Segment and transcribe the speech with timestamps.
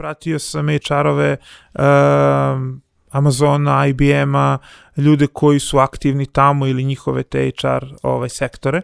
[0.00, 1.36] pratio sam HR-ove
[1.74, 1.82] uh,
[3.10, 4.58] Amazona, IBM-a,
[4.96, 8.82] ljude koji su aktivni tamo ili njihove te HR ovaj, sektore.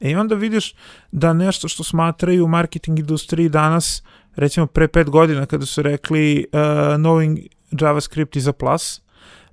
[0.00, 0.74] I onda vidiš
[1.12, 4.02] da nešto što smatraju u marketing industriji danas,
[4.36, 6.60] recimo pre pet godina kada su rekli uh,
[6.98, 9.00] knowing JavaScript is a plus,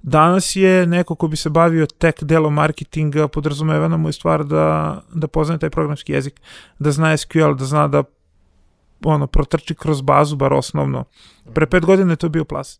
[0.01, 5.01] danas je neko ko bi se bavio tek delom marketinga, podrazumevana mu je stvar da,
[5.13, 6.41] da poznaje taj programski jezik,
[6.79, 8.03] da zna SQL, da zna da
[9.05, 11.03] ono, protrči kroz bazu, bar osnovno.
[11.53, 12.79] Pre pet godina je to bio plus.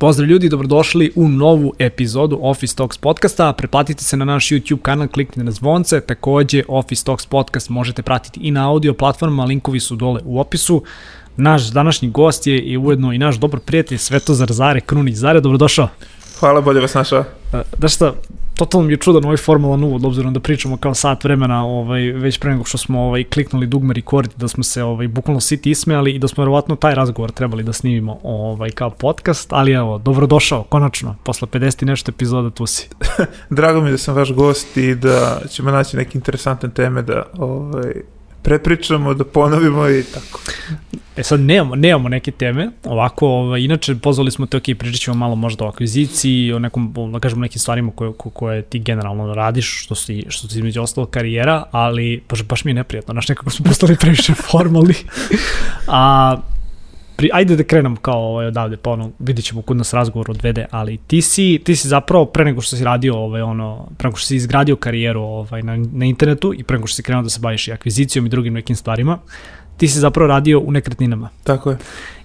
[0.00, 3.52] Pozdrav ljudi, dobrodošli u novu epizodu Office Talks podcasta.
[3.52, 6.00] Preplatite se na naš YouTube kanal, kliknite na zvonce.
[6.00, 10.82] Takođe, Office Talks podcast možete pratiti i na audio platformama, linkovi su dole u opisu.
[11.36, 15.14] Naš današnji gost je i ujedno i naš dobar prijatelj Svetozar Zare Krunić.
[15.14, 15.88] Zare, dobrodošao.
[16.40, 17.24] Hvala, bolje vas našao.
[17.52, 18.12] E, da šta,
[18.58, 22.38] totalno mi je čudan ovaj formalan uvod, obzirom da pričamo kao sat vremena, ovaj, već
[22.38, 26.14] pre nego što smo ovaj, kliknuli dugme record, da smo se ovaj, bukvalno siti ismejali
[26.14, 30.62] i da smo verovatno taj razgovor trebali da snimimo ovaj, kao podcast, ali evo, dobrodošao,
[30.62, 32.88] konačno, posle 50 i nešto epizoda tu si.
[33.50, 37.92] Drago mi da sam vaš gost i da ćemo naći neke interesantne teme da ovaj,
[38.42, 40.40] prepričamo, da ponovimo i tako.
[41.16, 45.16] E sad nemamo, nemamo neke teme, ovako, ovaj, inače pozvali smo te, ok, pričat ćemo
[45.16, 49.84] malo možda o akviziciji, o nekom, da kažemo, nekim stvarima koje, koje ti generalno radiš,
[49.84, 53.50] što si, što si između ostalo karijera, ali baš, baš mi je neprijatno, znaš, nekako
[53.50, 54.94] smo postali previše formalni.
[55.86, 56.36] A,
[57.18, 60.66] pri, ajde da krenemo kao ovaj, odavde, pa ono, vidit ćemo kod nas razgovor odvede,
[60.70, 64.16] ali ti si, ti si zapravo pre nego što si radio, ovaj, ono, pre nego
[64.16, 67.28] što si izgradio karijeru ovaj, na, na internetu i pre nego što si krenuo da
[67.28, 69.18] se baviš i akvizicijom i drugim nekim stvarima,
[69.76, 71.28] ti si zapravo radio u nekretninama.
[71.44, 71.76] Tako je.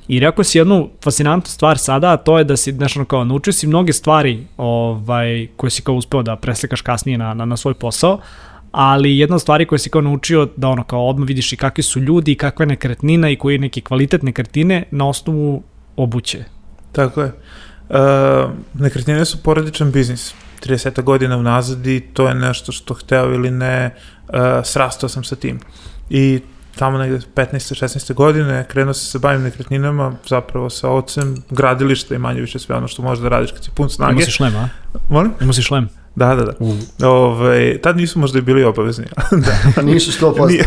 [0.08, 3.26] I rekao si jednu fascinantnu stvar sada, a to je da si, znaš, ono, kao,
[3.26, 7.58] naučio si mnoge stvari ovaj, koje si kao uspeo da preslikaš kasnije na, na, na
[7.58, 8.20] svoj posao,
[8.74, 11.84] ali jedna od stvari koje si kao naučio da ono kao odmah vidiš i kakvi
[11.84, 15.64] su ljudi i kakva je nekretnina i koji je neki kvalitet nekretnine na osnovu
[15.96, 16.44] obuće.
[16.92, 17.32] Tako je.
[17.90, 17.98] Uh,
[18.74, 20.34] nekretnine su porodičan biznis.
[20.66, 23.96] 30 godina unazad i to je nešto što hteo ili ne,
[24.28, 25.60] uh, srastao sam sa tim.
[26.10, 26.40] I
[26.76, 27.86] tamo negde 15.
[27.86, 28.14] 16.
[28.14, 32.88] godine krenuo se se bavim nekretninama, zapravo sa ocem, gradilišta i manje više sve ono
[32.88, 34.14] što možeš da radiš kad si pun snage.
[34.14, 34.70] Ima si šlem, a?
[35.10, 35.32] Molim?
[35.42, 36.03] Ima si šlem?
[36.16, 36.54] Da, da, da.
[36.60, 36.76] Uh.
[37.02, 39.06] Ove, ovaj, tad nisu možda i bili obavezni.
[39.76, 39.82] da.
[39.82, 40.66] nisu sto nije,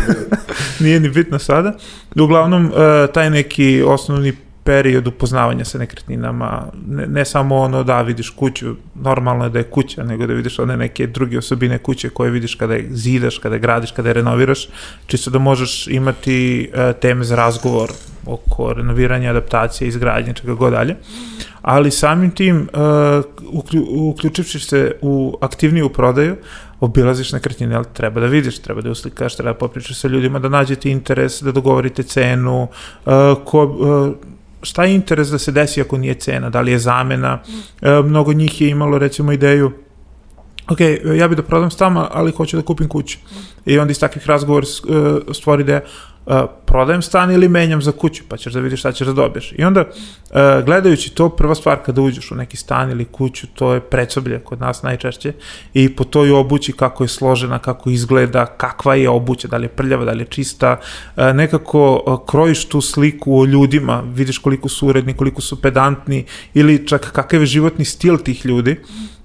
[0.79, 1.73] nije ni bitno sada.
[2.15, 2.73] Uglavnom, uh,
[3.13, 4.33] taj neki osnovni
[4.67, 9.69] period upoznavanja sa nekretninama, ne, ne samo ono da vidiš kuću, normalno je da je
[9.71, 13.55] kuća, nego da vidiš one neke druge osobine kuće koje vidiš kada je zidaš, kada
[13.55, 14.67] je gradiš, kada je renoviraš,
[15.07, 17.91] čisto da možeš imati uh, teme za razgovor
[18.25, 20.95] oko renoviranja, adaptacije, izgradnje, čega god dalje.
[21.61, 23.63] Ali samim tim, uh,
[24.11, 26.35] uključivši se u aktivniju prodaju,
[26.79, 30.49] obilaziš nekretnine, ali treba da vidiš, treba da uslikaš, treba da popričaš sa ljudima, da
[30.49, 32.67] nađete interes, da dogovorite cenu,
[33.05, 33.13] uh,
[33.45, 37.39] ko, uh, šta je interes da se desi ako nije cena, da li je zamena,
[37.81, 39.71] e, mnogo njih je imalo recimo ideju
[40.69, 40.79] ok,
[41.17, 43.17] ja bih da prodam stan, ali hoću da kupim kuću.
[43.65, 45.81] I onda iz takvih razgovora e, stvori ideja,
[46.27, 49.53] uh, prodajem stan ili menjam za kuću, pa ćeš da vidiš šta ćeš da dobiješ.
[49.57, 53.73] I onda, uh, gledajući to, prva stvar kada uđeš u neki stan ili kuću, to
[53.73, 55.33] je predsoblje kod nas najčešće
[55.73, 59.69] i po toj obući kako je složena, kako izgleda, kakva je obuća, da li je
[59.69, 64.69] prljava, da li je čista, uh, nekako uh, krojiš tu sliku o ljudima, vidiš koliko
[64.69, 68.77] su uredni, koliko su pedantni ili čak kakav je životni stil tih ljudi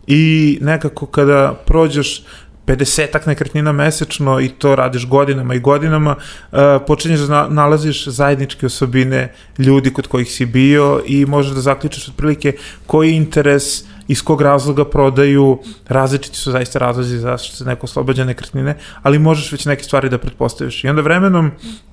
[0.06, 2.24] i nekako kada prođeš
[2.66, 9.34] 50 nekretnina mesečno i to radiš godinama i godinama, uh, počinješ da nalaziš zajedničke osobine
[9.58, 12.56] ljudi kod kojih si bio i možeš da zaključiš otprilike
[12.86, 15.58] koji interes iz kog razloga prodaju,
[15.88, 20.18] različiti su zaista razlozi zašto se neko oslobađa nekretnine, ali možeš već neke stvari da
[20.18, 20.84] pretpostaviš.
[20.84, 21.50] I onda vremenom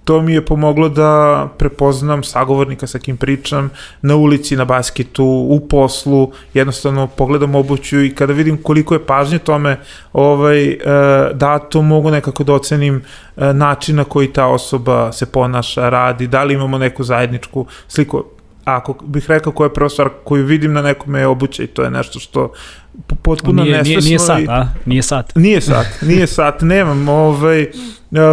[0.09, 3.69] to mi je pomoglo da prepoznam sagovornika sa kim pričam,
[4.01, 9.39] na ulici, na basketu, u poslu, jednostavno pogledam obuću i kada vidim koliko je pažnje
[9.39, 9.77] tome
[10.13, 10.77] ovaj, e,
[11.33, 13.01] da to mogu nekako da ocenim
[13.37, 18.23] e, način na koji ta osoba se ponaša, radi, da li imamo neku zajedničku sliku
[18.75, 21.83] ako bih rekao koja je prva stvar koju vidim na nekome je obuća i to
[21.83, 22.53] je nešto što
[23.21, 23.99] potpuno nije, nesvesno.
[23.99, 24.67] Nije, nije sat, a?
[24.85, 25.35] Nije sat.
[25.35, 27.69] Nije sat, nije sat, nemam, ovaj, e,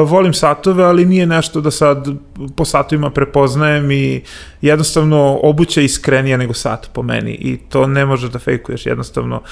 [0.06, 2.08] volim satove, ali nije nešto da sad
[2.56, 4.22] po satovima prepoznajem i
[4.60, 9.42] jednostavno obuća je iskrenija nego sat po meni i to ne možeš da fejkuješ, jednostavno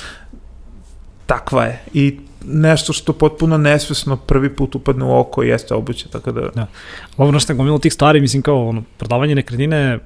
[1.26, 6.32] takva je i nešto što potpuno nesvesno prvi put upadne u oko jeste obuća, tako
[6.32, 6.40] da...
[6.54, 6.66] Da.
[7.16, 9.98] Ovo što gomilo tih stvari, mislim kao ono, prodavanje nekretnine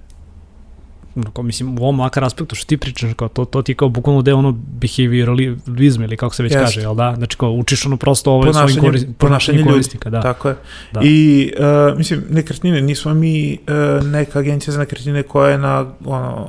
[1.23, 4.23] kao, mislim, u ovom makar aspektu što ti pričaš, kao, to, to ti kao bukvalno
[4.23, 6.65] deo ono behavioralizma ili kako se već Jeste.
[6.65, 7.15] kaže, jel da?
[7.17, 10.21] Znači kao učiš ono prosto ovaj Ponašanje- svojim koris, ponašanje korisnika, da.
[10.21, 10.57] Tako je.
[10.93, 11.01] Da.
[11.05, 11.53] I,
[11.91, 13.59] uh, mislim, nekretnine, nismo mi
[13.99, 16.49] uh, neka agencija za nekretnine koja je na, ono,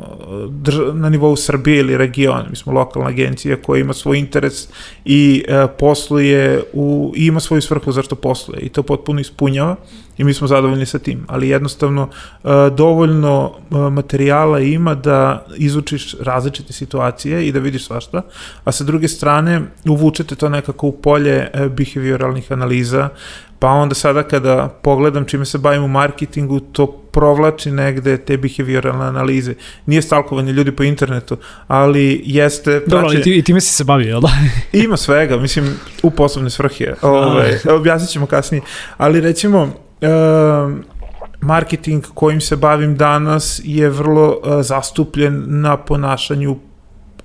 [0.50, 2.46] drž, na nivou Srbije ili regiona.
[2.50, 4.68] Mi smo lokalna agencija koja ima svoj interes
[5.06, 9.76] i uh, posluje u, i ima svoju svrhu zašto posluje i to potpuno ispunjava
[10.18, 12.04] i mi smo zadovoljni sa tim, ali jednostavno
[12.44, 18.22] uh, dovoljno uh, materijala ima da izučiš različite situacije i da vidiš svašta,
[18.64, 23.10] a sa druge strane uvučete to nekako u polje uh, behavioralnih analiza,
[23.60, 29.06] pa onda sada kada pogledam čime se bavim u marketingu, to provlači negde te behavioralne
[29.06, 29.54] analize.
[29.86, 32.82] Nije stalkovanje ljudi po internetu, ali jeste...
[32.88, 34.30] Dobro, praćenje- i, ti, i time si se bavio, jel da?
[34.84, 36.94] Ima svega, mislim, u poslovne svrhe.
[37.02, 38.62] Ove, objasnit ćemo kasnije.
[38.98, 40.84] Ali recimo, um,
[41.42, 46.58] marketing kojim se bavim danas je vrlo uh, zastupljen na ponašanju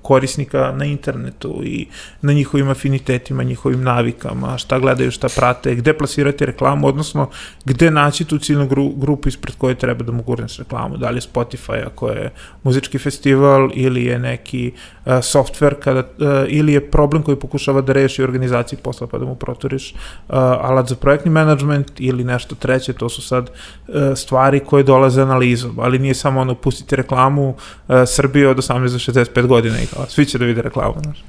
[0.05, 1.87] korisnika na internetu i
[2.21, 7.29] na njihovim afinitetima, njihovim navikama, šta gledaju, šta prate, gde plasirati reklamu, odnosno
[7.65, 11.17] gde naći tu ciljnu gru, grupu ispred koje treba da mu gurneš reklamu, da li
[11.17, 12.31] je Spotify ako je
[12.63, 17.93] muzički festival ili je neki uh, software kada, uh, ili je problem koji pokušava da
[17.93, 19.97] reši organizaciji posla pa da mu proturiš uh,
[20.37, 25.79] alat za projektni management ili nešto treće, to su sad uh, stvari koje dolaze analizom,
[25.79, 30.05] ali nije samo ono pustiti reklamu uh, Srbije od 18 do 65 godina i kao,
[30.09, 31.23] svi će da vide reklamu, znaš.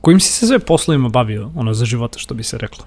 [0.00, 2.84] Kojim si se sve poslovima bavio, ono, za života, što bi se reklo?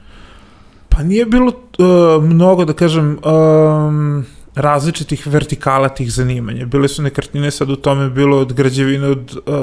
[0.89, 6.65] Pa nije bilo uh, mnogo, da kažem, um, različitih vertikala tih zanimanja.
[6.65, 9.53] Bile su nekretnine, sad u tome bilo od građevine, od uh,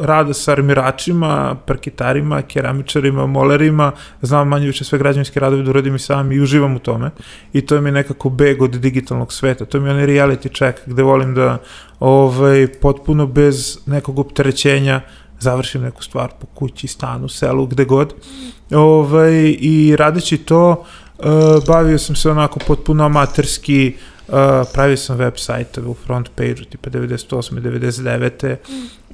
[0.00, 5.98] rada sa armiračima, parkitarima, keramičarima, molerima, znam manje više sve građevinske radove da uradim i
[5.98, 7.10] sam i uživam u tome.
[7.52, 9.64] I to mi je nekako beg od digitalnog sveta.
[9.64, 11.58] To mi je onaj reality check gde volim da
[12.00, 15.00] ovaj, potpuno bez nekog opterećenja
[15.38, 18.14] završim neku stvar po kući, stanu, selu, gde god.
[18.70, 20.84] Ovaj, I radeći to,
[21.18, 21.26] uh,
[21.66, 24.15] bavio sam se onako potpuno amaterski, uh,
[24.72, 27.60] pravio sam web sajtove u front page-u, tipa 98.
[27.60, 28.56] 99.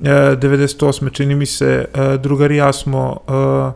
[0.00, 1.12] Uh, 98.
[1.12, 3.72] čini mi se, uh, drugar i ja smo, uh,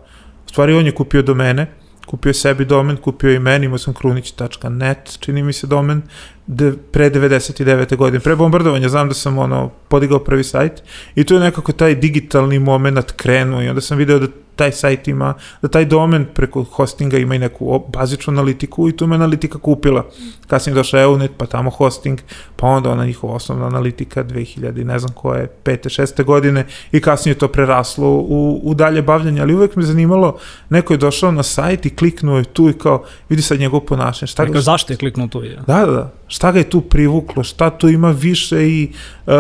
[0.47, 1.67] stvari on je kupio domene,
[2.06, 6.03] kupio je sebi domen, kupio je i meni, imao sam krunić.net, čini mi se domen,
[6.47, 7.97] de, pre 99.
[7.97, 10.83] godine, pre bombardovanja, znam da sam ono, podigao prvi sajt
[11.15, 15.08] i tu je nekako taj digitalni moment krenuo i onda sam video da taj sajt
[15.08, 19.58] ima, da taj domen preko hostinga ima i neku bazičnu analitiku i tu me analitika
[19.58, 20.05] kupila.
[20.47, 22.19] Kasnije je došao Eunet, pa tamo hosting,
[22.56, 26.03] pa onda ona njihova osnovna analitika 2000, ne znam koje, 5.
[26.03, 26.25] 6.
[26.25, 30.38] godine i kasnije je to preraslo u, u dalje bavljanje, ali uvek me zanimalo,
[30.70, 34.26] neko je došao na sajt i kliknuo je tu i kao, vidi sad njegov ponašanje,
[34.26, 35.43] šta ga, zašto je kliknuo tu?
[35.43, 35.56] Je?
[35.67, 36.12] Da, da, da.
[36.29, 38.93] Šta ga je tu privuklo, šta tu ima više i
[39.26, 39.32] uh,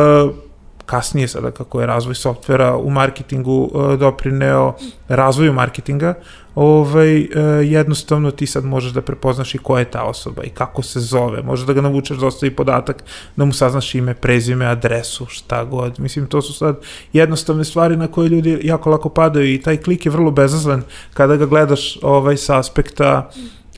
[0.86, 4.74] kasnije sada kako je razvoj softvera u marketingu uh, doprineo
[5.08, 6.14] razvoju marketinga,
[6.54, 7.28] ovaj, uh,
[7.64, 11.42] jednostavno ti sad možeš da prepoznaš i ko je ta osoba i kako se zove,
[11.42, 13.04] možeš da ga navučeš da ostavi podatak,
[13.36, 16.00] da mu saznaš ime, prezime, adresu, šta god.
[16.00, 16.80] Mislim, to su sad
[17.12, 20.82] jednostavne stvari na koje ljudi jako lako padaju i taj klik je vrlo bezazlen
[21.14, 23.30] kada ga gledaš ovaj, sa aspekta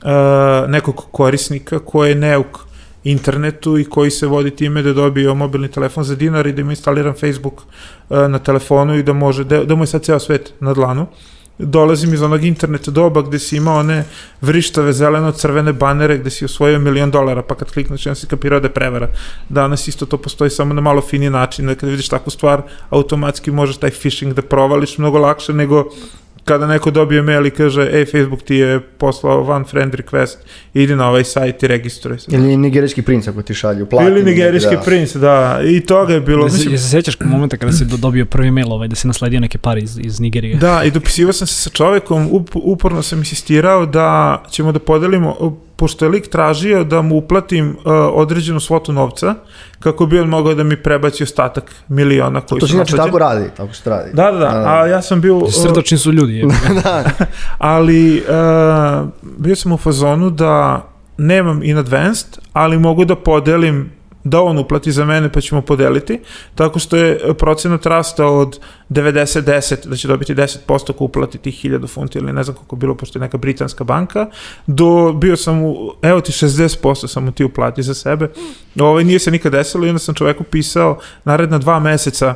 [0.03, 2.68] uh, nekog korisnika koji je neuk
[3.03, 6.71] internetu i koji se vodi time da dobio mobilni telefon za dinar i da ima
[6.71, 7.61] instaliran Facebook
[8.09, 11.07] uh, na telefonu i da može, da, da mu je sad ceo svet na dlanu.
[11.59, 14.03] Dolazim iz onog interneta doba gde si imao one
[14.41, 18.67] vrištave zeleno-crvene banere gde si osvojio milion dolara, pa kad klikneš jedan si kapirao da
[18.67, 19.09] je prevara.
[19.49, 23.51] Danas isto to postoji samo na malo fini način, da kada vidiš takvu stvar, automatski
[23.51, 25.89] možeš taj phishing da provališ mnogo lakše nego
[26.49, 30.37] kada neko dobije mail i kaže, ej, Facebook ti je poslao one friend request,
[30.73, 32.35] idi na ovaj sajt i registruj se.
[32.35, 34.11] Ili nigerijski princ ako ti šalju platinu.
[34.11, 34.81] Ili nigerijski da.
[34.81, 37.97] princ, da, i toga je bilo, Da se, mislim, se sećaš momenta kada si do,
[37.97, 40.55] dobio prvi mail ovaj, da si nasledio neke pare iz, iz Nigerije?
[40.55, 45.59] da, i dopisivao sam se sa čovekom, up, uporno sam insistirao da ćemo da podelimo,
[45.79, 47.75] pošto je lik tražio da mu uplatim uh,
[48.13, 49.35] određenu svotu novca,
[49.79, 53.07] kako bi on mogao da mi prebaci ostatak miliona koji To su se inače nasleđeni.
[53.07, 54.09] tako radi, tako se radi.
[54.13, 55.37] Da, da, da, a ja sam bio...
[55.37, 56.33] uh, Srdačni su ljudi.
[56.33, 56.45] Je.
[57.57, 59.07] ali uh,
[59.37, 60.85] bio sam u fazonu da
[61.17, 63.91] nemam in advanced, ali mogu da podelim
[64.23, 66.19] da on uplati za mene pa ćemo podeliti,
[66.55, 68.59] tako što je procenat rastao od
[68.89, 72.95] 90-10, da će dobiti 10% ako uplati tih 1000 funti ili ne znam koliko bilo,
[72.95, 74.27] pošto je neka britanska banka,
[74.67, 78.29] do, bio sam u, evo ti 60% sam mu ti uplati za sebe,
[78.79, 82.35] ovaj, nije se nikad desilo i onda sam čoveku pisao naredna dva meseca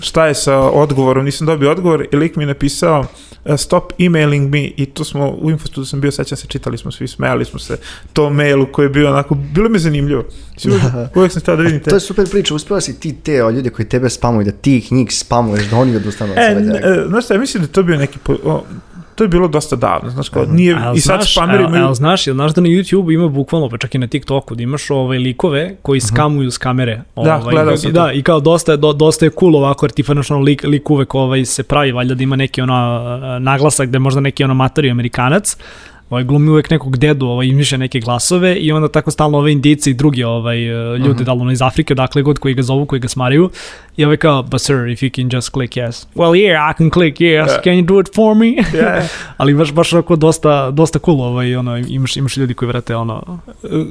[0.00, 3.00] šta je sa odgovorom, nisam dobio odgovor i lik mi je napisao
[3.44, 6.90] uh, stop emailing me i tu smo, u infostudu sam bio, sećam se, čitali smo
[6.92, 7.78] svi, smejali smo se
[8.12, 10.24] to mailu koji je bio onako, bilo mi je zanimljivo.
[10.64, 10.82] Uvijek,
[11.16, 11.90] uvijek sam stao da vidim te.
[11.90, 14.76] To je super priča, uspela si ti te o, ljude koji tebe spamuju, da ti
[14.76, 16.78] ih njih spamuješ, da oni odustanu od E, sebe.
[16.78, 18.64] e, znaš šta, ja mislim da to bio neki, po, o,
[19.16, 22.26] to je bilo dosta davno, znaš kao, nije, A i sad znaš, spameri imaju, znaš,
[22.26, 25.18] jel znaš da na YouTube ima bukvalno, pa čak i na TikToku, da imaš ovaj
[25.18, 27.02] likove koji skamuju s kamere.
[27.16, 29.86] Da, ovaj, gledao i- sam Da, i kao dosta je, do, dosta je cool ovako,
[29.86, 33.00] jer ti ono, lik, lik uvek ovaj, se pravi, valjda da ima neki ono,
[33.40, 35.56] naglasak da je možda neki ono matori amerikanac,
[36.10, 39.90] ovaj, glumi uvek nekog dedu, ovaj, izmišlja neke glasove i onda tako stalno ove indice
[39.90, 42.86] i drugi ovaj, uh ljudi, da li ono iz Afrike, dakle god koji ga zovu,
[42.86, 43.50] koji ga smaraju,
[43.96, 46.06] i ovaj kao, but sir, if you can just click yes.
[46.14, 47.46] Well, yeah, I can click yes.
[47.46, 47.62] Da.
[47.64, 48.46] Can you do it for me?
[48.82, 49.02] Ja,
[49.36, 53.38] ali baš baš onako dosta dosta cool ovaj ono imaš imaš ljudi koji vrate ono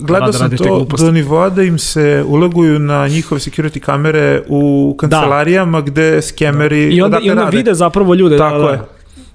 [0.02, 3.80] Gledao Rade- sam rade te to do nivoa da im se uleguju na njihove security
[3.80, 7.58] kamere u kancelarijama gde skemeri i onda i onda rade.
[7.58, 8.80] vide zapravo ljude Tako da, je.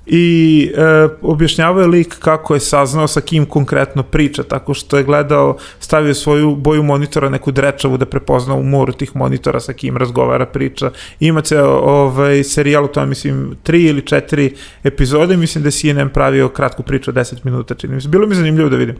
[0.06, 5.04] I e, objašnjavao je lik kako je saznao sa kim konkretno priča, tako što je
[5.04, 9.96] gledao, stavio svoju boju monitora, neku drečavu da prepozna u moru tih monitora sa kim
[9.96, 10.90] razgovara, priča.
[11.20, 14.54] Ima ceo ovaj, serijal, to je, mislim, tri ili četiri
[14.84, 18.08] epizode, mislim da je CNN pravio kratku priču od 10 minuta, čini mi se.
[18.08, 18.96] Bilo mi zanimljivo da vidim.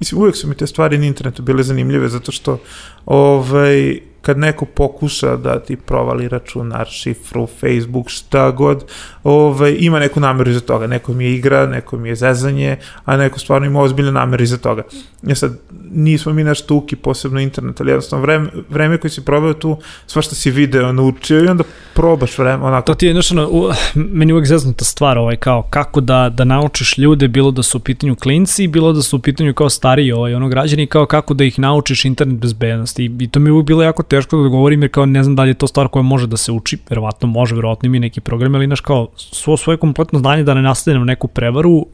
[0.00, 2.58] Mislim, uvijek su mi te stvari na internetu bile zanimljive, zato što
[3.06, 8.84] ovaj, kad neko pokuša da ti provali računar, šifru, Facebook, šta god,
[9.24, 10.86] ovaj, ima neku nameru iza toga.
[10.86, 14.56] Neko mi je igra, neko mi je zezanje, a neko stvarno ima ozbiljne namere iza
[14.56, 14.82] toga.
[15.22, 15.58] Ja sad,
[15.90, 20.34] nismo mi naš tuki, posebno internet, ali jednostavno vreme, vreme koje si proveo tu, svašta
[20.34, 22.86] si video, naučio i onda probaš vreme, onako.
[22.86, 26.98] To ti je ono, u, meni uvek zeznuta stvar, ovaj, kao kako da, da naučiš
[26.98, 30.34] ljude, bilo da su u pitanju klinci, bilo da su u pitanju kao stariji ovaj,
[30.34, 33.04] ono, građani, kao kako da ih naučiš internet bezbednosti.
[33.04, 35.36] I, i to mi je uvek bilo jako teško da govorim, jer kao ne znam
[35.36, 38.20] da li je to stvar koja može da se uči, verovatno može, verovatno ima neki
[38.20, 41.86] program, ali znaš kao svo svoje kompletno znanje da ne nastavim neku prevaru, uh,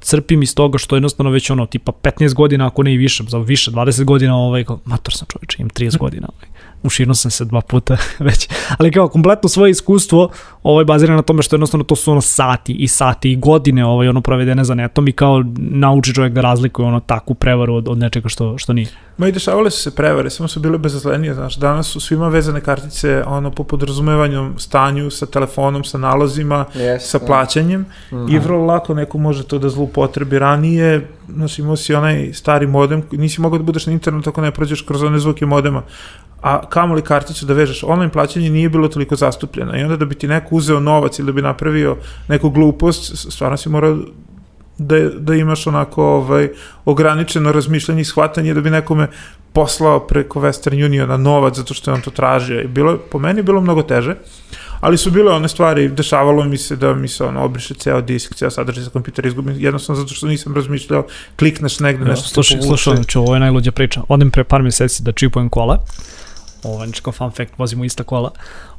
[0.00, 3.38] crpim iz toga što jednostavno već ono, tipa 15 godina, ako ne i više, za
[3.38, 6.48] više, 20 godina, ovaj, kao, mator sam čovječe, imam 30 godina, ovaj
[6.82, 7.96] uširno sam se dva puta
[8.28, 10.30] već, ali kao kompletno svoje iskustvo
[10.62, 14.08] ovaj bazira na tome što jednostavno to su ono sati i sati i godine ovaj
[14.08, 17.98] ono provedene za netom i kao nauči čovjek da razlikuje ono takvu prevaru od, od
[17.98, 18.88] nečega što, što nije.
[19.16, 22.60] Ma i dešavale su se prevare, samo su bile bezazlenije, znaš, danas su svima vezane
[22.60, 27.86] kartice, ono, po podrazumevanju stanju, sa telefonom, sa nalozima, Yes, sa plaćanjem
[28.30, 30.38] i vrlo lako neko može to da zloupotrebi.
[30.38, 34.50] Ranije, znaš, imao si onaj stari modem, nisi mogao da budeš na internetu ako ne
[34.50, 35.82] prođeš kroz one zvuke modema,
[36.42, 37.82] a kamoli karticu da vežeš.
[37.82, 41.26] Online plaćanje nije bilo toliko zastupljeno i onda da bi ti neko uzeo novac ili
[41.26, 41.96] da bi napravio
[42.28, 43.98] neku glupost, stvarno si morao
[44.78, 46.48] da, da imaš onako ovaj,
[46.84, 49.08] ograničeno razmišljanje i shvatanje da bi nekome
[49.52, 52.60] poslao preko Western Uniona novac zato što je on to tražio.
[52.60, 54.14] I bilo, je- po meni je bilo mnogo teže,
[54.80, 58.34] ali su bile one stvari, dešavalo mi se da mi se ono obriše ceo disk,
[58.34, 61.06] ceo sadržaj sa kompjutera izgubim, jednostavno zato što nisam razmišljao,
[61.36, 64.02] klikneš negde, Ja, nešto se slušaj, slušaj, znači ovo je najluđa priča.
[64.08, 65.84] Odem pre par meseci da čipujem kola,
[66.62, 68.30] ovaj, znači kao fun fact, vozimo ista kola,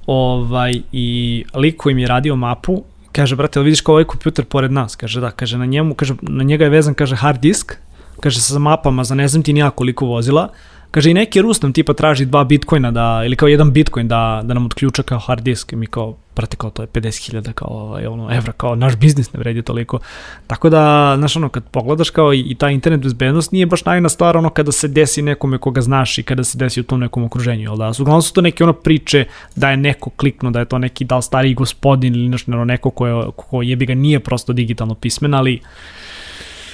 [0.08, 1.08] ovaj, i
[1.54, 4.96] lik koji mi je radio mapu, kaže, brate, jel vidiš kao ovaj kompjuter pored nas?
[4.96, 7.76] Kaže, da, kaže, na njemu, kaže, na njega je vezan, kaže, hard disk,
[8.20, 10.50] kaže, sa mapama za ne znam ti nija koliko vozila,
[10.92, 14.42] Kaže i neki Rus nam tipa traži dva bitcoina da, ili kao jedan bitcoin da,
[14.44, 17.68] da nam odključa kao hard disk i mi kao, brate, kao to je 50.000 kao
[17.68, 20.00] ovaj, ono, evra, kao naš biznis ne vredi toliko.
[20.48, 24.10] Tako da, znaš, ono, kad pogledaš kao i, i ta internet bezbednost nije baš najna
[24.10, 27.24] stvar ono kada se desi nekome koga znaš i kada se desi u tom nekom
[27.24, 27.92] okruženju, jel da?
[28.00, 31.16] Uglavnom su to neke ono priče da je neko kliknuo, da je to neki da
[31.16, 35.34] li stariji gospodin ili nešto, neko ko, je, ko jebi ga nije prosto digitalno pismen,
[35.34, 35.62] ali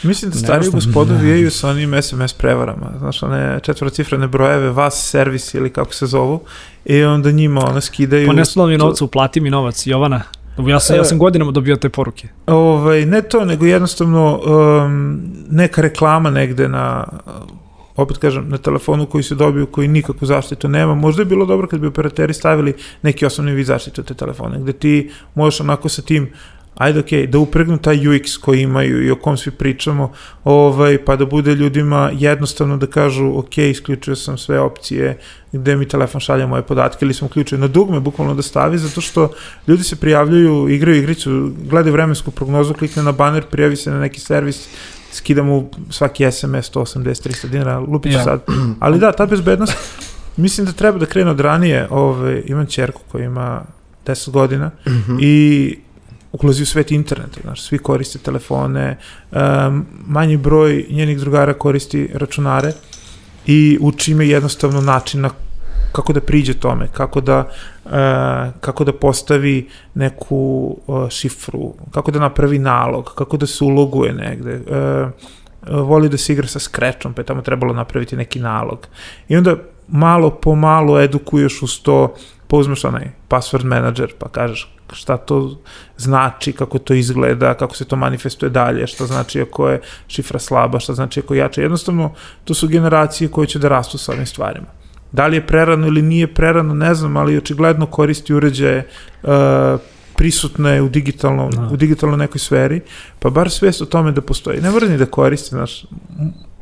[0.05, 5.53] Mislim da stariji gospodu vijaju sa onim SMS prevarama, znaš, one četvrocifrene brojeve, vas servis
[5.53, 6.41] ili kako se zovu,
[6.85, 8.27] i onda njima one skidaju...
[8.27, 10.21] ponesla mi novca, uplati mi novac, Jovana.
[10.67, 12.27] Ja sam, ja sam godinama dobio te poruke.
[12.47, 17.05] Ovaj, ne to, nego jednostavno um, neka reklama negde na
[17.95, 20.95] opet kažem, na telefonu koji se dobiju, koji nikakvu zaštitu nema.
[20.95, 24.73] Možda je bilo dobro kad bi operateri stavili neki osnovni vid zaštite te telefone, gde
[24.73, 26.31] ti možeš onako sa tim
[26.75, 30.11] ajde okej, da upregnu taj UX koji imaju i o kom svi pričamo,
[30.43, 35.17] ovaj, pa da bude ljudima jednostavno da kažu ok, isključio sam sve opcije
[35.51, 39.01] gde mi telefon šalje moje podatke ili sam uključio na dugme, bukvalno da stavi, zato
[39.01, 39.31] što
[39.67, 44.19] ljudi se prijavljuju, igraju igricu, gledaju vremensku prognozu, klikne na baner, prijavi se na neki
[44.19, 44.67] servis,
[45.11, 48.23] skida mu svaki SMS 180-300 dinara, lupit ću Ja.
[48.23, 48.41] sad.
[48.79, 49.73] Ali da, ta bezbednost,
[50.37, 53.61] mislim da treba da krene od ranije, ove, imam čerku koja ima
[54.05, 55.17] 10 godina Mhm.
[55.19, 55.75] i
[56.43, 58.97] ulazi u svet interneta, znaš, svi koriste telefone,
[59.31, 62.73] um, manji broj njenih drugara koristi računare
[63.45, 65.29] i uči me jednostavno način na
[65.91, 67.47] kako da priđe tome, kako da,
[67.85, 67.91] uh,
[68.59, 74.55] kako da postavi neku uh, šifru, kako da napravi nalog, kako da se uloguje negde.
[74.55, 75.11] Uh,
[75.87, 78.87] voli da se igra sa Scratchom, pa je tamo trebalo napraviti neki nalog.
[79.27, 79.55] I onda
[79.87, 82.13] malo po malo edukuješ uz to,
[82.47, 85.57] pa uzmeš onaj password manager, pa kažeš šta to
[85.97, 90.79] znači, kako to izgleda, kako se to manifestuje dalje, šta znači ako je šifra slaba,
[90.79, 91.61] šta znači ako je jača.
[91.61, 94.67] Jednostavno, to su generacije koje će da rastu sa ovim stvarima.
[95.11, 98.87] Da li je prerano ili nije prerano, ne znam, ali očigledno koristi uređaje
[99.23, 99.29] uh,
[100.15, 101.69] prisutna je u digitalnom, no.
[101.73, 102.81] u digitalnoj nekoj sferi,
[103.19, 104.61] pa bar svest o tome da postoji.
[104.61, 105.85] Ne mora ni da koristi, znaš,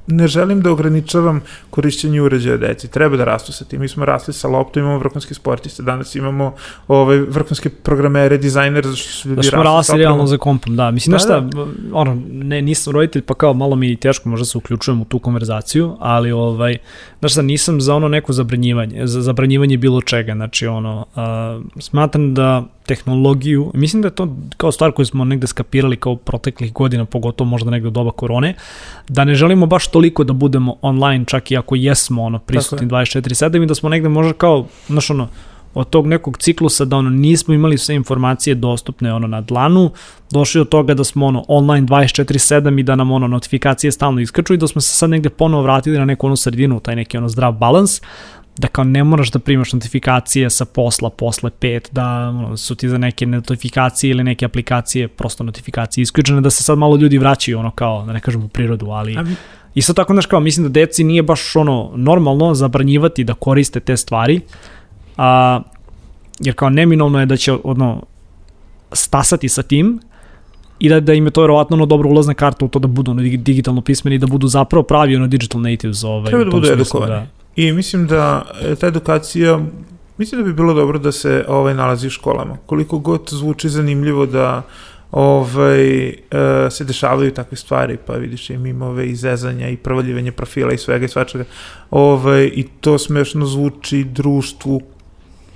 [0.07, 2.87] ne želim da ograničavam korišćenje uređaja deci.
[2.87, 3.81] Treba da rastu sa tim.
[3.81, 6.53] Mi smo rasli sa loptom, imamo vrhunske sportiste, danas imamo
[6.87, 10.91] ovaj, vrhunske programere, dizajnere, zašto su ljudi da smo rasli realno za kompom, da.
[10.91, 11.65] Mislim, da, šta, da.
[11.91, 15.95] ono, ne, nisam roditelj, pa kao malo mi teško možda se uključujem u tu konverzaciju,
[15.99, 16.77] ali, ovaj,
[17.19, 22.33] znaš šta, nisam za ono neko zabranjivanje, za zabranjivanje bilo čega, znači, ono, uh, smatram
[22.33, 27.05] da tehnologiju, mislim da je to kao stvar koju smo negde skapirali kao proteklih godina,
[27.05, 28.55] pogotovo možda negde u doba korone,
[29.07, 33.63] da ne želimo baš toliko da budemo online, čak i ako jesmo ono, prisutni 24-7
[33.63, 35.27] i da smo negde možda kao, znaš ono,
[35.73, 39.91] od tog nekog ciklusa da ono nismo imali sve informacije dostupne ono na dlanu,
[40.31, 44.53] došli od toga da smo ono online 24/7 i da nam ono notifikacije stalno iskaču
[44.53, 47.29] i da smo se sad negde ponovo vratili na neku onu sredinu, taj neki ono
[47.29, 48.01] zdrav balans,
[48.57, 52.89] da kao ne moraš da primaš notifikacije sa posla posle 5, da ono, su ti
[52.89, 57.59] za neke notifikacije ili neke aplikacije prosto notifikacije isključene, da se sad malo ljudi vraćaju
[57.59, 59.17] ono kao, da ne kažem u prirodu, ali...
[59.17, 59.23] A
[59.75, 63.97] Isto tako, znaš kao, mislim da deci nije baš ono normalno zabranjivati da koriste te
[63.97, 64.41] stvari,
[65.17, 65.61] a,
[66.39, 68.03] jer kao neminovno je da će ono,
[68.91, 69.99] stasati sa tim
[70.79, 73.11] i da, da im je to verovatno ono dobro ulazna karta u to da budu
[73.11, 76.03] ono, digitalno pismeni i da budu zapravo pravi ono digital natives.
[76.03, 77.11] Ovaj, Treba da budu edukovani.
[77.11, 77.27] Da.
[77.55, 79.59] I mislim da e, ta edukacija,
[80.17, 82.57] mislim da bi bilo dobro da se ovaj nalazi u školama.
[82.65, 84.61] Koliko god zvuči zanimljivo da
[85.11, 90.73] ovaj, uh, se dešavaju takve stvari, pa vidiš i mimove i zezanja i provaljivanje profila
[90.73, 91.43] i svega i svačega.
[91.91, 94.81] Ovaj, I to smešno zvuči društvu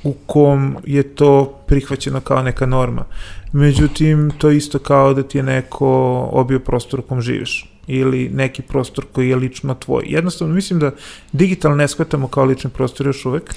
[0.03, 3.05] u kom je to prihvaćeno kao neka norma.
[3.51, 5.89] Međutim, to isto kao da ti je neko
[6.31, 10.03] obio prostor u kom živiš ili neki prostor koji je lično tvoj.
[10.07, 10.91] Jednostavno, mislim da
[11.31, 13.53] digital ne shvatamo kao lični prostor još uvek.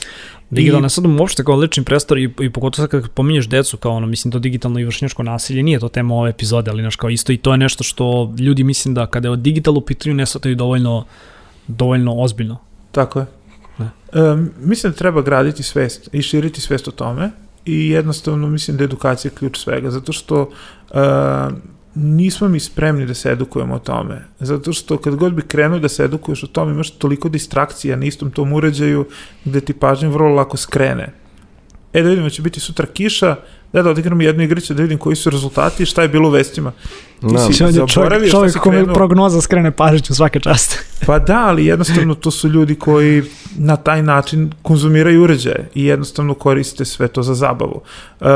[0.51, 0.91] Digitalno I...
[0.91, 4.33] sad uopšte kao lični prostor i, i pogotovo sad kad pominješ decu kao ono, mislim
[4.33, 7.37] to digitalno i vršnjačko nasilje, nije to tema ove epizode, ali naš kao isto i
[7.37, 11.05] to je nešto što ljudi mislim da kada je o digitalu pitanju ne shvataju dovoljno,
[11.67, 12.59] dovoljno ozbiljno.
[12.93, 13.27] Tako je.
[13.79, 13.87] Ne.
[14.13, 17.31] E, mislim da treba graditi svest i širiti svest o tome
[17.65, 20.51] i jednostavno mislim da je edukacija ključ svega, zato što
[20.91, 20.97] e,
[21.95, 24.25] nismo mi spremni da se edukujemo o tome.
[24.41, 28.05] Zato što kad god bi krenuo da se edukuješ o tome, imaš toliko distrakcija na
[28.05, 29.07] istom tom uređaju
[29.45, 31.13] gde ti pažnja vrlo lako skrene.
[31.93, 33.37] E da vidimo, će biti sutra kiša,
[33.73, 36.33] da da odigramo jednu igricu da vidim koji su rezultati i šta je bilo u
[36.33, 36.73] vestima.
[37.21, 37.39] Ti no.
[37.39, 40.79] si zaboravio čovjek, čovjek kome prognoza skrene pažnju svake čast.
[41.07, 43.23] pa da, ali jednostavno to su ljudi koji
[43.57, 47.81] na taj način konzumiraju uređaje i jednostavno koriste sve to za zabavu.
[48.21, 48.27] Uh,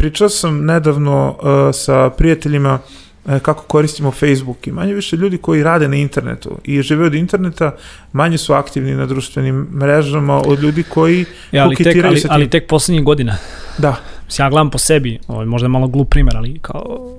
[0.00, 2.78] pričao sam nedavno uh, sa prijateljima
[3.24, 7.14] uh, kako koristimo Facebook i manje više ljudi koji rade na internetu i žive od
[7.14, 7.76] interneta
[8.12, 12.66] manje su aktivni na društvenim mrežama od ljudi koji ja, ali tek, ali, ali tek
[12.66, 13.36] poslednjih godina.
[13.78, 13.96] Da.
[14.38, 17.16] Ja gledam po sebi, ovaj, možda je malo glup primer, ali kao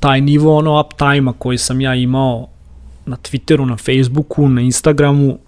[0.00, 2.48] taj nivo ono uptime-a koji sam ja imao
[3.06, 5.38] na Twitteru, na Facebooku, na Instagramu,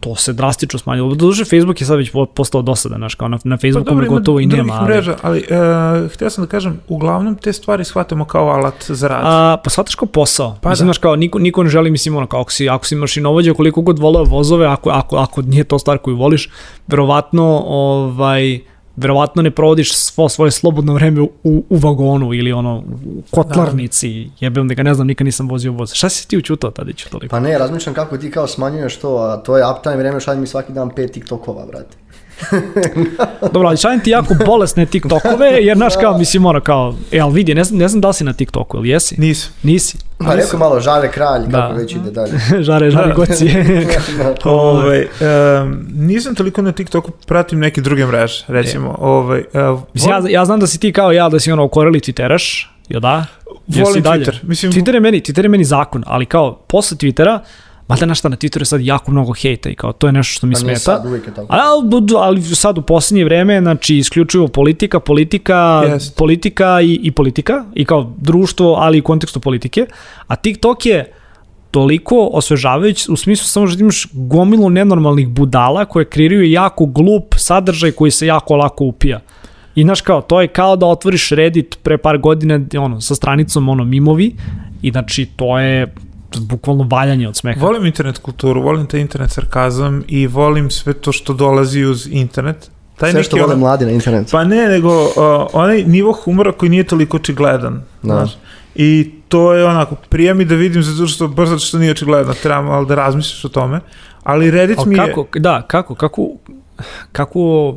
[0.00, 1.14] to se drastično smanjilo.
[1.14, 4.46] Doduše, Facebook je sad već postao dosadan, znaš, kao na, na Facebooku pa, gotovo i
[4.46, 4.72] nema.
[4.72, 4.84] Ali...
[4.88, 9.20] mreža, ali uh, htio sam da kažem, uglavnom te stvari shvatamo kao alat za rad.
[9.24, 10.56] A, pa shvataš kao posao.
[10.62, 10.88] Pa mislim, da.
[10.88, 13.80] znaš, kao, niko, niko ne želi, mislim, ono, kao, ako si, ako si mašinovođa, koliko
[13.82, 16.50] god voleo vozove, ako, ako, ako nije to stvar koju voliš,
[16.86, 18.60] verovatno, ovaj,
[18.98, 24.30] verovatno ne provodiš svo svoje slobodno vreme u, u vagonu ili ono u kotlarnici, da.
[24.40, 25.92] jebem da ga ne znam, nikad nisam vozio voz.
[25.92, 27.30] Šta si ti učutao ću toliko?
[27.30, 30.46] Pa ne, razmišljam kako ti kao smanjuješ to, a to je uptime vreme, šaljem mi
[30.46, 31.96] svaki dan pet TikTokova, brate.
[33.52, 37.34] Dobro, ali šaljem ti jako bolesne TikTokove, jer znaš kao, mislim, mora kao, e, ali
[37.34, 39.20] vidi, ne znam, ne znam da li si na TikToku, ili jesi?
[39.20, 39.52] Nisam.
[39.62, 39.98] Nisi?
[40.18, 41.60] Pa rekao malo, žare kralj, da.
[41.60, 42.32] kako već ide dalje.
[42.68, 43.86] žare, žare gocije.
[44.44, 44.50] Da.
[44.50, 48.88] ovaj, um, nisam toliko na TikToku, pratim neke druge mreže, recimo.
[48.88, 48.94] E.
[48.98, 52.00] Ovaj, uh, mislim, ja, ja znam da si ti kao ja, da si ono ukoreli
[52.00, 53.26] Twitteraš, jel da?
[53.66, 54.34] Volim Twitter.
[54.42, 57.38] Mislim, Twitter je meni, Twitter je meni zakon, ali kao posle Twittera,
[57.88, 60.32] Mada na šta, na Twitteru je sad jako mnogo hejta i kao to je nešto
[60.32, 60.78] što mi pa smeta.
[60.78, 61.46] Sad, uvijek je tako.
[61.50, 66.14] Ali, ali sad u poslednje vreme, znači isključivo politika, politika, yes.
[66.16, 69.86] politika i, i politika i kao društvo, ali i u kontekstu politike.
[70.26, 71.12] A TikTok je
[71.70, 77.92] toliko osvežavajući u smislu samo što imaš gomilu nenormalnih budala koje kreiraju jako glup sadržaj
[77.92, 79.20] koji se jako lako upija.
[79.74, 83.68] I znaš kao, to je kao da otvoriš Reddit pre par godina ono, sa stranicom
[83.68, 84.36] ono, mimovi
[84.82, 85.94] i znači to je
[86.36, 87.60] bukvalno valjanje od smeha.
[87.60, 92.70] Volim internet kulturu, volim taj internet sarkazam i volim sve to što dolazi uz internet.
[92.96, 94.30] Taj Sve što vole ono- mladi na internetu.
[94.32, 95.10] Pa ne, nego uh,
[95.52, 97.82] onaj nivo humora koji nije toliko očigledan.
[98.02, 98.14] Da.
[98.14, 98.38] Znaš.
[98.74, 102.64] I to je onako, prija mi da vidim zato što, zato što nije očigledno, trebam
[102.64, 103.80] malo da razmisliš o tome.
[104.22, 105.14] Ali Reddit mi Ali je...
[105.14, 106.28] kako, da, kako, kako,
[107.12, 107.74] kako,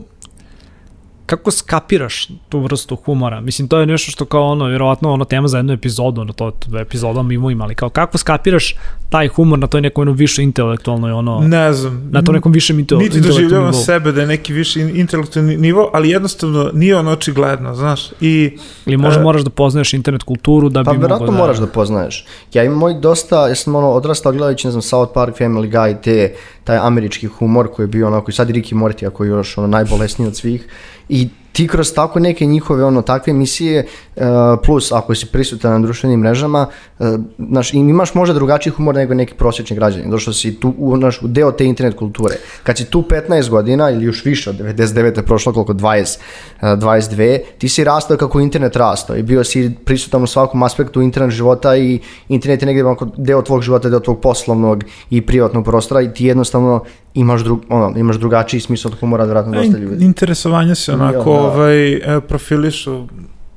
[1.25, 3.41] kako skapiraš tu vrstu humora?
[3.41, 6.45] Mislim, to je nešto što kao ono, vjerovatno ono tema za jednu epizodu, ono to
[6.67, 8.75] je epizoda mimo ima, ali kao kako skapiraš
[9.09, 12.09] taj humor na toj nekoj ono više intelektualnoj, ono, Ne znam.
[12.11, 13.83] na tom nekom višem intel, Niti intelektualnom doživljavam nivou?
[13.83, 18.09] sebe da je neki viši in- intelektualni nivo, ali jednostavno nije ono očigledno, znaš.
[18.21, 21.31] I Ili možda E, moraš da poznaješ internet kulturu da bi Pa verovatno da...
[21.33, 22.25] moraš da poznaješ.
[22.53, 26.01] Ja imam moj dosta, ja sam ono odrastao gledajući, ne znam, South Park, Family Guy,
[26.01, 29.29] te, taj američki humor koji je bio onako, i sad i Ricky Morty, ako je
[29.29, 30.67] još ono najbolesniji od svih.
[31.09, 31.20] I
[31.51, 33.85] ti kroz tako neke njihove ono takve emisije
[34.15, 34.23] uh,
[34.65, 36.67] plus ako si prisutan na društvenim mrežama
[36.99, 40.97] uh, znaš, imaš možda drugačiji humor nego neki prosječni građani zato što si tu u,
[40.97, 44.59] znaš, u deo te internet kulture kad si tu 15 godina ili još više od
[44.59, 45.17] 99.
[45.17, 46.17] je prošlo koliko 20
[46.55, 51.01] uh, 22 ti si rastao kako internet rastao i bio si prisutan u svakom aspektu
[51.01, 55.65] internet života i internet je negdje onako deo tvog života deo tvog poslovnog i privatnog
[55.65, 56.83] prostora i ti jednostavno
[57.13, 61.23] imaš, drug, ono, imaš drugačiji smisao od humora od vjerojatno dosta ljudi interesovanja se onako.
[61.45, 63.07] Ovaj, e, profilišu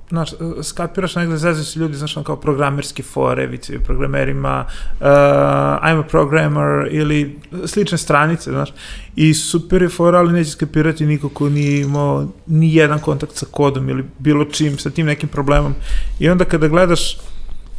[0.08, 4.64] znaš, e, skapiraš negde, zezaju se ljudi, znaš, ono kao programerski fore, vicevi programerima,
[5.00, 8.72] uh, I'm a programmer, ili slične stranice, znaš,
[9.16, 13.46] i super je fora, ali neće skapirati niko ko nije imao ni jedan kontakt sa
[13.50, 15.74] kodom ili bilo čim, sa tim nekim problemom.
[16.18, 17.16] I onda kada gledaš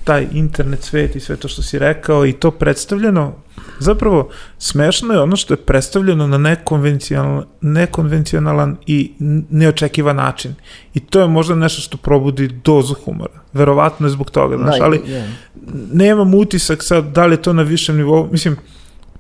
[0.04, 3.34] taj internet svet i sve to što si rekao i to predstavljeno,
[3.80, 9.12] zapravo smešno je ono što je predstavljeno na nekonvencionalan, nekonvencionalan i
[9.50, 10.56] neočekivan način.
[10.94, 13.34] I to je možda nešto što probudi dozu humora.
[13.54, 15.02] Verovatno je zbog toga, znaš, Da, ali
[15.92, 18.58] nemam utisak sad da li je to na višem nivou, mislim,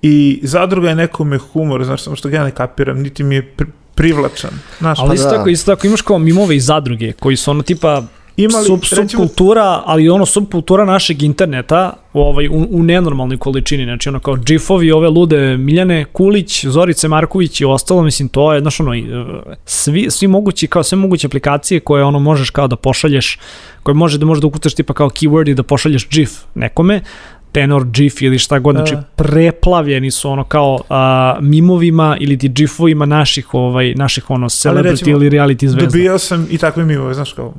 [0.01, 3.53] i zadruga je nekome humor, znaš, samo što ga ja ne kapiram, niti mi je
[3.57, 4.51] pri- privlačan.
[4.79, 5.35] Znaš, Ali pa isto da.
[5.35, 8.03] tako, isto tako imaš kao mimove i zadruge koji su ono tipa
[8.37, 14.19] imali, sub, subkultura, ali ono subkultura našeg interneta ovaj, u, u nenormalnoj količini, znači ono
[14.19, 18.95] kao džifovi, ove lude Miljane Kulić, Zorice Marković i ostalo, mislim, to je, znaš ono,
[18.95, 19.01] e,
[19.65, 23.39] svi, svi mogući, kao sve moguće aplikacije koje ono možeš kao da pošalješ,
[23.83, 27.01] koje može da možeš da ukucaš tipa kao keyword i da pošalješ gif nekome,
[27.55, 29.03] tenor, gif ili šta god, znači Da.
[29.15, 35.17] preplavljeni su ono kao a, mimovima ili ti gifovima naših, ovaj, naših ono celebrity recimo,
[35.17, 35.85] ili reality zvezda.
[35.85, 37.53] Dobijao sam i takve mimove, znaš kao,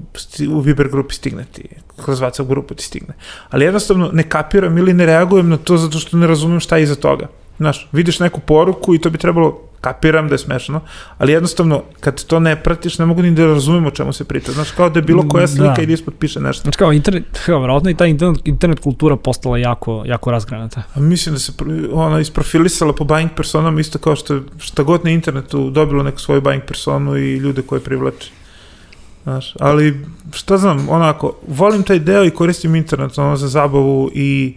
[0.50, 1.62] u Viber grupi stigne ti,
[2.04, 3.14] kroz WhatsApp grupu ti stigne.
[3.50, 6.82] Ali jednostavno ne kapiram ili ne reagujem na to zato što ne razumem šta je
[6.82, 7.26] iza toga.
[7.58, 10.80] Znaš, vidiš neku poruku i to bi trebalo, kapiram da je smešno,
[11.18, 14.52] ali jednostavno kad to ne pratiš ne mogu ni da razumem o čemu se priča.
[14.52, 15.46] Znaš, kao da je bilo koja Da.
[15.46, 16.62] slika i da ispod piše nešto.
[16.62, 20.82] Znači kao internet, kao vjerojatno i ta internet, internet kultura postala jako, jako razgranata.
[20.94, 21.52] A mislim da se
[21.92, 26.40] ona isprofilisala po buying personama isto kao što šta god na internetu dobilo neku svoju
[26.40, 28.30] buying personu i ljude koje privlači.
[29.22, 34.56] Znaš, ali šta znam, onako, volim taj deo i koristim internet ono, za zabavu i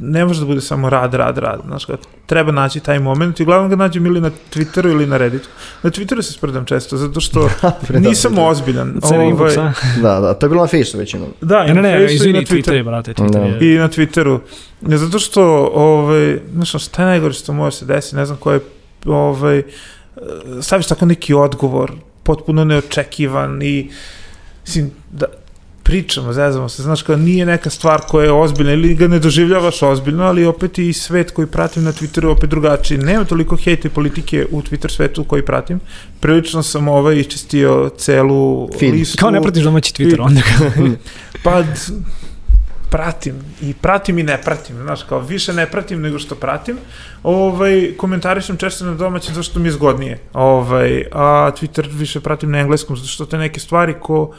[0.00, 1.60] ne može da bude samo rad, rad, rad.
[1.66, 5.16] Znaš, kad treba naći taj moment i uglavnom ga nađem ili na Twitteru ili na
[5.16, 5.48] Redditu.
[5.82, 7.50] Na Twitteru se spredam često, zato što
[7.86, 9.00] Predam nisam ozbiljan.
[9.02, 9.56] Ovaj.
[10.02, 11.28] Da, da, to je bilo na Facebooku većinom.
[11.40, 12.72] da, i Ne, ne, na ne, Facebooku i izvini, na Twitteru.
[12.72, 13.64] Twitter brate, Twitter Da.
[13.64, 13.74] je.
[13.74, 14.38] I na Twitteru.
[14.80, 18.52] Ne, zato što, ovaj, znaš, šta je najgore što može se desiti, ne znam ko
[18.52, 18.60] je,
[19.06, 19.62] ovaj,
[20.60, 23.90] staviš tako neki odgovor, potpuno neočekivan i,
[24.66, 25.26] mislim, da,
[25.84, 29.82] pričamo, zezamo se, znaš, kao nije neka stvar koja je ozbiljna ili ga ne doživljavaš
[29.82, 32.98] ozbiljno, ali opet i svet koji pratim na Twitteru opet drugačiji.
[32.98, 35.80] Nema toliko hejta i politike u Twitter svetu koji pratim.
[36.20, 38.94] Prilično sam ovaj iščistio celu Feed.
[38.94, 39.18] listu.
[39.20, 40.40] Kao ne pratiš domaći Twitter, I- onda
[41.44, 41.62] Pa
[42.94, 46.76] pratim i pratim i ne pratim, znaš, kao više ne pratim nego što pratim.
[47.22, 50.18] Ovaj komentarišem često na domaćem zato što mi je zgodnije.
[50.32, 54.34] Ovaj a Twitter više pratim na engleskom zato što te neke stvari ko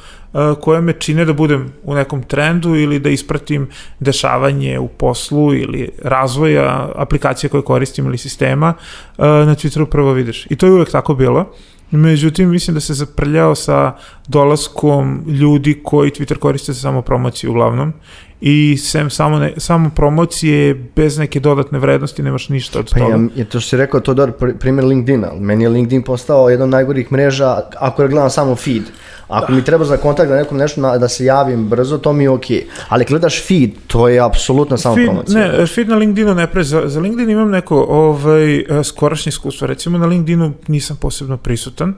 [0.62, 5.90] koje me čine da budem u nekom trendu ili da ispratim dešavanje u poslu ili
[6.04, 8.74] razvoja aplikacije koje koristim ili sistema
[9.18, 10.46] na Twitteru prvo vidiš.
[10.50, 11.52] I to je uvek tako bilo.
[11.92, 13.96] Međutim, mislim da se zaprljao sa
[14.28, 17.94] dolaskom ljudi koji Twitter koriste za samo promociju uglavnom
[18.42, 23.12] i sem samo, ne, samo promocije bez neke dodatne vrednosti nemaš ništa od Pa toga.
[23.12, 25.28] ja, je to što si rekao, to je dobar pr- primjer LinkedIna.
[25.32, 28.84] ali Meni je LinkedIn postao jedan od najgorih mreža ako ja gledam samo feed.
[29.28, 32.24] Ako mi treba za kontakt da nekom nešto na, da se javim brzo, to mi
[32.24, 32.66] je okej.
[32.90, 35.52] Ali ako gledaš feed, to je apsolutno samo Feed, promocija.
[35.52, 39.68] ne, feed na LinkedInu ne pre, za, za LinkedIn imam neko ovaj, e, skorašnje iskustvo.
[39.68, 41.94] Recimo na LinkedInu nisam posebno prisutan.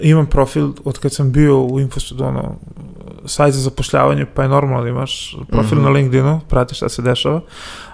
[0.00, 2.54] Imam profil od kad sam bio u Infostudu, ono,
[3.24, 7.40] sajt za zapošljavanje, pa je normalno da imaš profil na LinkedInu, pratiš šta se dešava.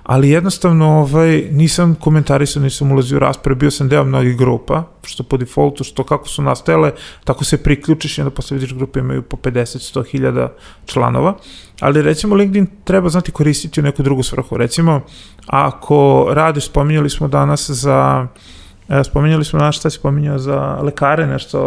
[0.02, 5.22] Ali jednostavno ovaj, nisam komentarisao, nisam ulazio u rasprave, bio sam deo mnogih grupa, što
[5.22, 6.92] po defaultu, što kako su nastajale,
[7.24, 10.52] tako se priključiš i onda posle vidiš grupe imaju po 50-100 hiljada
[10.86, 11.34] članova.
[11.80, 14.56] Ali recimo LinkedIn treba znati koristiti u neku drugu svrhu.
[14.56, 15.00] Recimo,
[15.46, 18.61] ako radiš, spominjali smo danas za E,
[19.04, 21.58] spominjali smo naš šta si spominjao za lekare, nešto,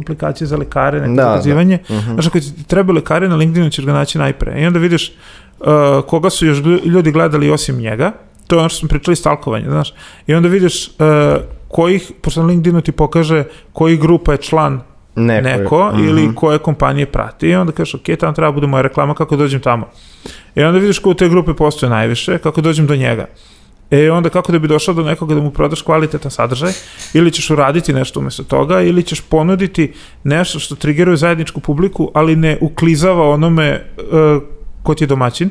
[0.00, 1.28] aplikacije za lekare, neko Da, da.
[1.28, 1.78] zakazivanje.
[1.90, 2.12] Mhm.
[2.12, 4.62] Znaš, ako ti treba lekare na LinkedInu ćeš ga naći najpre.
[4.62, 5.12] I onda vidiš
[5.60, 5.66] uh,
[6.06, 8.12] koga su još ljudi gledali osim njega.
[8.46, 9.94] To je ono što smo pričali stalkovanje, znaš.
[10.26, 10.94] I onda vidiš uh,
[11.68, 14.80] kojih, pošto na LinkedInu ti pokaže koji grupa je član
[15.16, 16.04] Neko, neko Mhm.
[16.04, 19.36] ili koje kompanije prati i onda kažeš ok, tamo treba da bude moja reklama kako
[19.36, 19.88] dođem tamo.
[20.54, 23.26] I onda vidiš ko u te grupe postoje najviše, kako dođem do njega.
[23.90, 26.72] E onda kako da bi došao do nekoga da mu prodaš kvalitetan sadržaj,
[27.14, 29.92] ili ćeš uraditi nešto umesto toga, ili ćeš ponuditi
[30.24, 34.42] nešto što triggeruje zajedničku publiku, ali ne uklizava onome uh,
[34.82, 35.50] ko ti je domaćin.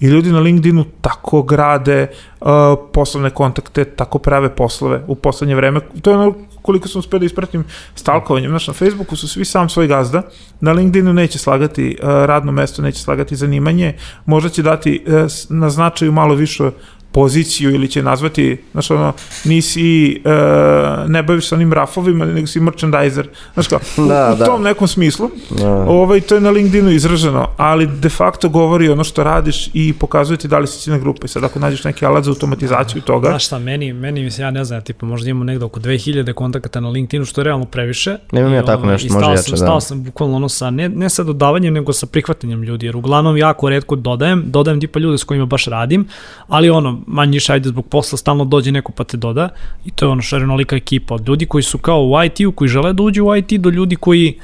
[0.00, 2.06] I ljudi na LinkedInu tako grade
[2.40, 2.48] uh,
[2.92, 5.80] poslovne kontakte, tako prave poslove u poslednje vreme.
[6.02, 8.50] To je ono koliko sam uspio da ispratim stalkovanjem.
[8.50, 10.22] Znaš, na Facebooku su svi sam svoj gazda,
[10.60, 13.94] na LinkedInu neće slagati uh, radno mesto, neće slagati zanimanje,
[14.26, 15.12] možda će dati uh,
[15.48, 16.70] na značaju malo više
[17.12, 19.12] poziciju ili će nazvati, znaš ono,
[19.44, 24.38] nisi, uh, ne baviš se onim rafovima, nego si merchandiser, znaš kao, u, Da, u
[24.38, 24.44] da.
[24.44, 25.70] tom nekom smislu, Da.
[25.72, 30.36] Ovaj, to je na LinkedInu izraženo, ali de facto govori ono što radiš i pokazuje
[30.36, 31.24] ti da li si ciljna grupa.
[31.24, 34.50] I sad ako nađeš neki alat za automatizaciju toga, Znaš šta, meni, meni mislim, ja
[34.50, 38.16] ne znam, tipa možda imamo negde oko 2000 kontakata na LinkedInu, što je realno previše.
[38.32, 39.56] Nemam ja tako nešto, može jače, sam, da.
[39.56, 43.36] Stao sam bukvalno ono sa, ne, ne sa dodavanjem, nego sa prihvatanjem ljudi, jer uglavnom
[43.36, 46.08] jako redko dodajem, dodajem tipa ljude s kojima baš radim,
[46.48, 49.48] ali ono, manje više ajde zbog posla, stalno dođe neko pa te doda
[49.84, 52.92] i to je ono šarenolika ekipa od ljudi koji su kao u IT-u, koji žele
[52.92, 54.38] da uđu u IT, do ljudi koji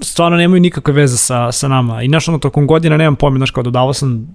[0.00, 2.02] stvarno nemaju nikakve veze sa, sa nama.
[2.02, 4.34] I znaš, ono, tokom godina nemam pojma, znaš, kao dodavao sam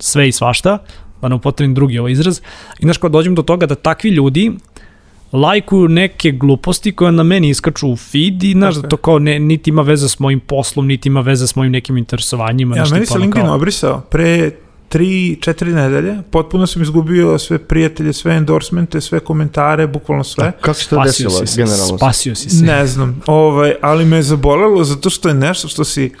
[0.00, 0.78] sve i svašta,
[1.22, 2.40] da ne upotrebim drugi ovaj izraz.
[2.78, 4.52] I znaš, kao dođem do toga da takvi ljudi
[5.32, 9.18] lajkuju neke gluposti koje na meni iskaču u feed i znaš Tako da to kao
[9.18, 12.76] ne, niti ima veze s mojim poslom, niti ima veze s mojim nekim interesovanjima.
[12.76, 14.50] ja, meni se LinkedIn kao- obrisao pre
[14.92, 20.52] 3-4 nedelje, potpuno sam izgubio sve prijatelje, sve endorsemente, sve komentare, bukvalno sve.
[20.60, 21.98] Kako se to desilo, si generalno?
[21.98, 22.64] spasio si se.
[22.64, 26.12] Ne znam, ovaj, ali me je zabolelo zato što je nešto što si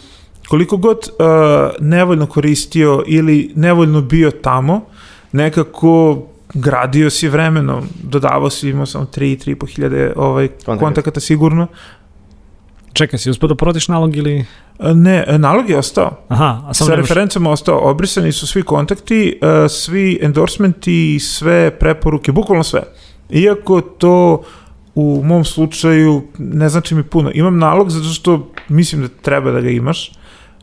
[0.48, 1.26] koliko god uh,
[1.80, 4.80] nevoljno koristio ili nevoljno bio tamo,
[5.32, 6.22] nekako
[6.54, 11.66] gradio si vremenom, dodavao si, imao sam 3 3.5 hiljade ovaj, kontakata sigurno.
[12.96, 14.44] Čekaj, si uspio da prodiš nalog ili...
[14.78, 16.10] E, Ne, nalog je ostao.
[16.28, 17.08] Aha, a samo Sa nemaš...
[17.08, 22.82] referencama ostao, obrisani su svi kontakti, e, svi endorsementi, sve preporuke, bukvalno sve.
[23.30, 24.42] Iako to
[24.94, 27.30] u mom slučaju ne znači mi puno.
[27.34, 30.12] Imam nalog zato što mislim da treba da ga imaš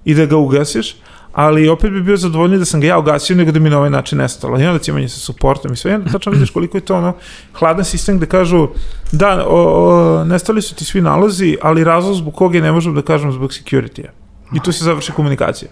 [0.06, 0.96] i da ga ugasiš,
[1.34, 3.89] ali opet bi bio zadovoljniji da sam ga ja ugasio nego da mi na ovaj
[3.89, 4.60] način nestalo.
[4.60, 5.91] I onda cimanje sa suportom i sve.
[5.91, 7.13] I onda tačno vidiš koliko je to ono
[7.54, 8.67] hladan sistem gde kažu
[9.12, 12.96] da, o, o, nestali su ti svi nalozi, ali razlog zbog koga je ne možemo
[12.96, 14.12] da kažemo zbog security-a.
[14.56, 15.72] I tu se završi komunikacija.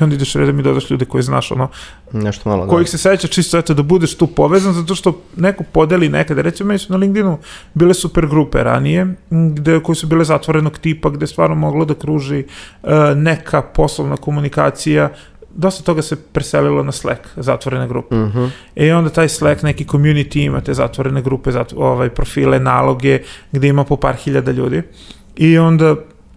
[0.00, 1.68] I onda ideš redom i dodaš ljude koje znaš, ono,
[2.12, 2.70] Nešto malo, da.
[2.70, 6.68] kojih se seća čisto eto da budeš tu povezan zato što neko podeli nekada recimo
[6.68, 7.38] meni su na LinkedInu
[7.74, 12.38] bile super grupe ranije gde koje su bile zatvorenog tipa gde stvarno moglo da kruži
[12.38, 12.44] e,
[13.14, 15.10] neka poslovna komunikacija
[15.54, 18.14] dosta toga se preselilo na Slack, zatvorene grupe.
[18.14, 18.44] Mhm.
[18.76, 23.68] E onda taj Slack, neki community ima te zatvorene grupe, zat, ovaj, profile, naloge, gde
[23.68, 24.82] ima po par hiljada ljudi.
[25.36, 25.96] I onda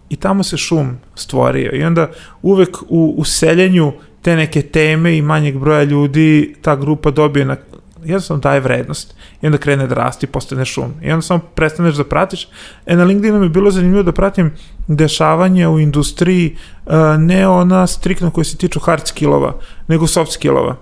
[0.09, 1.71] i tamo se šum stvorio.
[1.73, 2.09] I onda
[2.41, 7.55] uvek u, u seljenju te neke teme i manjeg broja ljudi ta grupa dobije na
[8.03, 10.93] jednostavno daje vrednost i onda krene da rasti, postane šum.
[11.01, 12.47] I onda samo prestaneš da pratiš.
[12.85, 14.51] E, na LinkedInu mi je bilo zanimljivo da pratim
[14.87, 19.53] dešavanja u industriji, uh, ne ona striktno koje se tiču hard skillova,
[19.87, 20.75] nego soft skillova.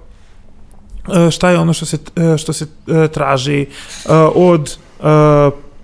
[1.07, 2.67] Uh, šta je ono što se, uh, što se
[3.13, 3.65] traži
[4.35, 4.77] od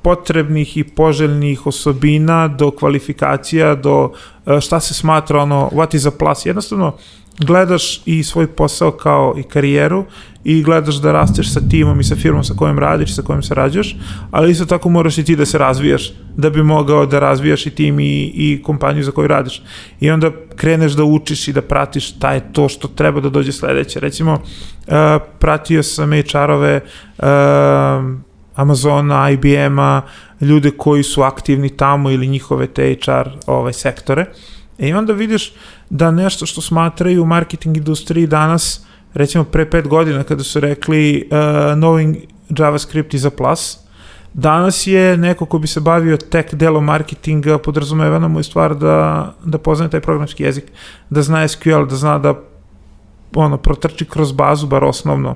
[0.01, 6.11] potrebnih i poželjnih osobina do kvalifikacija, do uh, šta se smatra ono, what is a
[6.11, 6.45] plus.
[6.45, 6.95] Jednostavno,
[7.39, 10.05] gledaš i svoj posao kao i karijeru
[10.43, 13.95] i gledaš da rasteš sa timom i sa firmom sa kojom radiš sa kojom sarađuješ,
[14.31, 17.69] ali isto tako moraš i ti da se razvijaš da bi mogao da razvijaš i
[17.69, 19.61] tim i, i kompaniju za koju radiš.
[19.99, 23.51] I onda kreneš da učiš i da pratiš šta je to što treba da dođe
[23.51, 23.99] sledeće.
[23.99, 24.93] Recimo, uh,
[25.39, 26.81] pratio sam HR-ove
[27.17, 27.25] uh,
[28.61, 30.01] Amazona, IBM-a,
[30.41, 34.25] ljude koji su aktivni tamo ili njihove te HR ovaj, sektore.
[34.79, 35.53] E, I onda vidiš
[35.89, 41.27] da nešto što smatraju u marketing industriji danas, recimo pre pet godina kada su rekli
[41.31, 41.37] uh,
[41.77, 42.15] knowing
[42.49, 43.77] JavaScript is a plus,
[44.33, 49.33] danas je neko ko bi se bavio tek delom marketinga, podrazumevana mu je stvar da,
[49.45, 50.63] da poznaje taj programski jezik,
[51.09, 52.50] da zna SQL, da zna da
[53.35, 55.35] ono, protrči kroz bazu, bar osnovno.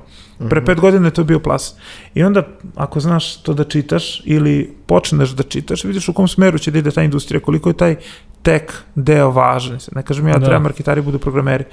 [0.50, 0.66] Pre Mhm.
[0.66, 1.76] pet godina je to bio plas.
[2.14, 2.44] I onda,
[2.76, 6.80] ako znaš to da čitaš ili počneš da čitaš, vidiš u kom smeru će da
[6.80, 7.96] ide ta industrija, koliko je taj
[8.42, 9.78] tek deo važan.
[9.96, 10.46] Ne kažem ja, Da.
[10.46, 11.64] treba marketari budu programeri,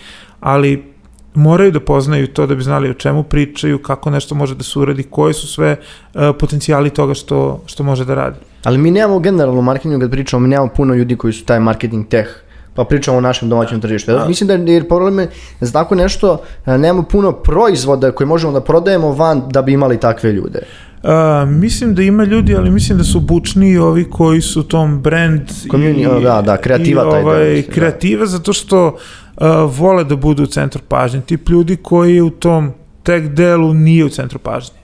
[0.41, 0.93] ali
[1.35, 4.79] moraju da poznaju to da bi znali o čemu pričaju, kako nešto može da se
[4.79, 5.77] uradi, koji su sve
[6.15, 8.37] uh, potencijali toga što, što može da radi.
[8.65, 12.09] Ali mi nemamo generalno marketingu kad pričamo, mi nemamo puno ljudi koji su taj marketing
[12.09, 12.27] teh
[12.75, 14.11] pa pričamo o našem domaćem tržištu.
[14.11, 15.27] Ja, mislim da je- jer problem je
[15.61, 19.73] da za tako nešto e, nemamo puno proizvoda koje možemo da prodajemo van da bi
[19.73, 20.59] imali takve ljude.
[21.03, 21.09] Uh,
[21.49, 26.23] mislim da ima ljudi, ali mislim da su bučniji ovi koji su tom brand Community,
[26.23, 27.73] da, da, kreativa i, taj deo, ovaj, mislim, da.
[27.73, 29.47] kreativa zato što uh,
[29.79, 31.21] vole da budu u centru pažnje.
[31.21, 34.82] Tip ljudi koji u tom tek delu nije u centru pažnje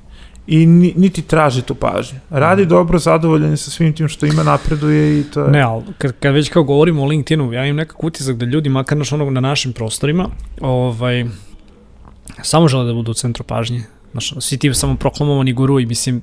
[0.50, 2.18] i ni, niti traži tu pažnju.
[2.30, 5.50] Radi dobro, zadovoljan je sa svim tim što ima, napreduje i to je...
[5.50, 8.68] Ne, ali kad, kad već kao govorimo o LinkedInu, ja imam nekak utisak da ljudi,
[8.68, 10.28] makar naš onog na našim prostorima,
[10.60, 11.24] ovaj,
[12.42, 13.82] samo žele da budu u centru pažnje.
[14.12, 16.22] Znaš, svi ti samo proklamovani guru i mislim,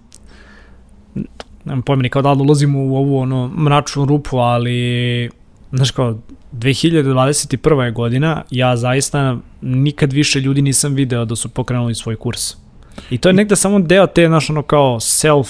[1.65, 5.29] nemam pojma ni kao da li ulazimo u ovu ono, mračnu rupu, ali
[5.71, 6.17] znaš kao,
[6.53, 7.81] 2021.
[7.81, 12.64] je godina, ja zaista nikad više ljudi nisam video da su pokrenuli svoj kurs.
[13.09, 15.49] I to je negde samo deo te, znaš, ono kao self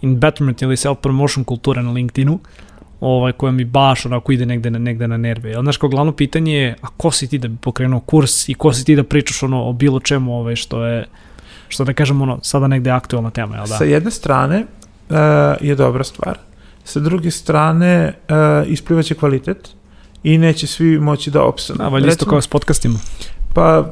[0.00, 2.38] in betterment ili self promotion kulture na LinkedInu,
[3.00, 5.50] ovaj, koja mi baš onako ide negde na, negde na nerve.
[5.50, 8.54] Jel, znaš, kao glavno pitanje je, a ko si ti da bi pokrenuo kurs i
[8.54, 11.06] ko si ti da pričaš ono o bilo čemu ovaj, što je,
[11.68, 13.76] što da kažem ono, sada negde aktualna tema, jel da?
[13.76, 14.64] Sa jedne strane
[15.08, 15.16] uh,
[15.60, 16.38] je dobra stvar,
[16.84, 19.68] sa druge strane uh, isplivaće kvalitet
[20.22, 21.78] i neće svi moći da opstanu.
[21.78, 22.98] Da, valjda isto kao s podcastima.
[23.58, 23.84] Pa,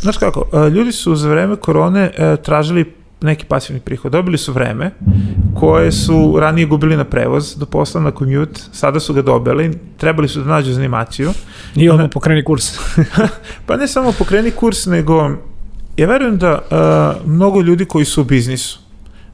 [0.00, 4.12] znaš kako, uh, ljudi su za vreme korone uh, tražili neki pasivni prihod.
[4.12, 4.90] Dobili su vreme
[5.54, 10.28] koje su ranije gubili na prevoz do posla na commute, sada su ga dobili, trebali
[10.28, 11.30] su da nađu zanimaciju.
[11.76, 12.10] I odmah Ne.
[12.10, 12.78] pokreni kurs.
[13.66, 15.30] Pa ne samo pokreni kurs, nego
[15.96, 18.80] ja verujem da uh, mnogo ljudi koji su u biznisu,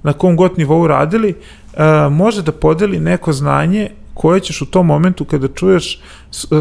[0.02, 1.34] na kom god nivou radili,
[1.72, 6.00] uh, može da podeli neko znanje koje ćeš u tom momentu kada čuješ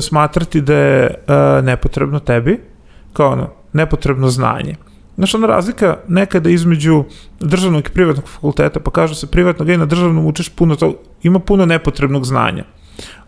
[0.02, 2.73] smatrati da je uh, nepotrebno tebi,
[3.14, 4.76] kao ono, nepotrebno znanje.
[5.16, 7.04] Znaš, ona razlika nekada između
[7.40, 11.40] državnog i privatnog fakulteta, pa kažu se privatnog i na državnom učiš puno to, ima
[11.40, 12.64] puno nepotrebnog znanja.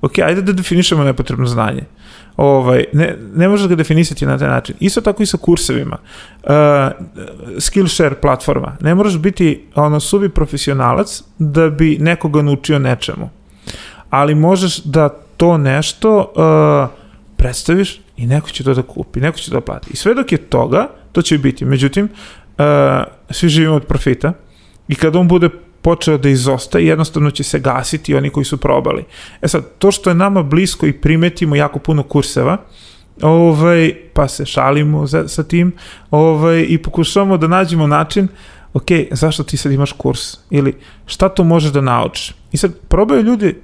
[0.02, 1.84] Ok, ajde da definišemo nepotrebno znanje.
[2.38, 4.76] Ovaj, ne, ne možeš ga definisati na taj način.
[4.80, 5.98] Isto tako i sa kursevima.
[6.44, 6.50] Uh,
[7.60, 8.78] Skillshare platforma.
[8.82, 13.30] Ne moraš biti ono, suvi profesionalac da bi nekoga naučio nečemu.
[14.10, 16.90] Ali možeš da to nešto uh,
[17.38, 19.90] predstaviš i neko će to da kupi, neko će to da plati.
[19.94, 21.66] I sve dok je toga, to će biti.
[21.66, 22.66] Međutim, uh,
[23.30, 24.34] svi živimo od profita
[24.88, 25.50] i kad on bude
[25.82, 29.04] počeo da izostaje, jednostavno će se gasiti oni koji su probali.
[29.42, 32.58] E sad, to što je nama blisko i primetimo jako puno kurseva,
[33.22, 35.72] ovaj, pa se šalimo za, sa tim
[36.12, 38.28] ovaj, i pokušavamo da nađemo način
[38.74, 40.38] ok, zašto ti sad imaš kurs?
[40.50, 40.74] Ili
[41.06, 42.36] šta to možeš da naučiš?
[42.52, 43.56] I sad probaju ljudi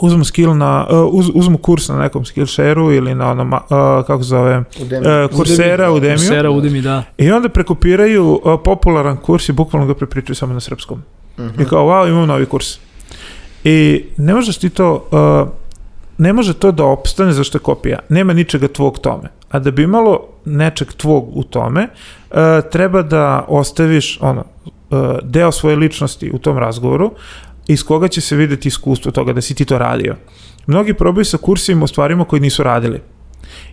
[0.00, 3.60] uzmu skill na, uh, uz, uzmu kurs na nekom Skillshare-u ili na onom, uh,
[4.06, 6.18] kako se zove, uh, Coursera, Udemiju.
[6.18, 7.02] Coursera, Udemy, da.
[7.18, 11.02] I onda prekopiraju uh, popularan kurs i bukvalno ga prepričaju samo na srpskom.
[11.38, 11.62] Mhm.
[11.62, 12.78] I kao, wow, imam novi kurs.
[13.64, 15.48] I ne možeš ti to, uh,
[16.18, 17.98] ne može to da opstane zašto je kopija.
[18.08, 19.28] Nema ničega tvog tome.
[19.50, 21.88] A da bi imalo nečeg tvog u tome,
[22.30, 22.36] uh,
[22.72, 27.10] treba da ostaviš ono, uh, deo svoje ličnosti u tom razgovoru
[27.72, 30.16] iz koga će se videti iskustvo toga da si ti to radio.
[30.66, 33.00] Mnogi probaju sa kursima o stvarima koji nisu radili.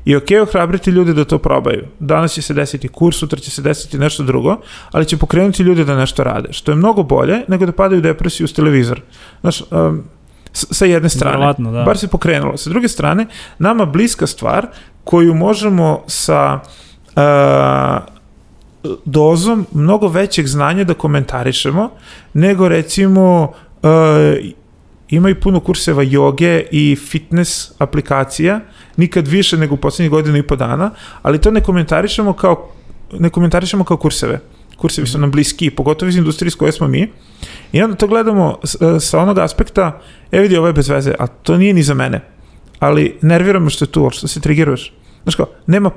[0.05, 1.86] I ok, ohrabriti ljude da to probaju.
[1.99, 4.57] Danas će se desiti kurs, sutra će se desiti nešto drugo,
[4.91, 8.01] ali će pokrenuti ljude da nešto rade, što je mnogo bolje nego da padaju u
[8.01, 9.01] depresiju s televizor.
[9.41, 10.03] Znaš, um,
[10.51, 11.38] sa jedne strane.
[11.38, 11.83] Verovatno, da.
[11.83, 12.57] Bar se pokrenulo.
[12.57, 13.25] Sa druge strane,
[13.60, 14.67] nama bliska stvar
[15.03, 16.60] koju možemo sa
[17.15, 18.17] uh,
[19.05, 21.89] dozom mnogo većeg znanja da komentarišemo,
[22.33, 23.89] nego recimo uh,
[25.09, 28.59] imaju puno kurseva joge i fitness aplikacija,
[28.97, 32.69] nikad više nego u poslednjih godinu i po dana, ali to ne komentarišemo kao,
[33.13, 34.39] ne komentarišemo kao kurseve.
[34.77, 37.11] Kursevi su nam bliski, pogotovo iz industrije s koje smo mi.
[37.71, 41.13] I onda to gledamo s- e, sa onog aspekta, e vidi, ovo je bez veze,
[41.19, 42.21] a to nije ni za mene.
[42.79, 44.93] Ali nervira me što je tu, što se trigiruješ.
[45.23, 45.91] Znaš kao, nema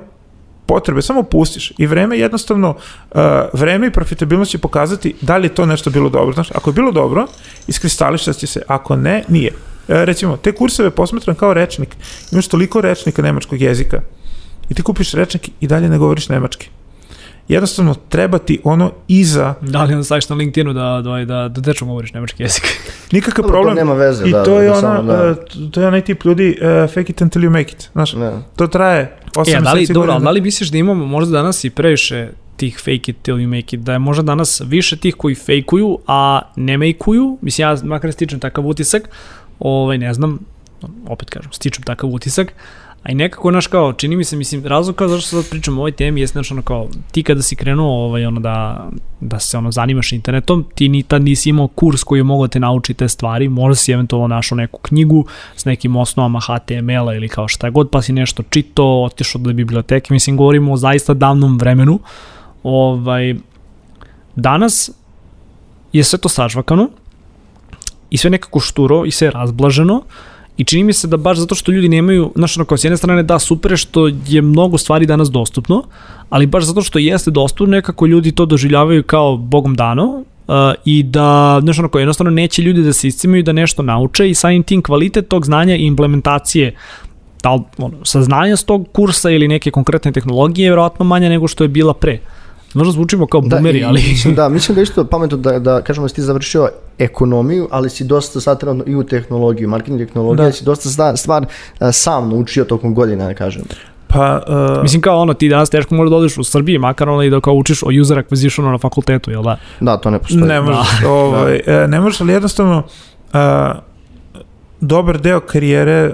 [0.65, 3.21] potrebe, samo pustiš i vreme jednostavno, uh,
[3.53, 6.33] vreme i profitabilnost će pokazati da li je to nešto bilo dobro.
[6.33, 7.27] Znaš, ako je bilo dobro,
[7.67, 9.51] iskristališat će se, ako ne, nije.
[9.87, 11.95] E, recimo, te kurseve posmatram kao rečnik.
[12.31, 14.01] Imaš toliko rečnika nemačkog jezika
[14.69, 16.69] i ti kupiš rečnik i dalje ne govoriš nemački.
[17.47, 21.61] Jednostavno, treba ti ono iza, Da li onda staviš na LinkedInu da, da, da, da
[21.61, 22.63] dečom govoriš nemački jezik?
[23.11, 23.75] nikakav Dobro, to problem.
[23.75, 25.13] nema veze, I da, to da, je da, ona, da.
[25.13, 25.35] e,
[25.71, 27.89] to je onaj tip ljudi, uh, fake it until you make it.
[27.93, 28.31] Znaš, Ne.
[28.55, 31.63] to traje 8 E, da li, dobro, ali da li misliš da imamo možda danas
[31.63, 35.15] i previše tih fake it till you make it, da je možda danas više tih
[35.15, 39.09] koji fejkuju, a ne makeуju, mislim ja makar stičem takav utisak,
[39.59, 40.39] ovaj, ne znam,
[41.07, 42.53] opet kažem, stičem takav utisak,
[43.03, 45.81] a i nekako, znaš, kao, čini mi se, mislim, razlog kao zašto sad pričam o
[45.81, 48.89] ovoj temi jeste, znaš, ono kao, ti kada si krenuo, ovaj, ono, da,
[49.19, 52.51] da se, ono, zanimaš internetom, ti ni tad nisi imao kurs koji je mogao da
[52.51, 55.25] te nauči te stvari, možda si eventualno našao neku knjigu
[55.55, 60.13] s nekim osnovama HTML-a ili kao šta god, pa si nešto čitao, otišao do biblioteke,
[60.13, 61.99] mislim, govorimo o zaista davnom vremenu,
[62.63, 63.35] ovaj,
[64.35, 64.91] danas
[65.93, 66.89] je sve to sažvakano
[68.09, 70.03] i sve nekako šturo i sve razblaženo
[70.61, 72.97] i čini mi se da baš zato što ljudi nemaju, znaš, ono kao s jedne
[72.97, 75.83] strane da super što je mnogo stvari danas dostupno,
[76.29, 80.55] ali baš zato što jeste dostupno nekako ljudi to doživljavaju kao bogom dano uh,
[80.85, 84.33] i da, znaš, ono kao jednostavno neće ljudi da se iscimaju da nešto nauče i
[84.33, 86.75] samim tim kvalitet tog znanja i implementacije
[87.43, 91.63] da ono, saznanja s tog kursa ili neke konkretne tehnologije je vjerojatno manja nego što
[91.63, 92.19] je bila pre.
[92.73, 94.01] Možda zvučimo kao bumeri, i ali...
[94.09, 97.67] Mislim, da, mislim da je isto pametno da, da kažemo da si ti završio ekonomiju,
[97.71, 100.49] ali si dosta sad trenutno i u tehnologiju, marketing tehnologija, Da.
[100.49, 100.51] da.
[100.51, 101.45] si dosta sta- stvar
[101.91, 103.63] sam naučio tokom godina, da kažem.
[104.07, 107.23] Pa, uh, Mislim kao ono, ti danas teško možda da odeš u Srbiji, makar ono
[107.23, 109.57] i da kao učiš o user acquisitionu na fakultetu, jel da?
[109.79, 110.41] Da, to ne postoji.
[110.41, 112.83] Ne možeš, ovaj, e, ne možeš, ali jednostavno
[113.33, 113.73] a,
[114.81, 116.13] dobar deo karijere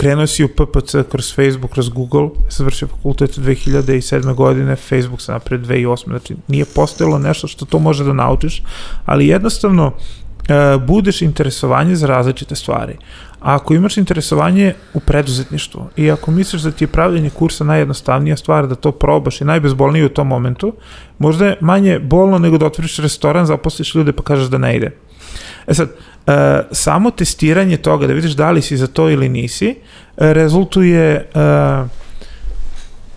[0.00, 4.34] krenuo si u PPC kroz Facebook, kroz Google, ja sam vršio fakultet 2007.
[4.34, 6.04] godine, Facebook sam napred 2008.
[6.04, 8.62] Znači, nije postojalo nešto što to može da naučiš,
[9.04, 12.96] ali jednostavno e, budeš interesovanje za različite stvari.
[13.40, 18.36] A ako imaš interesovanje u preduzetništvu i ako misliš da ti je pravljenje kursa najjednostavnija
[18.36, 20.72] stvar, da to probaš i najbezbolnije u tom momentu,
[21.18, 24.96] možda je manje bolno nego da otvoriš restoran, zaposliš ljude pa kažeš da ne ide.
[25.66, 25.88] E sad,
[26.26, 29.74] e, samo testiranje toga, da vidiš da li si za to ili nisi, e,
[30.32, 32.00] rezultuje e,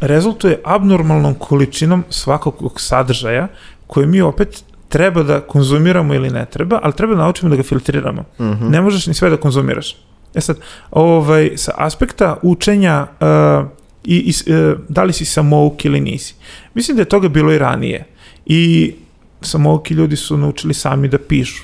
[0.02, 3.48] rezultuje abnormalnom količinom svakog sadržaja
[3.88, 7.64] koje mi opet treba da konzumiramo ili ne treba, ali treba da naučimo da ga
[7.64, 8.24] filtriramo.
[8.40, 8.70] Mhm.
[8.70, 9.96] Ne možeš ni sve da konzumiraš.
[10.36, 10.58] E sad,
[10.92, 13.68] ovaj, sa aspekta učenja uh,
[14.04, 16.36] i, i uh, da li si samouk ili nisi.
[16.74, 18.06] Mislim da je toga bilo i ranije.
[18.46, 18.94] I
[19.42, 21.64] samouki ljudi su naučili sami da pišu.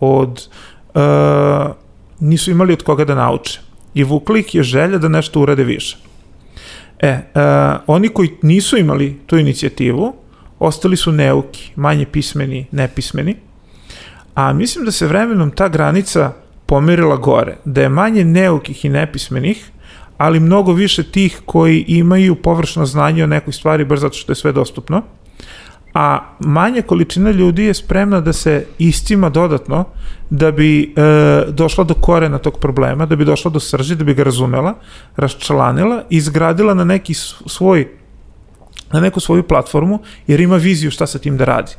[0.00, 0.48] Od,
[0.94, 1.02] uh,
[2.20, 3.60] nisu imali od koga da nauče.
[3.94, 5.96] I vukli ih je želja da nešto urade više.
[6.98, 10.14] E, uh, oni koji nisu imali tu inicijativu,
[10.58, 13.36] ostali su neuki, manje pismeni, nepismeni,
[14.34, 16.32] a mislim da se vremenom ta granica
[16.66, 19.70] pomerila gore, da je manje neukih i nepismenih,
[20.18, 24.36] ali mnogo više tih koji imaju površno znanje o nekoj stvari baš zato što je
[24.36, 25.02] sve dostupno,
[25.98, 29.84] a manja količina ljudi je spremna da se iscima dodatno
[30.30, 31.02] da bi e,
[31.48, 34.74] došla do korena tog problema, da bi došla do srži, da bi ga razumela,
[35.16, 37.14] raščlanila i izgradila na neki
[37.46, 37.88] svoj
[38.92, 41.72] na neku svoju platformu jer ima viziju šta sa tim da radi.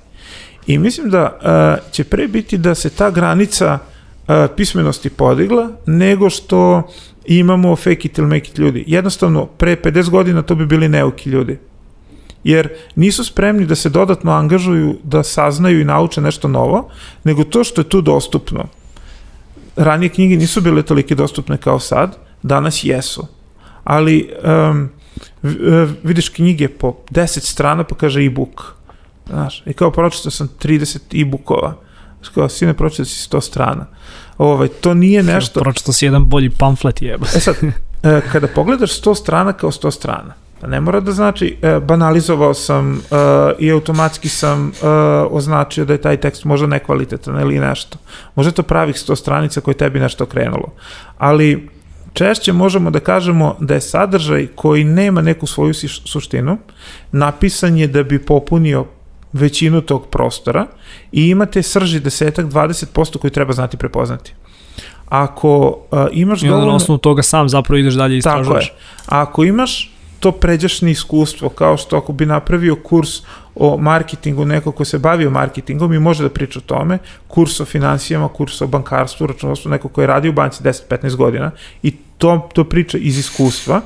[0.68, 6.30] I mislim da uh, će pre biti da se ta granica uh, pismenosti podigla nego
[6.30, 6.84] što
[7.26, 8.84] imamo fake it ili make it ljudi.
[8.88, 11.57] Jednostavno, pre 50 godina to bi bili neuki ljudi.
[12.47, 16.89] Jer nisu spremni da se dodatno angažuju, da saznaju i nauče nešto novo,
[17.23, 18.65] nego to što je tu dostupno.
[19.75, 23.27] Ranije knjige nisu bile tolike dostupne kao sad, danas jesu.
[23.83, 24.29] Ali
[24.71, 24.89] um,
[26.03, 28.63] vidiš knjige po 10 strana pa kaže e-book.
[29.27, 31.75] Znaš, i kao pročitao sam 30 e-bookova.
[32.33, 33.85] Kao, sine, pročitao si 100 strana.
[34.37, 35.59] Ovaj, to nije nešto...
[35.59, 37.25] Pročito si jedan bolji pamflet jeba.
[37.35, 37.55] E sad,
[38.03, 40.33] e, kada pogledaš 100 strana kao 100 strana,
[40.66, 42.99] ne mora da znači e, banalizovao sam e,
[43.60, 44.88] i automatski sam e,
[45.30, 47.97] označio da je taj tekst možda nekvalitetan ili nešto.
[48.36, 50.74] Možda je to pravih 100 stranica koje tebi nešto krenulo.
[51.18, 51.70] Ali
[52.14, 55.74] češće možemo da kažemo da je sadržaj koji nema neku svoju
[56.05, 56.58] suštinu,
[57.12, 58.86] napisan je da bi popunio
[59.34, 60.66] većinu tog prostora
[61.12, 64.34] i imate srži desetak, 20% koji treba znati prepoznati.
[65.10, 66.76] ako uh, imaš I onda na dovoljno...
[66.76, 68.41] osnovu toga sam zapravo ideš dalje i Tako je.
[68.41, 68.74] istražuješ.
[69.08, 73.09] A ako imaš to pređašnje iskustvo, kao što ako bi napravio kurs
[73.55, 76.97] o marketingu, neko ko se bavio marketingom i može da priča o tome,
[77.28, 81.51] kurs o financijama, kurs o bankarstvu, računovodstvu, neko ko je radio u banci 10-15 godina
[81.84, 83.82] i to, to priča iz iskustva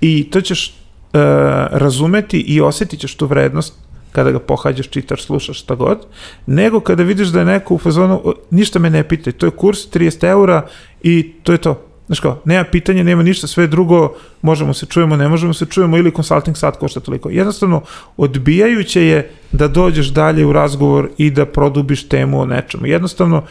[0.00, 1.20] i to ćeš uh,
[1.70, 3.74] razumeti i osetit ćeš tu vrednost
[4.12, 6.06] kada ga pohađaš, čitaš, slušaš, šta god,
[6.46, 9.50] nego kada vidiš da je neko u fazonu, "O, ništa me ne pitaj, to je
[9.50, 10.66] kurs 30 eura
[11.02, 11.89] i to je to.
[12.10, 15.96] Znaš kao, nema pitanja, nema ništa, sve drugo, možemo se čujemo, ne možemo se čujemo
[15.96, 17.30] ili consulting sat košta toliko.
[17.30, 17.82] Jednostavno,
[18.16, 22.86] odbijajuće je da dođeš dalje u razgovor i da produbiš temu o nečemu.
[22.86, 23.42] Jednostavno,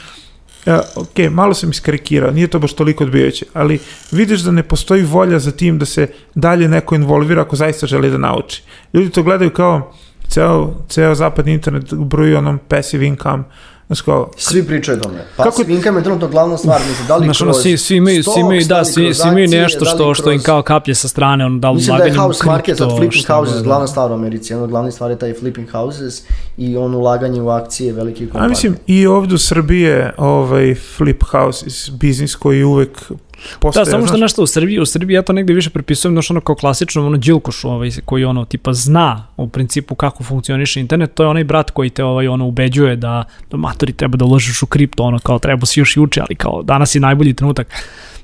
[0.66, 3.80] Uh, ok, malo sam iskarikirao, nije to baš toliko odbijajuće, ali
[4.12, 8.12] vidiš da ne postoji volja za tim da se dalje neko involvira ako zaista želi
[8.12, 8.64] da nauči.
[8.94, 9.94] Ljudi to gledaju kao
[10.28, 13.44] ceo, ceo zapadni internet broji onom passive income,
[13.90, 15.18] znaš kao, Svi pričaju o tome.
[15.38, 16.82] Kako- Passive income je trenutno glavna stvar.
[16.90, 19.28] Mislim, da li Znaš, ono, kroz svi, svi imaju, svi imaju, da, svi, kroz svi
[19.30, 21.98] imaju nešto da što, što im kroz- kao kaplje sa strane, ono, da li Mislim
[21.98, 23.88] da je house market, sad flipping šta houses, god, glavna da.
[23.88, 24.54] stvar u Americi.
[24.54, 26.24] Jedna od glavnih stvari je taj flipping houses
[26.58, 28.46] i on ulaganje u akcije velikih kompanija.
[28.46, 33.12] A mislim, i ovde u Srbiji je ovaj flip house iz biznis koji uvek
[33.60, 33.86] postoje.
[33.86, 36.32] Da, samo što znaš, nešto u Srbiji, u Srbiji ja to negde više prepisujem znaš
[36.32, 41.14] ono kao klasično ono Đilkošu ovaj, koji ono tipa zna u principu kako funkcioniše internet,
[41.14, 44.64] to je onaj brat koji te ovaj ono ubeđuje da, da matori treba da uložiš
[44.64, 47.68] u kripto, ono kao treba si još juče, ali kao danas je najbolji trenutak.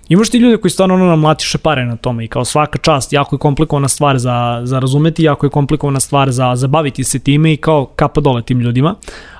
[0.09, 3.35] Imaš ti ljude koji stvarno ono namlatiše pare na tome i kao svaka čast, jako
[3.35, 7.57] je komplikovana stvar za, za razumeti, jako je komplikovana stvar za zabaviti se time i
[7.57, 8.95] kao kapa dole tim ljudima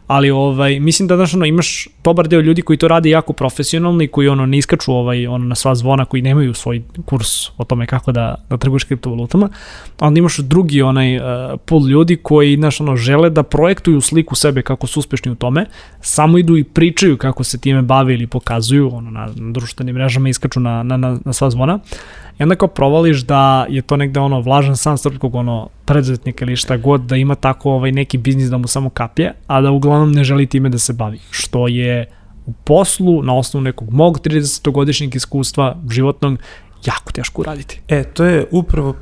[0.08, 4.04] ali ovaj mislim da znaš ono imaš dobar deo ljudi koji to rade jako profesionalno
[4.04, 7.28] i koji ono ne iskaču ovaj ono na sva zvona koji nemaju svoj kurs
[7.58, 9.50] o tome kako da da trguješ kriptovalutama
[10.00, 11.24] a onda imaš drugi onaj uh,
[11.66, 15.66] pool ljudi koji znaš ono žele da projektuju sliku sebe kako su uspešni u tome
[16.02, 20.30] samo idu i pričaju kako se time bave ili pokazuju ono na, na društvenim mrežama
[20.30, 21.80] iskaču na, na, na, na sva zvona
[22.40, 26.56] I onda kao provališ da je to negde ono vlažan san srpskog ono preduzetnika ili
[26.56, 30.12] šta god da ima tako ovaj neki biznis da mu samo kapje, a da uglavnom
[30.12, 31.20] ne želi time da se bavi.
[31.32, 32.06] Što je
[32.46, 36.40] u poslu na osnovu nekog mog 30-godišnjeg iskustva životnog
[36.86, 37.82] jako teško uraditi.
[37.88, 38.96] E, to je upravo uh,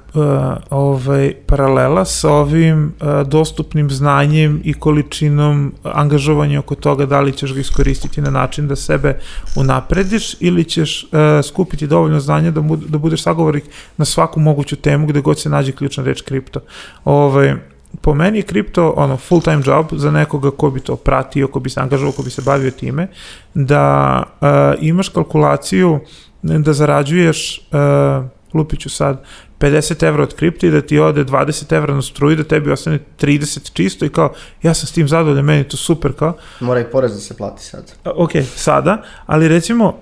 [0.69, 7.53] ovaj, paralela sa ovim uh, dostupnim znanjem i količinom angažovanja oko toga da li ćeš
[7.53, 9.19] ga iskoristiti na način da sebe
[9.55, 11.09] unaprediš ili ćeš uh,
[11.43, 13.63] skupiti dovoljno znanja da, mu, da budeš sagovornik
[13.97, 16.59] na svaku moguću temu gde god se nađe ključna reč kripto.
[17.05, 17.55] Ovaj,
[18.01, 21.59] po meni je kripto ono full time job za nekoga ko bi to pratio, ko
[21.59, 23.07] bi se angažovao, ko bi se bavio time,
[23.53, 24.47] da uh,
[24.81, 25.99] imaš kalkulaciju
[26.43, 29.23] da zarađuješ, uh, lupiću sad,
[29.59, 32.99] 50 evra od kripta i da ti ode 20 evra na struju, da tebi ostane
[33.19, 34.33] 30 čisto i kao,
[34.63, 37.63] ja sam s tim zadovoljan, meni to super, kao, Mora i porez da se plati
[37.63, 37.93] sad.
[38.03, 39.93] A, ok, sada, ali recimo, uh,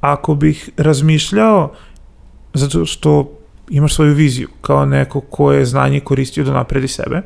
[0.00, 1.72] ako bih razmišljao,
[2.54, 3.32] zato što
[3.68, 7.22] imaš svoju viziju, kao neko ko je znanje koristio da napredi sebe,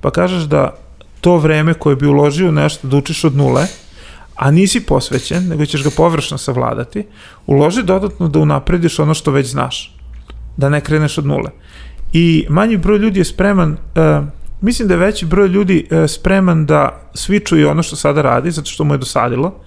[0.00, 0.76] pa kažeš da
[1.20, 3.66] to vreme koje bi uložio nešto da učiš od nule,
[4.36, 7.04] a nisi posvećen, nego ćeš ga površno savladati,
[7.46, 9.96] uloži dodatno da unaprediš ono što već znaš,
[10.56, 11.50] da ne kreneš od nule.
[12.12, 14.24] I manji broj ljudi je spreman, uh,
[14.60, 18.70] mislim da je veći broj ljudi uh, spreman da svičuje ono što sada radi, zato
[18.70, 19.60] što mu je dosadilo,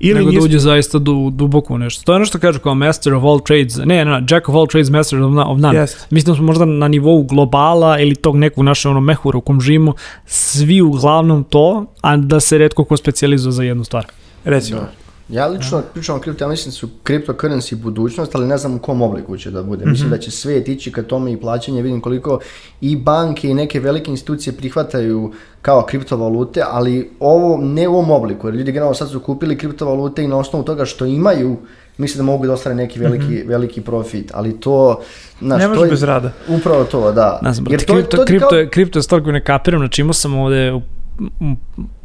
[0.00, 2.02] ili Nego da nije uđe zaista du, duboko u nešto.
[2.04, 4.66] To je ono što kažu kao master of all trades, ne, ne, jack of all
[4.66, 5.78] trades, master of, none- of none.
[5.78, 6.06] Jeste.
[6.10, 9.60] Mislim da smo možda na nivou globala ili tog nekog naše ono mehura u kom
[9.60, 9.94] živimo,
[10.26, 14.06] svi uglavnom to, a da se redko ko specializuje za jednu stvar.
[14.44, 14.80] recimo.
[14.80, 14.99] Da.
[15.30, 18.78] Ja lično pričam o kripto, ja mislim da su cryptocurrency budućnost, ali ne znam u
[18.78, 19.86] kom obliku će da bude.
[19.86, 22.38] Mislim da će svijet ići ka tome i plaćanje, vidim koliko
[22.80, 28.48] i banke i neke velike institucije prihvataju kao kriptovalute, ali ovo ne u ovom obliku,
[28.48, 31.56] jer ljudi generalno sad su kupili kriptovalute i na osnovu toga što imaju,
[31.98, 35.00] misle da mogu da ostvare neki veliki, veliki profit, ali to...
[35.40, 36.32] Znaš, Ne to može je- bez rada.
[36.48, 37.38] Upravo to, da.
[37.42, 40.00] Ne znam, Jer brate, kripto, to kripto, kao- kripto je stvar koju ne kapiram, znači
[40.00, 40.80] imao sam ovde u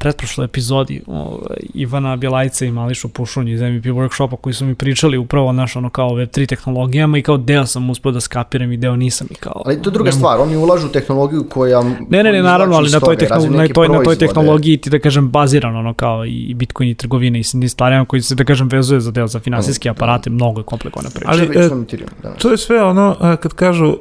[0.05, 5.17] pretprošloj epizodi ovaj, Ivana Bjelajca i Mališu Pušunju iz MVP workshopa koji su mi pričali
[5.17, 8.95] upravo naš ono kao Web3 tehnologijama i kao deo sam uspio da skapiram i deo
[8.95, 9.61] nisam i kao...
[9.65, 11.83] Ali to je druga ne mogu- stvar, oni ulažu u tehnologiju koja...
[12.09, 14.99] Ne, ne, ne, naravno, ali na toj, tehnolo na, toj, na toj tehnologiji ti da
[14.99, 18.67] kažem bazirano ono kao i Bitcoin i trgovine i tim stvarima koji se da kažem
[18.67, 21.29] vezuje za deo za finansijske aparate, mnogo je komplikovana priča.
[21.31, 22.33] Ali, Ali, e, da.
[22.33, 23.95] To je sve ono, a, kad kažu uh,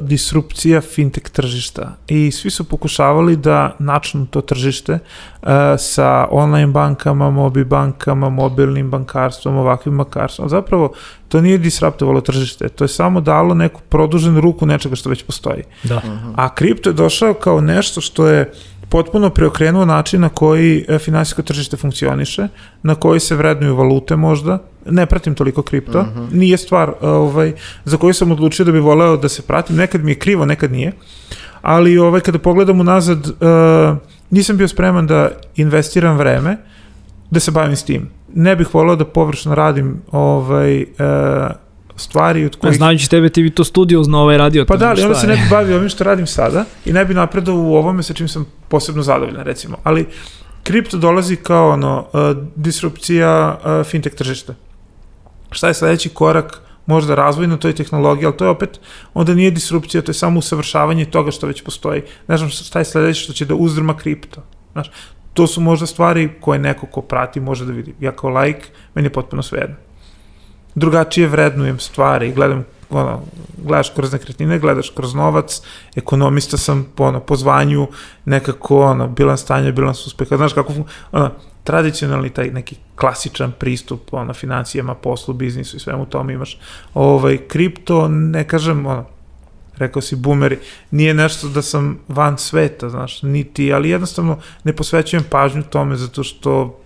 [0.00, 5.00] disrupcija fintech tržišta i svi su pokušavali da načnu to tržište uh,
[5.78, 10.48] sa online bankama, mobi bankama, mobilnim bankarstvom, ovakvim bankarstvom.
[10.48, 10.92] Zapravo,
[11.28, 15.62] to nije disruptovalo tržište, to je samo dalo neku produženu ruku nečega što već postoji.
[15.82, 16.02] Da.
[16.36, 18.52] A kripto je došao kao nešto što je
[18.88, 22.48] potpuno preokrenuo način na koji e, finansijsko tržište funkcioniše,
[22.82, 26.32] na koji se vrednuju valute možda, ne pratim toliko kripto, uh -huh.
[26.32, 27.52] nije stvar ovaj,
[27.84, 30.72] za koju sam odlučio da bi voleo da se pratim, nekad mi je krivo, nekad
[30.72, 30.92] nije,
[31.62, 33.96] ali ovaj, kada pogledam unazad, uh,
[34.34, 36.56] nisam bio spreman da investiram vreme,
[37.30, 38.10] da se bavim s tim.
[38.34, 40.86] Ne bih voleo da površno radim ovaj, uh,
[41.96, 42.76] stvari od kojih...
[42.76, 44.64] Znajući tebe, ti bi to studio na ovaj radio.
[44.66, 47.14] Pa da, ali onda se ne bi bavio ovim što radim sada i ne bi
[47.14, 49.76] napredao u ovome sa čim sam posebno zadovoljan, recimo.
[49.84, 50.06] Ali
[50.62, 54.54] kripto dolazi kao ono, uh, disrupcija uh, fintech tržišta.
[55.50, 58.80] Šta je sledeći korak možda razvoj na toj tehnologiji, ali to je opet,
[59.14, 62.02] onda nije disrupcija, to je samo usavršavanje toga što već postoji.
[62.28, 64.42] Ne znam šta je sledeće što će da uzdrma kripto.
[64.72, 64.90] Znaš,
[65.34, 67.94] to su možda stvari koje neko ko prati može da vidi.
[68.00, 69.76] Ja kao like, meni je potpuno svejedno
[70.74, 72.64] drugačije vrednujem stvari, gledam
[72.94, 73.20] ono,
[73.64, 75.60] gledaš kroz nekretnine, gledaš kroz novac,
[75.96, 77.86] ekonomista sam po, ono, po zvanju,
[78.24, 80.72] nekako ono, bilans stanja, bilans uspeha, znaš kako,
[81.12, 81.30] ono,
[81.64, 86.58] tradicionalni taj neki klasičan pristup ono, financijama, poslu, biznisu i svemu tome imaš.
[86.94, 89.04] Ovaj, kripto, ne kažem, ono,
[89.76, 90.58] rekao si boomeri,
[90.90, 96.22] nije nešto da sam van sveta, znaš, niti, ali jednostavno ne posvećujem pažnju tome zato
[96.22, 96.80] što,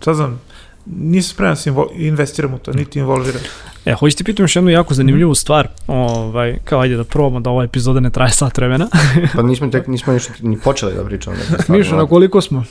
[0.00, 0.40] šta znam,
[0.86, 3.42] nisam spreman da se investiram u to, niti involviram.
[3.84, 7.50] E, hoćete ti pitam još jednu jako zanimljivu stvar, ovaj, kao ajde da probamo da
[7.50, 8.88] ova epizoda ne traje sat vremena.
[9.34, 11.36] pa nismo, tek, nismo ništa ni počeli da pričamo.
[11.68, 12.64] Mišo, na koliko smo?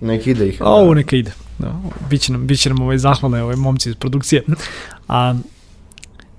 [0.00, 0.58] Neka ide ih.
[0.60, 1.32] Ovo neka ide.
[1.58, 4.42] Da, biće nam, biće nam ovaj zahvalne ovaj momci iz produkcije.
[5.08, 5.34] A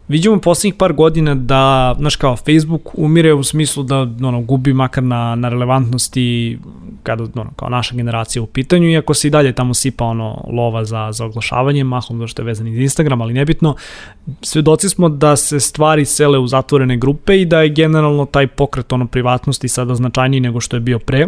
[0.07, 5.03] Vidimo poslednjih par godina da, znaš kao, Facebook umire u smislu da ono, gubi makar
[5.03, 6.59] na, na relevantnosti
[7.03, 10.85] kada ono, kao naša generacija u pitanju, iako se i dalje tamo sipa ono lova
[10.85, 13.75] za, za oglašavanje, mahom da što je vezan iz Instagram, ali nebitno,
[14.41, 18.93] svedoci smo da se stvari sele u zatvorene grupe i da je generalno taj pokret
[18.93, 21.27] ono privatnosti sada značajniji nego što je bio pre,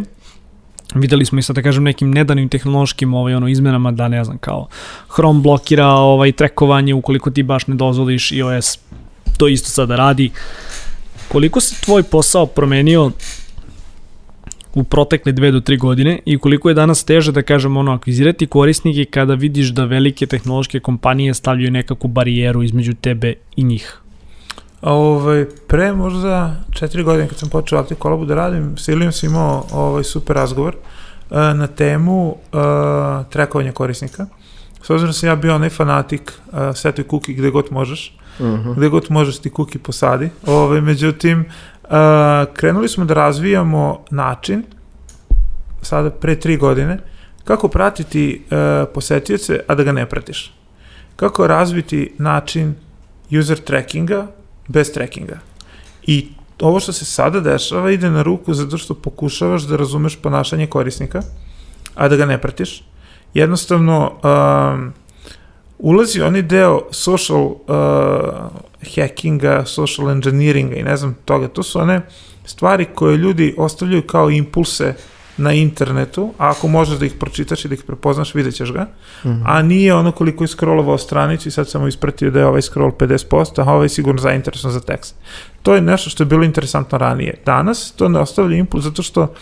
[0.95, 4.37] Videli smo i sad da kažem nekim nedanim tehnološkim ovaj ono izmenama da ne znam
[4.37, 4.67] kao
[5.13, 8.79] Chrome blokira ovaj trekovanje ukoliko ti baš ne dozvoliš iOS
[9.37, 10.31] to isto sada radi.
[11.27, 13.11] Koliko se tvoj posao promenio
[14.73, 18.47] u protekle dve do tri godine i koliko je danas teže da kažem ono akvizirati
[18.47, 24.01] korisnike kada vidiš da velike tehnološke kompanije stavljaju nekakvu barijeru između tebe i njih?
[24.81, 29.29] Ovaj, pre možda četiri godine kad sam počeo Active Collabu da radim, s Ilijom sam
[29.29, 34.25] imao ovaj, super razgovor uh, na temu uh, trekovanja korisnika.
[34.81, 38.45] S obzirom da sam ja bio onaj fanatik uh, setuj kuki gde god možeš, uh
[38.45, 38.69] mhm.
[38.69, 38.75] -huh.
[38.75, 40.29] gde god možeš ti kuki posadi.
[40.45, 41.45] Ovaj, međutim,
[41.83, 41.89] uh,
[42.53, 44.63] krenuli smo da razvijamo način,
[45.81, 46.99] sada pre tri godine,
[47.43, 48.57] kako pratiti uh,
[48.93, 50.53] posetioce, a da ga ne pratiš.
[51.15, 52.75] Kako razviti način
[53.39, 54.27] user trackinga
[54.67, 55.39] bez trackinga.
[56.03, 56.27] I
[56.59, 61.21] ovo što se sada dešava ide na ruku zato što pokušavaš da razumeš ponašanje korisnika,
[61.95, 62.83] a da ga ne pratiš.
[63.33, 64.93] Jednostavno, um,
[65.79, 67.57] ulazi oni deo social uh,
[68.95, 71.47] hackinga, social engineeringa i ne znam toga.
[71.47, 72.01] To su one
[72.45, 74.93] stvari koje ljudi ostavljaju kao impulse
[75.37, 78.81] na internetu, a ako možeš da ih pročitaš i da ih prepoznaš, vidjet ćeš ga,
[79.23, 79.41] mm -hmm.
[79.45, 82.91] a nije ono koliko je scrollovao stranicu i sad sam ispratio da je ovaj scroll
[82.91, 85.15] 50%, a ovaj je sigurno zainteresovan za tekst.
[85.61, 87.41] To je nešto što je bilo interesantno ranije.
[87.45, 89.33] Danas to ne ostavlja impuls zato što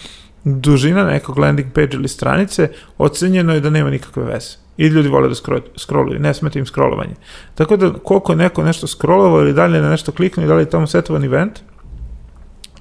[0.44, 4.58] dužina nekog landing page ili stranice ocenjeno je da nema nikakve veze.
[4.78, 5.36] I ljudi vole da
[5.78, 7.16] scrolluju, ne smete im scrollovanje.
[7.56, 10.70] Tako da koliko neko nešto scrollovao ili dalje na nešto kliknu i da li je
[10.70, 11.60] tamo setovan event,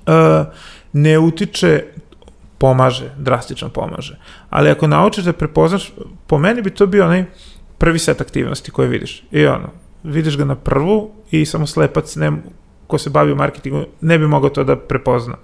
[0.07, 0.47] uh,
[0.93, 1.85] ne utiče
[2.59, 4.18] pomaže, drastično pomaže.
[4.50, 5.92] Ali ako naučiš da prepoznaš,
[6.26, 7.24] po meni bi to bio onaj
[7.78, 9.24] prvi set aktivnosti koje vidiš.
[9.30, 9.68] I ono,
[10.02, 12.32] vidiš ga na prvu i samo slepac ne,
[12.86, 15.36] ko se bavi u marketingu ne bi mogao to da prepozna.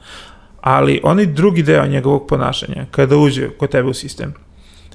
[0.61, 4.34] Ali onaj drugi deo njegovog ponašanja, kada uđe kod tebe u sistem,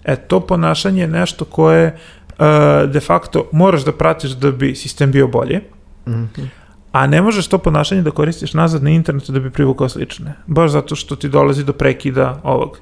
[0.03, 1.97] e, to ponašanje je nešto koje
[2.30, 2.45] uh,
[2.91, 5.61] de facto moraš da pratiš da bi sistem bio bolje,
[6.07, 6.64] mm -hmm
[6.96, 10.72] a ne možeš to ponašanje da koristiš nazad na internetu da bi privukao slične, baš
[10.72, 12.80] zato što ti dolazi do prekida ovog.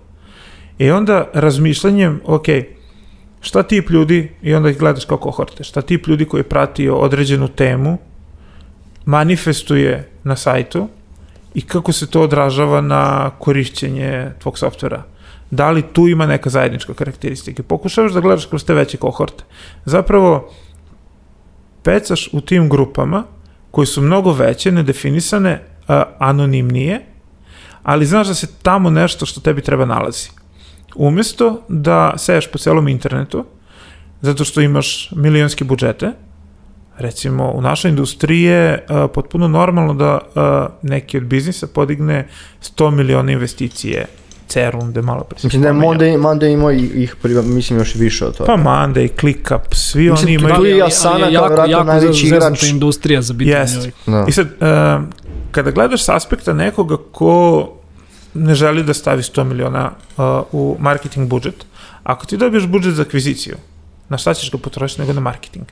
[0.77, 2.45] I onda razmišljanjem, ok,
[3.41, 6.95] šta tip ljudi, i onda ih gledaš kao kohorte, šta tip ljudi koji je pratio
[6.95, 7.97] određenu temu,
[9.05, 10.87] manifestuje na sajtu
[11.53, 15.03] i kako se to odražava na korišćenje tvog softvera.
[15.51, 17.63] Da li tu ima neka zajednička karakteristika?
[17.63, 19.43] Pokušavaš da gledaš kroz te veće kohorte.
[19.85, 20.51] Zapravo,
[21.83, 23.23] pecaš u tim grupama
[23.73, 25.61] koje su mnogo veće, nedefinisane,
[26.19, 27.01] anonimnije,
[27.83, 30.29] ali znaš da se tamo nešto što tebi treba nalazi.
[30.95, 33.45] Umesto da seješ po celom internetu,
[34.21, 36.11] zato što imaš milionske budžete,
[36.97, 42.27] recimo u našoj industriji je a, potpuno normalno da a, neki od biznisa podigne
[42.61, 44.05] 100 miliona investicije
[44.47, 45.73] C runde, malo pre Mislim da je.
[45.73, 48.47] Monday, Monday imao i- ih, priva- mislim, još više od toga.
[48.47, 50.65] Pa Monday, ClickUp, svi Mislim, oni tu imaju...
[50.65, 52.63] je Ali- ali Asana je kao jako najveći igrač.
[52.63, 53.93] industrija za bitanje ovih.
[54.05, 54.25] Da.
[54.27, 55.03] I sad, uh,
[55.51, 57.69] kada gledaš s aspekta nekoga ko
[58.33, 61.65] ne želi da stavi 100 miliona uh, u marketing budžet,
[62.03, 63.55] ako ti dobiješ budžet za akviziciju,
[64.09, 65.65] na šta ćeš ga potrošiti nego na marketing?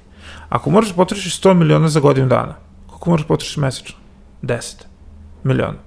[0.49, 2.55] Ako moraš da potrošiš 100 miliona za godinu dana,
[2.87, 3.95] koliko moraš da potrošiš mesečno?
[4.43, 4.73] 10
[5.43, 5.77] miliona.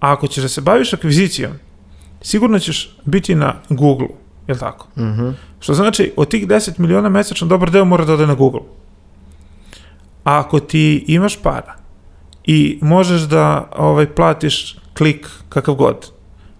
[0.00, 1.52] A ako ćeš da se baviš akvizicijom,
[2.22, 4.08] sigurno ćeš biti na Google,
[4.46, 4.88] je li tako?
[4.96, 5.28] Mhm.
[5.60, 8.60] Što znači, od tih 10 miliona mesečno, dobar deo mora da ode na Google.
[10.24, 11.74] A ako ti imaš para
[12.44, 16.10] i možeš da ovaj, platiš klik kakav god,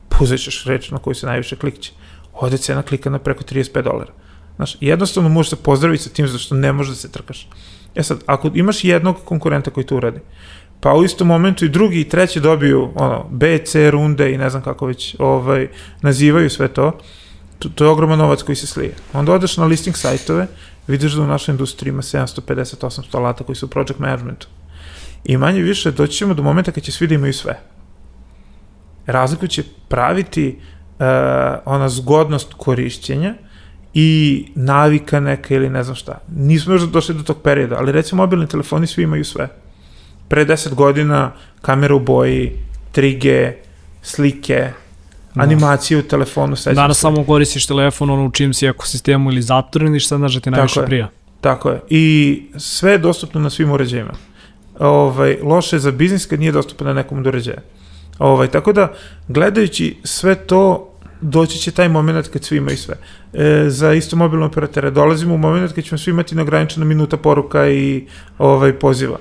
[0.08, 1.92] pa uzet ćeš reč na koju se najviše klikće.
[2.32, 4.12] Ode cena klika na preko 35 dolara.
[4.56, 7.48] Znaš, jednostavno možeš se pozdraviti sa tim zato što ne možeš da se trkaš.
[7.94, 10.20] E sad, ako imaš jednog konkurenta koji to uradi,
[10.80, 14.50] pa u istom momentu i drugi i treći dobiju ono, B, C runde i ne
[14.50, 15.68] znam kako već ovaj,
[16.02, 16.98] nazivaju sve to,
[17.58, 18.94] to, to je ogroman novac koji se slije.
[19.12, 20.46] Onda odeš na listing sajtove,
[20.86, 24.48] vidiš da u našoj industriji ima 750-800 alata koji su u project managementu.
[25.24, 27.60] I manje više doći ćemo do momenta kad će svi da imaju sve.
[29.06, 31.06] Razliku će praviti uh,
[31.64, 33.34] ona zgodnost korišćenja
[33.94, 36.18] i navika neka ili ne znam šta.
[36.36, 39.48] Nismo još došli do tog perioda, ali recimo mobilni telefoni svi imaju sve.
[40.28, 42.52] Pre 10 godina kamera u boji,
[42.94, 43.52] 3G,
[44.02, 44.70] slike,
[45.34, 45.42] Da.
[45.42, 47.00] animacije u telefonu, Danas se.
[47.00, 50.50] samo koristiš telefon ono u čim si ekosistemu ili zatvoren i šta znaš da ti
[50.50, 50.86] najviše je.
[50.86, 51.08] prija.
[51.40, 51.80] Tako je.
[51.90, 54.12] I sve je dostupno na svim uređajima.
[54.78, 57.58] Ovaj, loše je za biznis kad nije dostupno na nekom od uređaja.
[58.18, 58.92] Ovaj, tako da,
[59.28, 62.94] gledajući sve to, doći će taj moment kad svi imaju sve.
[63.32, 67.68] E, za isto mobilno operatere dolazimo u moment kad ćemo svi imati neograničena minuta poruka
[67.68, 68.06] i
[68.38, 69.18] ovaj, poziva.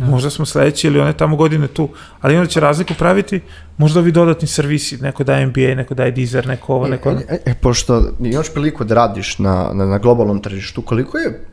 [0.00, 0.06] Ja.
[0.06, 1.88] Možda smo sledeći ili one tamo godine tu,
[2.20, 3.40] ali onda će razliku praviti
[3.78, 7.20] možda ovi dodatni servisi, neko daje NBA, neko daje Deezer, neko ovo, neko ono.
[7.28, 11.46] E, e, pošto imaš priliku da radiš na, na, na globalnom tržištu, koliko je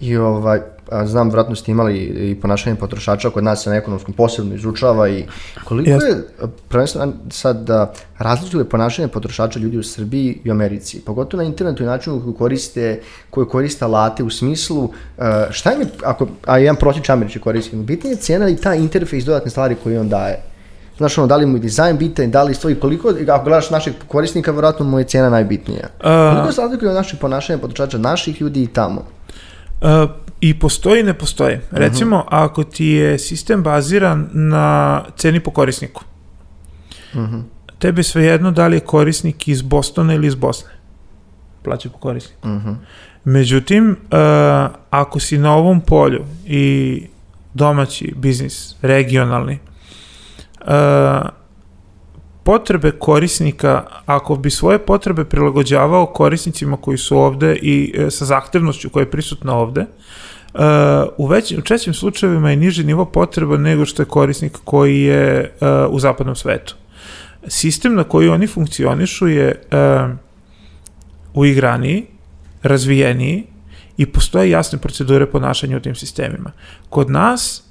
[0.00, 0.60] i ovaj,
[1.04, 5.24] znam, vratno ste imali i ponašanje potrošača kod nas se na ekonomskom posebno izučava i
[5.64, 6.08] koliko Jeste.
[6.08, 6.24] je
[6.68, 11.48] prvenstveno sad da različito je ponašanje potrošača ljudi u Srbiji i u Americi, pogotovo na
[11.48, 14.90] internetu i načinu koji koriste, koji koriste alate u smislu
[15.50, 19.24] šta im je, ako, a jedan prosječan američki koristi, bitnije je cijena i ta interfejs
[19.24, 20.42] dodatne stvari koje on daje.
[20.96, 23.94] Znaš, ono, da li mu je dizajn bitan, da li stoji koliko, ako gledaš našeg
[24.08, 25.88] korisnika, vjerojatno mu je cijena najbitnija.
[26.00, 29.17] A- Koliko se razlikuje od naših ponašanja potrošača, naših ljudi i tamo?
[29.80, 30.10] Uh,
[30.40, 31.58] I postoji i ne postoji.
[31.70, 36.04] Recimo, ako ti je sistem baziran na ceni po korisniku,
[37.14, 37.38] Mhm.
[37.78, 40.70] tebe svejedno da li je korisnik iz Bostona ili iz Bosne.
[41.62, 42.48] Plaća po korisniku.
[42.48, 42.70] Mhm.
[43.24, 44.18] Međutim, uh,
[44.90, 47.02] ako si na ovom polju i
[47.54, 49.58] domaći biznis, regionalni,
[50.60, 50.66] uh,
[52.48, 58.90] potrebe korisnika, ako bi svoje potrebe prilagođavao korisnicima koji su ovde i e, sa zahtevnošću
[58.90, 59.86] koja je prisutna ovde,
[60.54, 60.60] Uh,
[61.16, 65.52] u, većim, u čećim slučajevima je niži nivo potreba nego što je korisnik koji je
[65.60, 66.74] uh, u zapadnom svetu.
[67.48, 70.10] Sistem na koji oni funkcionišu je uh,
[71.34, 72.06] uigraniji,
[72.62, 73.44] razvijeniji
[73.96, 76.52] i postoje jasne procedure ponašanja u tim sistemima.
[76.88, 77.67] Kod nas e,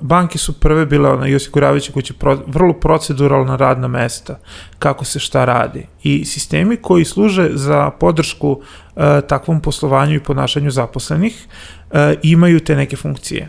[0.00, 4.38] banke su prve bile ona, i osiguravajuće kuće pro, vrlo proceduralna radna mesta,
[4.78, 5.86] kako se šta radi.
[6.02, 8.60] I sistemi koji služe za podršku
[8.96, 11.46] e, takvom poslovanju i ponašanju zaposlenih
[11.90, 13.48] e, imaju te neke funkcije.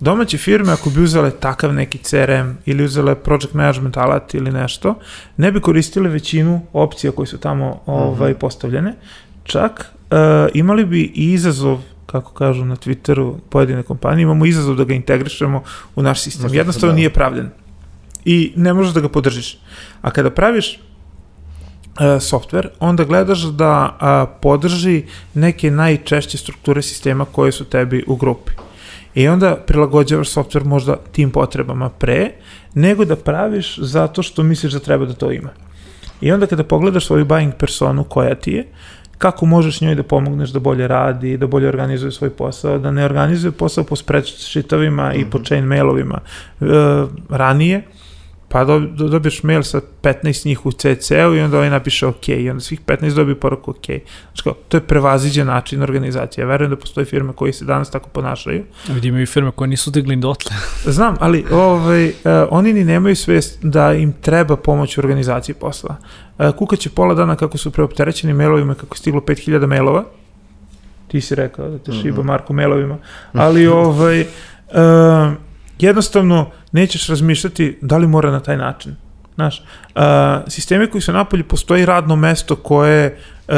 [0.00, 4.94] Domaće firme, ako bi uzele takav neki CRM ili uzele project management alat ili nešto,
[5.36, 8.94] ne bi koristile većinu opcija koje su tamo ovaj, postavljene.
[9.44, 10.16] Čak uh,
[10.54, 11.78] imali bi i izazov
[12.10, 15.62] kako kažu na Twitteru pojedine kompanije, imamo izazov da ga integrišemo
[15.96, 16.42] u naš sistem.
[16.42, 16.96] Možda, Jednostavno da.
[16.96, 17.50] nije pravljen.
[18.24, 19.58] I ne možeš da ga podržiš.
[20.02, 25.02] A kada praviš uh, software, onda gledaš da uh, podrži
[25.34, 28.52] neke najčešće strukture sistema koje su tebi u grupi.
[29.14, 32.30] I onda prilagođavaš software možda tim potrebama pre,
[32.74, 35.50] nego da praviš zato što misliš da treba da to ima.
[36.20, 38.66] I onda kada pogledaš svoju buying personu koja ti je,
[39.20, 43.04] kako možeš njoj da pomogneš da bolje radi, da bolje organizuje svoj posao, da ne
[43.04, 46.20] organizuje posao po spreadsheetovima i po chain mailovima?
[46.60, 46.64] E,
[47.28, 47.82] ranije,
[48.52, 52.28] pa do, do, dobiješ mail sa 15 njih u CC-u i onda ovaj napiše OK
[52.28, 53.86] i onda svih 15 dobije poruku OK.
[53.86, 56.42] Znači kao, to je prevaziđen način organizacije.
[56.42, 58.64] Ja verujem da postoje firme koji se danas tako ponašaju.
[58.88, 60.56] Vidimo i firme koje nisu digli dotle.
[60.96, 62.12] Znam, ali ovaj, uh,
[62.50, 65.96] oni ni nemaju svest da im treba pomoć u organizaciji posla.
[66.38, 70.04] Uh, kukaće pola dana kako su preopterećeni mailovima, kako je stiglo 5000 mailova.
[71.08, 72.98] Ti si rekao da te šiba Marko mailovima.
[73.32, 75.32] Ali ovaj, uh,
[75.82, 78.96] jednostavno nećeš razmišljati da li mora na taj način.
[79.34, 80.02] Znaš, uh,
[80.48, 83.18] sistemi koji su napolju, postoji radno mesto koje
[83.48, 83.54] uh,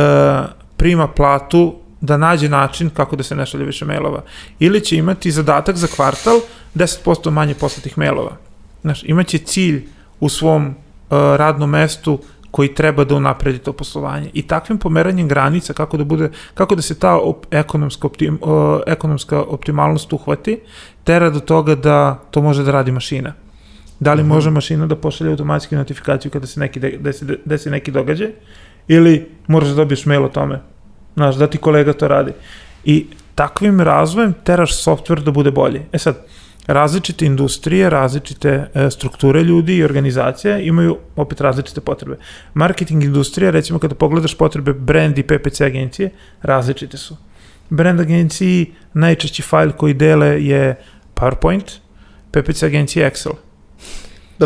[0.77, 4.23] prima platu da nađe način kako da se ne šalje više mailova.
[4.59, 6.41] Ili će imati zadatak za kvartal
[6.75, 8.37] 10% manje poslatih mailova.
[8.83, 9.87] Znaš, imaće cilj
[10.21, 10.75] u svom uh,
[11.11, 12.19] radnom mestu
[12.53, 14.31] koji treba da unapredi to poslovanje.
[14.33, 18.81] I takvim pomeranjem granica, kako da, bude, kako da se ta op, ekonomska, optim, uh,
[18.87, 20.59] ekonomska optimalnost uhvati,
[21.05, 23.33] tera do toga da to može da radi mašina.
[24.01, 24.35] Da li mm -hmm.
[24.35, 28.31] može mašina da pošalje automatski notifikaciju kada se neki de, desi, desi neki događaj,
[28.89, 30.61] ili moraš da dobiješ mail o tome,
[31.15, 32.33] znaš, da ti kolega to radi.
[32.85, 35.81] I takvim razvojem teraš software da bude bolji.
[35.93, 36.27] E sad,
[36.67, 42.17] različite industrije, različite e, strukture ljudi i organizacija imaju opet različite potrebe.
[42.55, 46.11] Marketing industrija, recimo kada pogledaš potrebe brand i PPC agencije,
[46.43, 47.17] različite su.
[47.71, 50.77] Brand agenciji najčešći fajl koji dele je
[51.15, 51.79] PowerPoint,
[52.31, 53.33] PPC agencije Excel.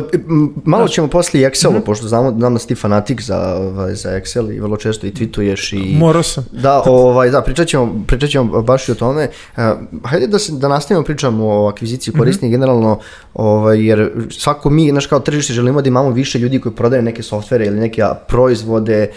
[0.01, 0.19] Da,
[0.65, 1.85] malo ćemo posle Excelu, mm -hmm.
[1.85, 5.13] pošto znamo, znam da si ti fanatik za, ovaj, za Excel i vrlo često i
[5.13, 5.99] tweetuješ i...
[5.99, 6.45] Morao sam.
[6.53, 9.29] Da, ovaj, da pričat, ćemo, pričat ćemo baš i o tome.
[9.57, 9.63] Uh,
[10.05, 12.53] hajde da, se, da nastavimo pričamo o akviziciji korisnika mm -hmm.
[12.53, 12.99] generalno,
[13.35, 17.23] ovaj, jer svako mi, znaš kao tržište, želimo da imamo više ljudi koji prodaju neke
[17.23, 19.11] softvere ili neke proizvode,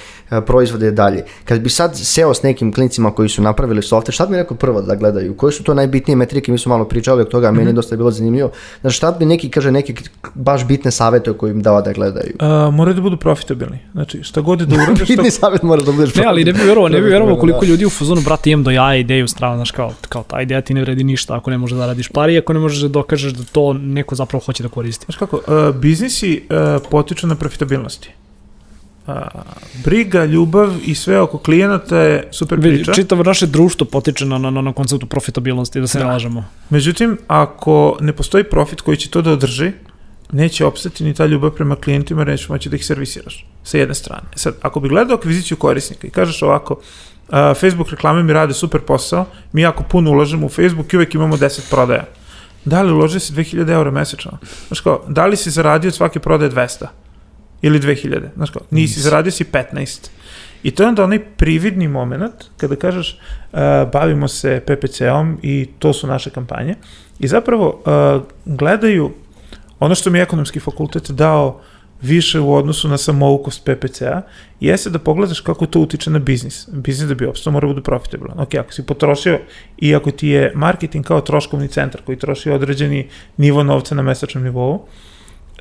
[0.45, 1.23] proizvode dalje.
[1.45, 4.81] Kad bi sad seo s nekim klinicima koji su napravili softver, šta bi neko prvo
[4.81, 5.37] da gledaju?
[5.37, 6.51] Koje su to najbitnije metrike?
[6.51, 7.57] Mi smo malo pričali od toga, mm -hmm.
[7.57, 8.51] meni je dosta bilo zanimljivo.
[8.81, 9.95] Znači šta bi neki, kaže, neki
[10.35, 12.33] baš bitne savete koje im dava da gledaju?
[12.39, 13.79] Uh, moraju da budu profitabilni.
[13.91, 15.07] Znači, šta god da uradiš...
[15.13, 15.39] Bitni šta...
[15.39, 17.89] savjet mora da budeš Ne, ali ne bi verovao, ne bi verovao koliko ljudi u
[17.89, 21.03] fazonu, brate, imam do jaja ideju strava, znaš, kao, kao ta ideja ti ne vredi
[21.03, 24.15] ništa ako ne možeš da radiš pari, ako ne možeš da dokažeš da to neko
[24.15, 25.05] zapravo hoće da koristi.
[25.05, 28.09] Znaš kako, uh, biznisi uh, potiču na profitabilnosti
[29.09, 29.27] a,
[29.85, 32.93] briga, ljubav i sve oko klijenata je super priča.
[32.93, 36.05] Čitavo naše društvo potiče na, na, na konceptu profitabilnosti, da se da.
[36.05, 36.45] ne lažemo.
[36.69, 39.71] Međutim, ako ne postoji profit koji će to da održi,
[40.31, 44.23] neće opstati ni ta ljubav prema klijentima, neće moći da ih servisiraš, sa jedne strane.
[44.35, 48.81] Sad, ako bi gledao akviziciju korisnika i kažeš ovako, uh, Facebook reklame mi rade super
[48.81, 52.05] posao, mi jako puno ulažemo u Facebook i uvek imamo 10 prodaja.
[52.65, 54.37] Da li uloži si 2000 eura mesečno?
[54.67, 56.85] Znaš kao, da li si zaradio od svake prodaje 200?
[57.61, 58.21] Ili 2000?
[58.35, 60.09] Znaš kao, nisi, zaradio si 15.
[60.63, 63.19] I to je onda onaj prividni moment kada kažeš
[63.51, 63.59] uh,
[63.93, 66.75] bavimo se PPC-om i to su naše kampanje
[67.19, 69.11] i zapravo uh, gledaju
[69.79, 71.61] ono što mi je ekonomski fakultet dao
[72.01, 74.21] više u odnosu na samoukost PPC-a,
[74.59, 76.67] jeste da pogledaš kako to utiče na biznis.
[76.71, 78.39] Biznis da bi opstao mora bude profitabilan.
[78.39, 79.39] Ok, ako si potrošio
[79.77, 83.07] i ako ti je marketing kao troškovni centar koji troši određeni
[83.37, 84.85] nivo novca na mesečnom nivou,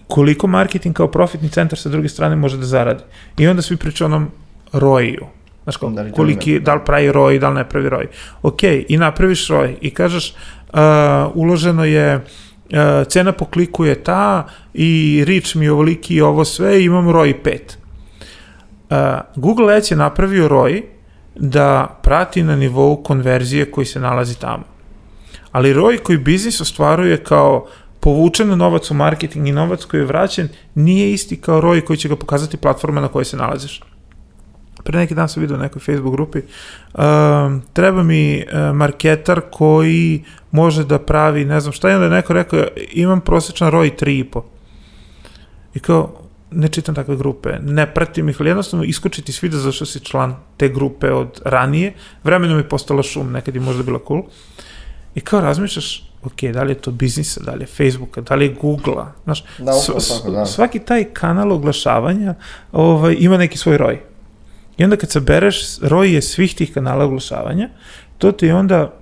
[0.07, 3.03] koliko marketing kao profitni centar sa druge strane može da zaradi.
[3.39, 4.31] I onda svi pričaju onom
[4.73, 5.27] roju.
[5.63, 8.07] Znaš kao, da li koliki, da li pravi roj, da li ne pravi roj.
[8.43, 10.35] Ok, i napraviš roj i kažeš
[10.73, 10.79] uh,
[11.35, 12.23] uloženo je uh,
[13.09, 17.11] cena po kliku je ta i reach mi je ovoliki i ovo sve i imam
[17.11, 17.59] ROI 5.
[18.91, 18.97] Uh,
[19.37, 20.83] Google Ads je napravio ROI
[21.35, 24.65] da prati na nivou konverzije koji se nalazi tamo.
[25.53, 27.67] Ali ROI koji biznis ostvaruje kao
[28.01, 32.09] povučen novac u marketing i novac koji je vraćen nije isti kao ROI koji će
[32.09, 33.81] ga pokazati platforma na kojoj se nalaziš
[34.85, 37.01] pre neki dan sam vidio u nekoj Facebook grupi, uh,
[37.73, 42.33] treba mi uh, marketar koji može da pravi, ne znam šta, i onda je neko
[42.33, 44.43] rekao, imam prosječan ROI 3,5.
[45.75, 46.13] I kao,
[46.51, 50.37] ne čitam takve grupe, ne pratim ih, ali jednostavno iskočiti svi da zašto si član
[50.57, 51.93] te grupe od ranije,
[52.25, 54.23] vremenom je postala šum, nekad je možda bila cool.
[55.15, 58.45] I kao razmišljaš, ok, da li je to biznisa, da li je Facebooka, da li
[58.45, 59.73] je Google-a, znaš, da,
[60.09, 60.47] tako, da.
[60.47, 62.35] svaki taj kanal oglašavanja
[62.73, 64.01] ovaj, ima neki svoj roj.
[64.79, 67.69] I onda kad sabereš roje svih tih kanala oglašavanja,
[68.19, 68.95] to ti je onda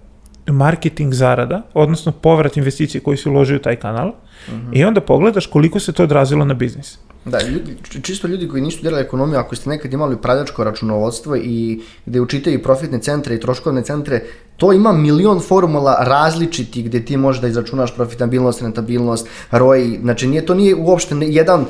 [0.46, 4.78] marketing zarada, odnosno povrat investicije koji si uložio u taj kanal, mm -hmm.
[4.78, 6.98] i onda pogledaš koliko se to odrazilo na biznis.
[7.24, 11.80] Da, ljudi, čisto ljudi koji nisu delali ekonomiju, ako ste nekad imali upravljačko računovodstvo i
[12.06, 14.22] gde učitaju profitne centre i troškovne centre,
[14.56, 20.46] to ima milion formula različiti gde ti možeš da izračunaš profitabilnost, rentabilnost, ROI, znači nije,
[20.46, 21.64] to nije uopšte jedan,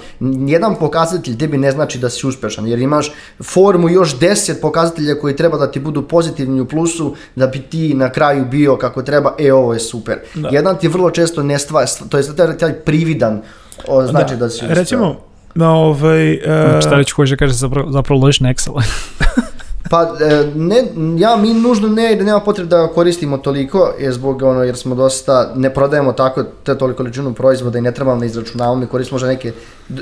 [0.47, 3.13] jedan pokazatelj tebi ne znači da si uspešan, jer imaš
[3.43, 7.95] formu još 10 pokazatelja koji treba da ti budu pozitivni u plusu, da bi ti
[7.95, 10.19] na kraju bio kako treba, e ovo je super.
[10.35, 10.49] Da.
[10.53, 12.25] Jedan ti vrlo često ne stva, to je
[12.59, 13.43] taj prividan,
[13.89, 14.75] o, znači da, da si uspeo.
[14.75, 15.17] Recimo,
[15.55, 16.33] na ovaj...
[16.33, 16.81] Uh...
[16.81, 18.83] Šta već hoće da kaže zapravo, zapravo ložiš na Excel.
[19.91, 20.77] Pa e, ne,
[21.19, 24.95] ja mi nužno ne da nema potrebe da koristimo toliko je zbog ono jer smo
[24.95, 29.15] dosta ne prodajemo tako te toliko količinu proizvoda i ne trebamo da izračunavamo mi koristimo
[29.15, 29.53] možda neke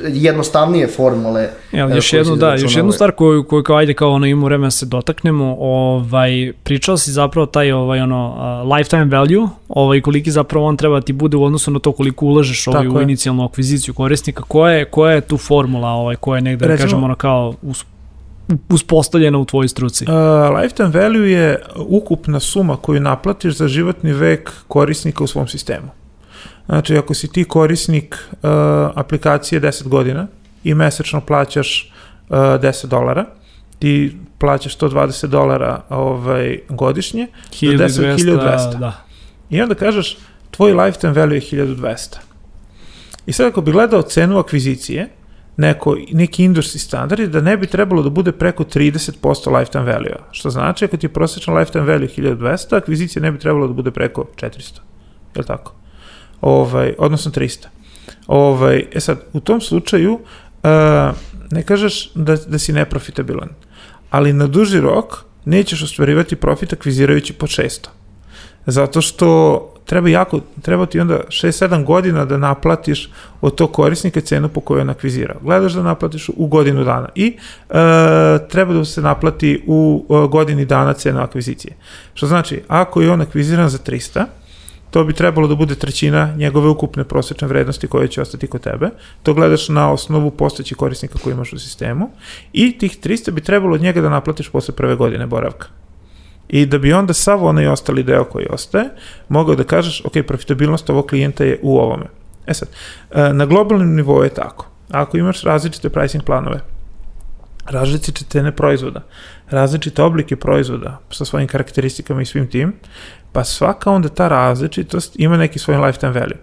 [0.09, 1.49] jednostavnije formule.
[1.73, 4.47] Ja, e, još jednu, da, još jednu stvar koju, koju kao ajde kao ono imamo
[4.47, 10.01] vremena da se dotaknemo, ovaj, pričao si zapravo taj ovaj, ono, uh, lifetime value, ovaj,
[10.01, 12.99] koliki zapravo on treba ti bude u odnosu na to koliko ulažeš ovaj, Tako u
[12.99, 13.03] je.
[13.03, 17.05] inicijalnu akviziciju korisnika, koja je, koja je tu formula ovaj, koja je negde, da kažemo,
[17.05, 17.55] ono kao
[18.69, 20.05] uspostavljena u tvojoj struci?
[20.05, 25.89] Uh, lifetime value je ukupna suma koju naplatiš za životni vek korisnika u svom sistemu.
[26.67, 28.39] Znači, ako si ti korisnik uh,
[28.95, 30.27] aplikacije 10 godina
[30.65, 31.93] i mesečno plaćaš
[32.29, 33.27] uh, 10 dolara,
[33.79, 38.79] ti plaćaš 120 dolara ovaj, godišnje 1200, 1200.
[38.79, 39.05] da.
[39.51, 40.19] i onda kažeš
[40.51, 42.17] tvoj lifetime value je 1200.
[43.27, 45.09] I sad ako bi gledao cenu akvizicije,
[45.57, 50.17] neko, neki industry standard je da ne bi trebalo da bude preko 30% lifetime value
[50.31, 53.91] Što znači, ako ti je prosječan lifetime value 1200, akvizicija ne bi trebalo da bude
[53.91, 54.79] preko 400.
[55.35, 55.75] Je li tako?
[56.41, 57.67] Ovaj, odnosno 300.
[58.27, 60.21] Ovaj, e sad, u tom slučaju uh,
[61.51, 63.49] ne kažeš da, da si neprofitabilan,
[64.11, 67.89] ali na duži rok nećeš ostvarivati profit akvizirajući po 600.
[68.67, 73.11] Zato što treba jako, treba ti onda 6-7 godina da naplatiš
[73.41, 75.37] od tog korisnika cenu po kojoj on akvizirao.
[75.43, 77.75] Gledaš da naplatiš u godinu dana i e,
[78.49, 81.75] treba da se naplati u e, godini dana cena akvizicije.
[82.15, 84.25] Što znači, ako je on akviziran za 300,
[84.91, 88.91] to bi trebalo da bude trećina njegove ukupne prosječne vrednosti koje će ostati kod tebe.
[89.23, 92.11] To gledaš na osnovu postojećih korisnika koji imaš u sistemu
[92.53, 95.84] i tih 300 bi trebalo od njega da naplatiš posle prve godine boravka.
[96.49, 98.85] I da bi onda sav onaj ostali deo koji ostaje,
[99.29, 102.07] mogao da kažeš, ok, profitabilnost ovog klijenta je u ovome.
[102.47, 102.69] E sad,
[103.11, 104.67] e, na globalnom nivou je tako.
[104.91, 106.61] Ako imaš različite pricing planove,
[107.67, 109.01] različite cene proizvoda,
[109.51, 112.73] različite oblike proizvoda sa svojim karakteristikama i svim tim,
[113.33, 116.39] pa svaka onda ta različitost ima neki svoj lifetime value.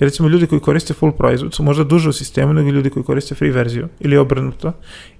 [0.00, 3.04] Jer recimo ljudi koji koriste full proizvod su možda duže u sistemu nego ljudi koji
[3.04, 4.72] koriste free verziju ili obrnuto,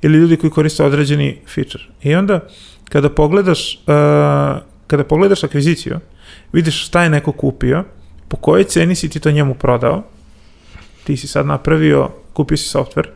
[0.02, 1.84] ili ljudi koji koriste određeni feature.
[2.02, 2.40] I onda
[2.92, 5.96] kada pogledaš, uh, kada pogledaš akviziciju,
[6.52, 7.84] vidiš šta je neko kupio,
[8.28, 10.02] po kojoj ceni si ti to njemu prodao,
[11.04, 13.08] ti si sad napravio, kupio si software,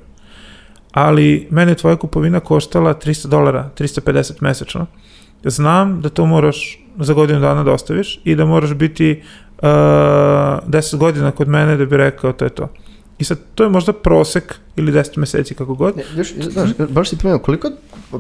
[0.93, 4.87] ali mene je tvoja kupovina koštala 300 dolara, 350 mesečno.
[5.45, 9.23] Znam da to moraš za godinu dana da ostaviš i da moraš biti
[9.59, 12.69] uh, 10 godina kod mene da bi rekao to je to.
[13.19, 15.97] I sad, to je možda prosek ili 10 meseci kako god.
[15.97, 17.71] Ne, još, znaš, baš si pomenuo, koliko,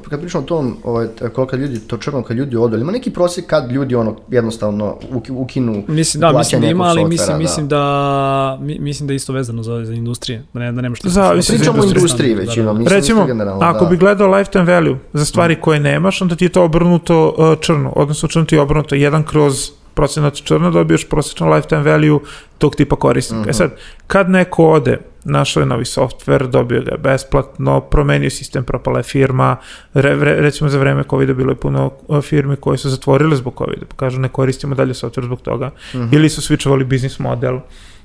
[0.02, 3.46] kad pričamo o tom, ovaj, koliko ljudi, to črno kad ljudi odu, ima neki prosjek
[3.46, 5.96] kad ljudi ono jednostavno uki- ukinu Mislim da,
[6.28, 7.38] mislim plaćanje da ima, nekog ali softvera, mislim, da.
[7.38, 10.94] mislim da, mi- mislim da je isto vezano za, za industrije, da, ne, da nema
[10.96, 11.08] što...
[11.08, 12.78] Za Pričamo o industriji Da, da, većinom, da.
[12.78, 13.26] mislim Recimo,
[13.60, 13.90] ako da.
[13.90, 17.92] bi gledao lifetime value za stvari koje nemaš, onda ti je to obrnuto uh, črno,
[17.96, 22.18] odnosno črno ti je obrnuto jedan kroz procenat črno dobiješ prosječan lifetime value
[22.58, 23.50] tog tipa korisnika.
[23.50, 23.70] E sad,
[24.06, 29.56] kad neko ode, našao je novi software, dobio ga besplatno, promenio sistem, propala je firma,
[29.94, 33.54] re, re, recimo za vreme COVID-a bilo je puno uh, firmi koje su zatvorile zbog
[33.58, 35.70] COVID-a, pa kažu ne koristimo dalje software zbog toga,
[36.12, 37.58] ili su switchovali biznis model,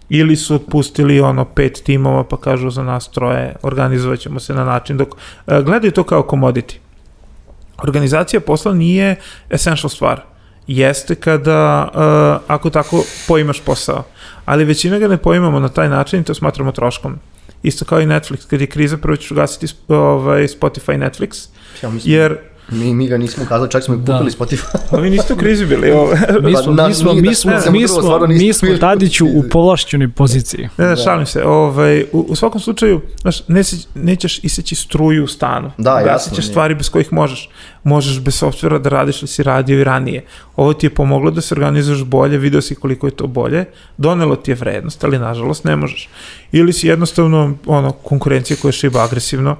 [0.09, 4.65] ili su otpustili ono pet timova pa kažu za nas troje organizovat ćemo se na
[4.65, 5.09] način dok
[5.47, 6.75] e, gledaju to kao commodity.
[7.77, 9.15] Organizacija posla nije
[9.49, 10.30] essential stvar.
[10.67, 14.03] Jeste kada, e, ako tako poimaš posao.
[14.45, 17.19] Ali većina ga ne poimamo na taj način i to smatramo troškom.
[17.63, 21.47] Isto kao i Netflix, kad je kriza, prvo ćeš ugasiti ovaj, Spotify i Netflix,
[21.83, 22.37] Ja mislim, jer
[22.69, 24.13] mi, mi ga nismo kazali, čak smo i Da.
[24.13, 24.77] kupili Spotify.
[24.91, 25.91] ali niste u krizi bili.
[25.91, 26.13] Ovo.
[26.41, 28.53] Mi Pa smo, na- mi smo, mi- da, smo, samo mi drugo, smo, nismo mi
[28.53, 30.69] smo Tadiću u povlašćenoj poziciji.
[30.77, 30.95] Ne, ne, Da.
[30.95, 31.43] šalim se.
[31.43, 33.61] Ovaj, u, u svakom slučaju, znaš, ne,
[33.95, 35.71] nećeš iseći struju u stanu.
[35.77, 36.51] Da, Ugasit jasno, ćeš nije.
[36.51, 37.49] stvari bez kojih možeš.
[37.83, 40.25] Možeš bez softvera da radiš ili si radio i ranije.
[40.55, 43.65] Ovo ti je pomoglo da se organizuješ bolje, video si koliko je to bolje,
[43.97, 46.09] donelo ti je vrednost, ali nažalost ne možeš.
[46.51, 49.55] Ili si jednostavno, ono, konkurencija koja šiba agresivno,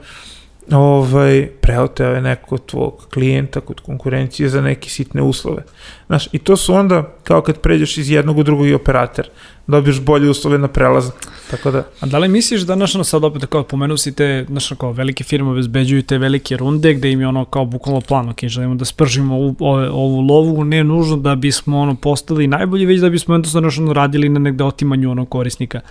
[0.72, 5.64] ovaj, preoteo je neko tvog klijenta kod konkurencije za neke sitne uslove.
[6.08, 9.28] Znaš, i to su onda, kao kad pređeš iz jednog u drugi operator,
[9.68, 11.10] dobiješ bolje uslove na prelaz.
[11.52, 14.70] Tako da, A da li misliš da, znaš, sad opet kao pomenuo si te, znaš,
[14.78, 18.44] kao velike firme obezbeđuju te velike runde gde im je ono kao bukvalno plan, ok,
[18.44, 19.56] želimo da spržimo ovu,
[19.92, 24.40] ovu lovu, ne nužno da bismo ono postali najbolji, već da bismo jednostavno radili na
[24.40, 25.82] negde otimanju ono korisnika.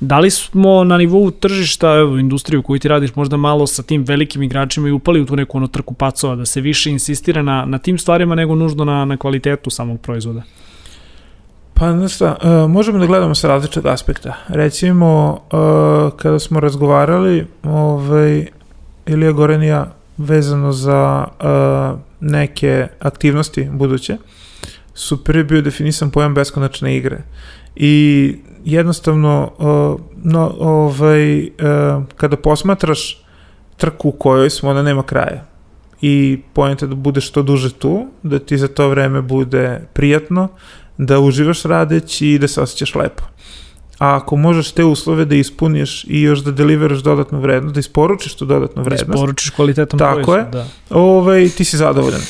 [0.00, 4.04] Da li smo na nivou tržišta, evo, industriju koju ti radiš, možda malo sa tim
[4.04, 7.64] velikim igračima i upali u tu neku ono trku pacova, da se više insistira na,
[7.64, 10.42] na tim stvarima nego nužno na, na kvalitetu samog proizvoda?
[11.74, 14.34] Pa, znaš šta, uh, možemo da gledamo sa različitog aspekta.
[14.48, 18.46] Recimo, uh, kada smo razgovarali, ovaj,
[19.06, 24.16] Ilija Goren i ja, vezano za uh, neke aktivnosti buduće,
[24.94, 27.18] su prvi bio definisan pojam beskonačne igre.
[27.76, 28.34] I
[28.66, 31.48] jednostavno, uh, no, ovaj, uh,
[32.16, 33.22] kada posmatraš
[33.76, 35.44] trku u kojoj smo, ona nema kraja.
[36.00, 40.48] I pojenta da budeš što duže tu, da ti za to vreme bude prijatno,
[40.98, 43.22] da uživaš radeći i da se osjećaš lepo.
[43.98, 48.34] A ako možeš te uslove da ispuniš i još da deliveraš dodatnu vrednost, da isporučiš
[48.34, 50.64] tu dodatnu Da vrednost, isporučiš kvalitetom Tako proizvoda, je.
[50.64, 50.66] Da.
[50.90, 52.20] ovaj, ti si zadovoljan.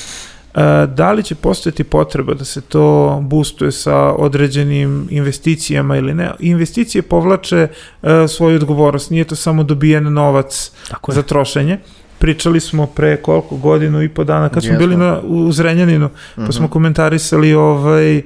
[0.56, 6.30] E, da li će postojati potreba da se to boostuje sa određenim investicijama ili ne?
[6.38, 7.68] Investicije povlače
[8.02, 10.72] e, svoju odgovornost, nije to samo dobijen novac
[11.08, 11.78] za trošenje.
[12.18, 14.86] Pričali smo pre koliko godinu i po dana kad smo Jesmo.
[14.86, 18.22] bili na, u Zrenjaninu, pa smo komentarisali ovaj, e,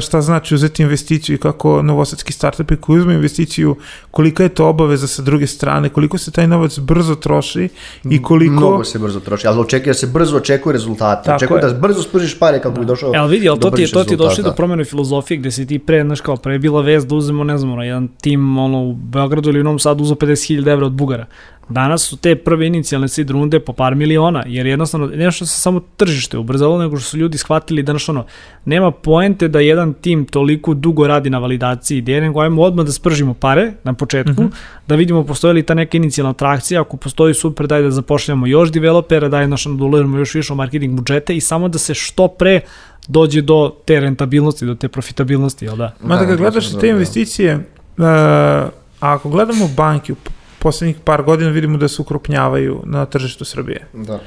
[0.00, 3.76] šta znači uzeti investiciju i kako novosadski startupi koji uzme investiciju,
[4.10, 7.68] kolika je to obaveza sa druge strane, koliko se taj novac brzo troši
[8.04, 8.52] i koliko...
[8.52, 11.24] Mnogo se brzo troši, ali očekuje da se brzo očekuje rezultate.
[11.24, 11.72] Tako Očekuje je.
[11.72, 14.12] da brzo spržiš pare kako bi došao Evo vidi, ali to ti, je, to ti
[14.12, 17.08] je došli do promjene filozofije gde si ti pre, znaš kao, pre je bila vest
[17.08, 20.16] da uzmemo, ne znam, ono, jedan tim ono, u Beogradu ili u Novom Sadu uzeo
[20.16, 21.26] 50.000 evra od Bugara.
[21.68, 25.60] Danas su te prve inicijalne seed runde po par miliona, jer jednostavno, ne što se
[25.60, 28.24] samo tržište ubrzalo, nego što su ljudi shvatili da, znaš, ono,
[28.64, 32.92] nema poente da jedan tim toliko dugo radi na validaciji ideje, nego ajmo odmah da
[32.92, 34.46] spržimo pare na početku, Mhm.
[34.88, 38.72] da vidimo postoji li ta neka inicijalna atrakcija, ako postoji super, daj da zapošljamo još
[38.72, 42.28] developera, daj ono, da uložimo još više u marketing budžete i samo da se što
[42.28, 42.60] pre
[43.08, 45.94] dođe do te rentabilnosti, do te profitabilnosti, jel da?
[46.02, 46.92] Ma da Da, kad gledaš da, te da.
[46.92, 50.16] investicije, uh, a ako gledamo banke u
[50.64, 53.86] poslednjih par godina vidimo da se ukrupnjavaju na tržištu Srbije.
[53.94, 54.18] Da.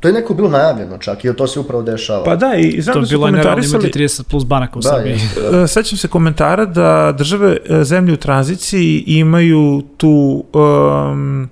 [0.00, 2.24] To je neko bilo najavljeno čak i to se upravo dešava.
[2.24, 4.78] Pa da, i znam To da je su bilo nerealno imati komentarisali, 30 plus banaka
[4.78, 5.12] u Da, Srbiji.
[5.12, 5.18] je.
[5.54, 11.48] uh, sećam se komentara da države uh, zemlje u tranziciji imaju tu um,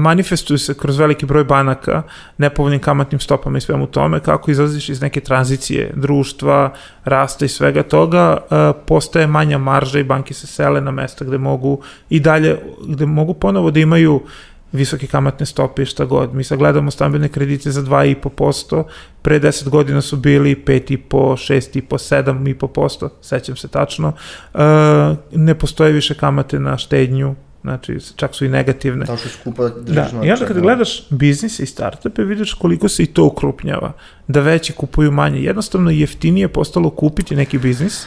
[0.00, 2.02] manifestuju se kroz veliki broj banaka
[2.38, 6.72] nepovoljnim kamatnim stopama i svemu tome, kako izlaziš iz neke tranzicije društva,
[7.04, 11.38] rasta i svega toga, uh, postaje manja marža i banke se sele na mesta gde
[11.38, 12.58] mogu i dalje,
[12.88, 14.20] gde mogu ponovo da imaju
[14.72, 16.34] visoke kamatne stope i šta god.
[16.34, 18.84] Mi sad gledamo stambene kredite za 2,5%,
[19.22, 22.24] pre 10 godina su bili 5,5, 6,5,
[22.68, 24.12] 7,5%, sećam se tačno.
[24.54, 24.60] Uh,
[25.32, 29.06] ne postoje više kamate na štednju, znači čak su i negativne.
[29.06, 33.02] Tamo što je skupo Da, i onda kada gledaš biznis i startupe, vidiš koliko se
[33.02, 33.92] i to ukrupnjava.
[34.28, 35.40] Da veći kupuju manje.
[35.40, 38.06] Jednostavno jeftinije postalo kupiti neki biznis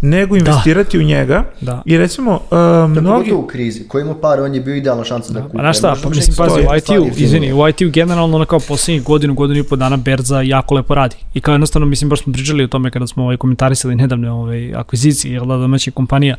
[0.00, 1.44] nego investirati u njega.
[1.60, 1.82] Da.
[1.86, 3.32] I recimo, uh, Mnogi...
[3.32, 3.88] u krizi.
[3.88, 5.56] Ko ima pare, on je bio idealna šansa da, kupi.
[5.56, 9.04] Pa znaš šta, pa mislim, pazi, u ITU, izvini, u ITU generalno na kao poslednjih
[9.04, 11.16] godinu, godinu i po dana Berza jako lepo radi.
[11.34, 14.74] I kao jednostavno, mislim, baš smo pričali o tome kada smo ovaj, komentarisali nedavne ovaj,
[14.74, 16.36] akvizicije, jel da, domaćih kompanija,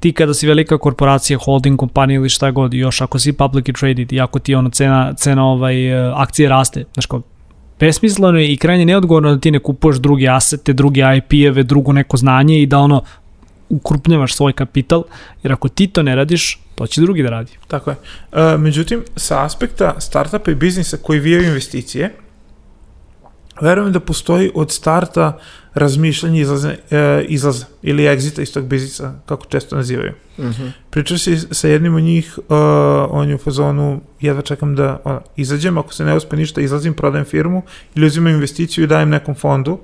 [0.00, 4.12] ti kada si velika korporacija, holding kompanija ili šta god, još ako si publicly traded
[4.12, 7.22] i ako ti ono cena, cena ovaj, eh, akcije raste, znaš kao,
[7.80, 12.16] besmisleno je i krajnje neodgovorno da ti ne kupuješ druge asete, druge IP-eve, drugo neko
[12.16, 13.02] znanje i da ono
[13.68, 15.02] ukrupnjavaš svoj kapital,
[15.42, 17.52] jer ako ti to ne radiš, to će drugi da radi.
[17.68, 17.96] Tako je.
[18.32, 22.14] E, međutim, sa aspekta startupa i biznisa koji vijaju investicije,
[23.60, 25.38] verujem da postoji od starta
[25.74, 30.12] razmišljanje izlaze, e, izlaza ili egzita iz tog biznisa, kako često nazivaju.
[30.38, 30.66] Mhm.
[30.90, 32.44] Pričao si sa jednim od njih, uh,
[33.10, 36.94] on je u fazonu, jedva čekam da ono, izađem, ako se ne uspe ništa, izlazim,
[36.94, 37.62] prodajem firmu
[37.94, 39.78] ili uzimam investiciju i dajem nekom fondu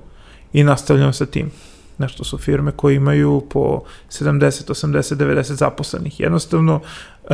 [0.53, 1.51] i nastavljam sa tim.
[1.97, 6.19] Nešto su firme koje imaju po 70, 80, 90 zaposlenih.
[6.19, 6.81] Jednostavno,
[7.23, 7.29] uh,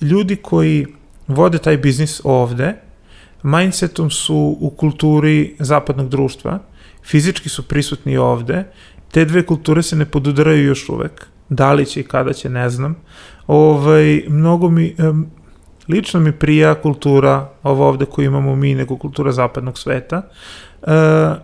[0.00, 0.86] ljudi koji
[1.26, 2.74] vode taj biznis ovde,
[3.44, 6.58] mindsetom su u kulturi zapadnog društva,
[7.04, 8.64] fizički su prisutni ovde,
[9.12, 11.26] te dve kulture se ne podudaraju još uvek.
[11.48, 12.96] Da li će i kada će, ne znam.
[13.46, 15.26] Ovaj, mnogo mi, em,
[15.88, 20.22] lično mi prija kultura ovo ovde koju imamo mi nego kultura zapadnog sveta.
[20.82, 20.90] E,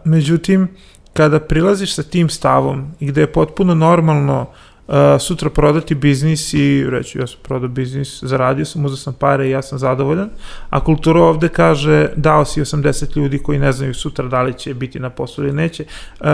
[0.04, 0.68] međutim,
[1.12, 4.69] kada prilaziš sa tim stavom i gde je potpuno normalno uh,
[5.18, 9.50] sutra prodati biznis i reći ja sam prodao biznis, zaradio sam, uzao sam pare i
[9.50, 10.30] ja sam zadovoljan,
[10.70, 14.74] a kultura ovde kaže dao si 80 ljudi koji ne znaju sutra da li će
[14.74, 15.84] biti na poslu ili neće.
[16.20, 16.26] Uh,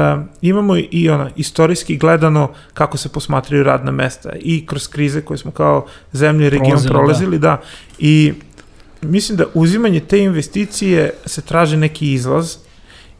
[0.42, 5.50] imamo i ona, istorijski gledano kako se posmatraju radna mesta i kroz krize koje smo
[5.50, 6.98] kao zemlje i region Prolazili, da.
[6.98, 7.60] prolazili, da.
[7.98, 8.32] I
[9.02, 12.56] mislim da uzimanje te investicije se traži neki izlaz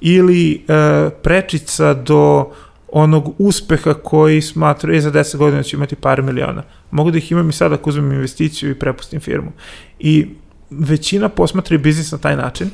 [0.00, 2.52] ili e, prečica do
[2.98, 6.62] onog uspeha koji smatruju, e, za 10 godina ću imati par miliona.
[6.90, 9.52] Mogu da ih imam i sad ako uzmem investiciju i prepustim firmu.
[9.98, 10.26] I
[10.70, 12.70] većina posmatra i biznis na taj način.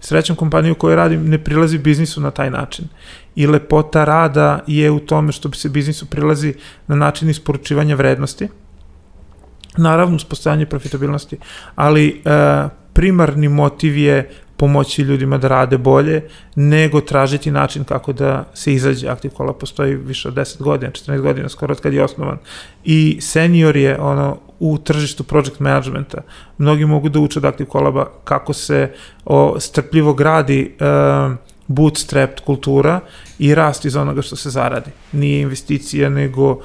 [0.00, 2.88] Srećan kompaniju u kojoj radim ne prilazi biznisu na taj način.
[3.36, 6.54] I lepota rada je u tome što bi se biznisu prilazi
[6.86, 8.48] na način isporučivanja vrednosti.
[9.76, 11.38] Naravno, uz postojanje profitabilnosti,
[11.74, 14.30] ali e, primarni motiv je
[14.64, 16.22] pomoći ljudima da rade bolje,
[16.56, 19.08] nego tražiti način kako da se izađe.
[19.08, 22.38] Active Cola postoji više od 10 godina, 14 godina skoro od kad je osnovan.
[22.84, 26.22] I senior je ono u tržištu project managementa.
[26.58, 28.92] Mnogi mogu da uče od Active Collaba kako se
[29.24, 31.36] o, strpljivo gradi uh,
[31.66, 33.00] bootstrapped kultura
[33.38, 34.90] i rast iz onoga što se zaradi.
[35.12, 36.60] Nije investicija, nego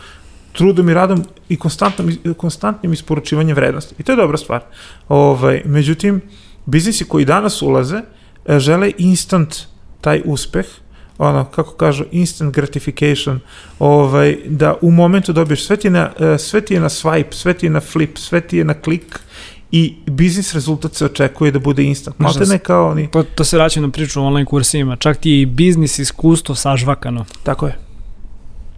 [0.54, 3.96] trudom i radom i konstantnom, konstantnim isporučivanjem vrednosti.
[4.00, 4.62] I to je dobra stvar.
[5.10, 6.22] Ovaj, međutim,
[6.70, 8.02] biznisi koji danas ulaze
[8.46, 9.56] e, žele instant
[10.02, 10.66] taj uspeh,
[11.18, 13.40] ono, kako kažu, instant gratification,
[13.80, 17.54] ovaj, da u momentu dobiješ, sve ti na, e, sve ti je na swipe, sve
[17.54, 19.20] ti je na flip, sve ti je na klik
[19.72, 22.20] i biznis rezultat se očekuje da bude instant.
[22.20, 23.08] Malte ne kao oni...
[23.12, 26.56] To, to se vraća na priču o online kursima, čak ti je i biznis iskustvo
[26.56, 27.26] sažvakano.
[27.44, 27.89] Tako je.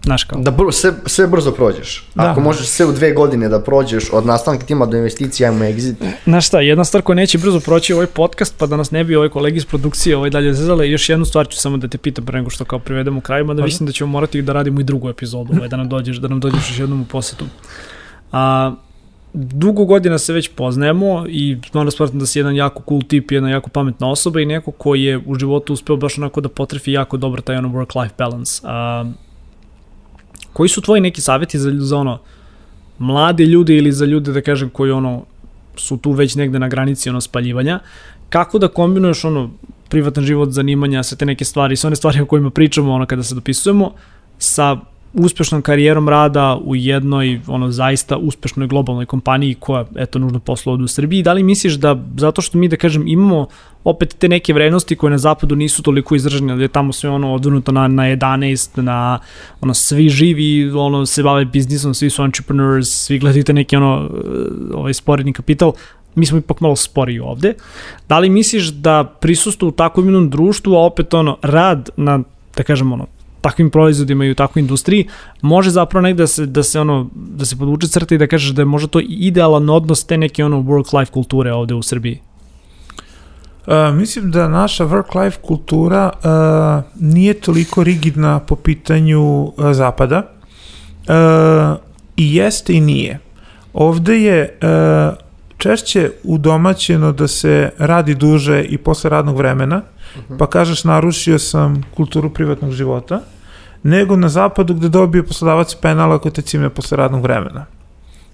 [0.03, 0.41] Znaš kao.
[0.41, 2.05] Da br sve, sve brzo prođeš.
[2.15, 2.31] Da.
[2.31, 5.95] Ako možeš sve u dve godine da prođeš od nastanka tima do investicija, imamo exit.
[6.23, 9.15] Znaš šta, jedna stvar koja neće brzo proći ovaj podcast, pa da nas ne bi
[9.15, 12.25] ovaj kolegi iz produkcije ovaj dalje zezale, još jednu stvar ću samo da te pitam
[12.25, 14.83] pre nego što kao privedemo u kraju, mada mislim da ćemo morati da radimo i
[14.83, 17.45] drugu epizodu, ovaj, da nam dođeš, da nam dođeš još jednom u posetu.
[18.31, 18.73] A,
[19.33, 23.49] dugo godina se već poznajemo i stvarno smatram da si jedan jako cool tip, jedna
[23.49, 27.17] jako pametna osoba i neko koji je u životu uspeo baš onako da potrefi jako
[27.17, 28.61] dobro taj ono work-life balance.
[28.63, 29.05] A,
[30.53, 32.19] koji su tvoji neki savjeti za, za ono
[32.99, 35.25] mlade ljude ili za ljude da kažem koji ono
[35.75, 37.79] su tu već negde na granici ono spaljivanja?
[38.29, 39.49] Kako da kombinuješ ono
[39.89, 43.23] privatan život, zanimanja, sve te neke stvari, sve one stvari o kojima pričamo ono kada
[43.23, 43.91] se dopisujemo
[44.37, 44.77] sa
[45.13, 50.87] uspešnom karijerom rada u jednoj ono zaista uspešnoj globalnoj kompaniji koja eto nužno posla u
[50.87, 51.23] Srbiji.
[51.23, 53.47] Da li misliš da zato što mi da kažem imamo
[53.83, 57.33] opet te neke vrednosti koje na zapadu nisu toliko izražene, da je tamo sve ono
[57.33, 59.19] odvrnuto na, na 11, na
[59.61, 64.09] ono svi živi, ono se bave biznisom, svi su entrepreneurs, svi gledaju te neki ono
[64.73, 65.73] ovaj sporedni kapital,
[66.15, 67.53] mi smo ipak malo spori ovde.
[68.09, 72.19] Da li misliš da prisustvo u takvom jednom društvu, a opet ono rad na
[72.57, 73.07] da kažem ono
[73.41, 75.07] takvim proizvodima i u takvoj industriji,
[75.41, 78.49] može zapravo negde da se, da se, ono, da se podvuče crta i da kažeš
[78.49, 82.19] da je možda to idealan odnos te neke ono work-life kulture ovde u Srbiji?
[83.67, 90.31] Uh, mislim da naša work-life kultura uh, nije toliko rigidna po pitanju uh, zapada.
[91.01, 91.77] Uh,
[92.17, 93.19] I jeste i nije.
[93.73, 95.17] Ovde je uh,
[95.57, 100.00] češće udomaćeno da se radi duže i posle radnog vremena, -huh.
[100.39, 103.21] Pa kažeš narušio sam kulturu privatnog života,
[103.83, 107.65] nego na zapadu gde dobije poslodavac penala ako te cimne posle radnog vremena.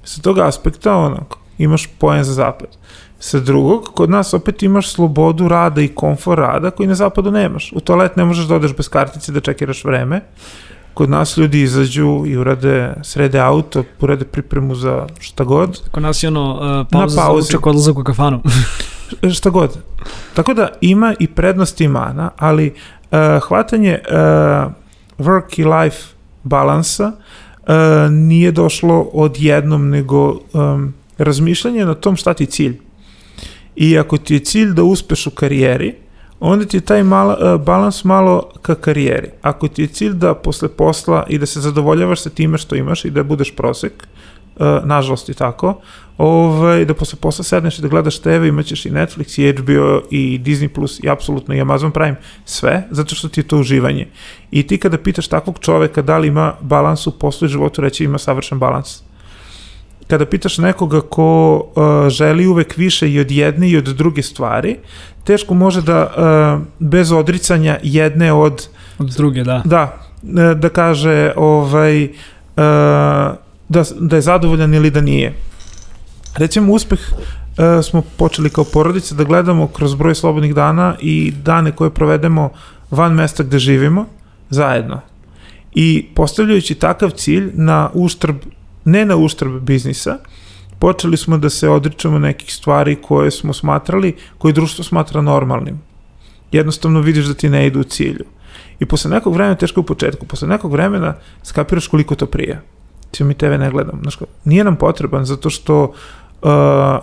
[0.03, 2.67] Sa tog aspekta, onako, imaš pojen za zapad.
[3.19, 7.71] Sa drugog, kod nas opet imaš slobodu rada i komfor rada koji na zapadu nemaš.
[7.75, 10.21] U toalet ne možeš da odeš bez kartice da čekiraš vreme.
[10.93, 15.89] Kod nas ljudi izađu i urade, srede auto, urade pripremu za šta god.
[15.91, 18.41] Kod nas je ono uh, pauza za učak odlazak u kafanu.
[19.33, 19.77] šta god.
[20.33, 22.73] Tako da ima i prednosti i mana, ali
[23.11, 23.17] uh,
[23.47, 24.15] hvatanje uh,
[25.17, 25.97] work i life
[26.43, 32.79] balansa uh, nije došlo odjednom, nego um, razmišljanje na tom šta ti je cilj.
[33.75, 35.95] I ako ti je cilj da uspeš u karijeri,
[36.39, 39.29] onda ti je taj malo, uh, balans malo ka karijeri.
[39.41, 43.05] Ako ti je cilj da posle posla i da se zadovoljavaš sa time što imaš
[43.05, 44.07] i da budeš prosek,
[44.83, 45.81] nažalost i tako,
[46.17, 50.39] ovaj, da posle posla sedneš i da gledaš TV, imaćeš i Netflix, i HBO, i
[50.39, 52.15] Disney+, Plus, i apsolutno i Amazon Prime,
[52.45, 54.07] sve, zato što ti je to uživanje.
[54.51, 58.03] I ti kada pitaš takvog čoveka da li ima balans u poslu i životu, reći
[58.03, 59.01] ima savršen balans.
[60.07, 64.75] Kada pitaš nekoga ko uh, želi uvek više i od jedne i od druge stvari,
[65.23, 68.67] teško može da uh, bez odricanja jedne od
[68.99, 69.61] od druge, da.
[69.65, 69.97] Da,
[70.53, 72.11] da kaže ovaj uh,
[73.69, 75.33] da, da je zadovoljan ili da nije.
[76.35, 81.71] Recimo, uspeh uh, smo počeli kao porodica da gledamo kroz broj slobodnih dana i dane
[81.71, 82.49] koje provedemo
[82.91, 84.05] van mesta gde živimo,
[84.49, 85.01] zajedno.
[85.73, 88.35] I postavljajući takav cilj na uštrb,
[88.85, 90.17] ne na uštrb biznisa,
[90.79, 95.81] počeli smo da se odričamo nekih stvari koje smo smatrali, koje društvo smatra normalnim.
[96.51, 98.25] Jednostavno vidiš da ti ne idu u cilju.
[98.79, 102.61] I posle nekog vremena, teško u početku, posle nekog vremena skapiraš koliko to prija.
[103.11, 103.99] Cijel mi TV ne gledam.
[104.01, 106.49] Znaš, nije nam potreban zato što uh,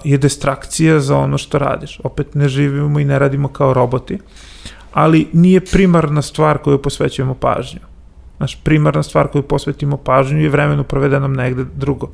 [0.05, 2.01] je distrakcija za ono što radiš.
[2.05, 4.19] Opet ne živimo i ne radimo kao roboti,
[4.93, 7.81] ali nije primarna stvar koju posvećujemo pažnju.
[8.37, 12.09] Znaš, primarna stvar koju posvetimo pažnju je vremenu provedenom negde drugo.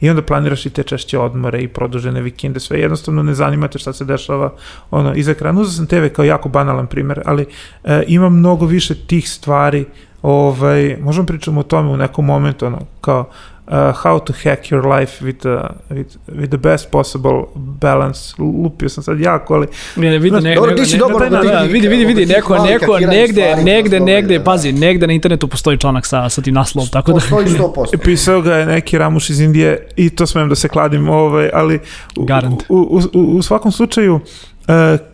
[0.00, 3.92] I onda planiraš i te češće odmore i produžene vikende, sve jednostavno ne zanimate šta
[3.92, 4.52] se dešava
[4.90, 5.60] ono, iz ekrana.
[5.60, 7.46] Uzao sam TV kao jako banalan primer, ali
[7.84, 9.84] e, ima mnogo više tih stvari,
[10.22, 13.24] ovaj, možemo pričamo o tome u nekom momentu, ono, kao
[13.66, 18.34] uh, how to hack your life with, uh, with, with the best possible balance.
[18.38, 19.66] Lupio sam sad jako, ali
[19.96, 22.26] Ne, vidi, ne, Dobro, ne, ti si ne, dobar ne, ne, tih- vidi, vidi, vidi,
[22.26, 26.54] neko, neko, negde, negde, negde, dobro, pazi, negde na internetu postoji članak sa, sa tim
[26.54, 27.14] naslovom, tako da...
[27.14, 27.96] Postoji 100%.
[28.04, 31.80] pisao ga je neki Ramuš iz Indije i to smem da se kladim, ovaj, ali
[32.16, 32.62] u, Garant.
[32.68, 34.20] u, u, u, u svakom slučaju uh,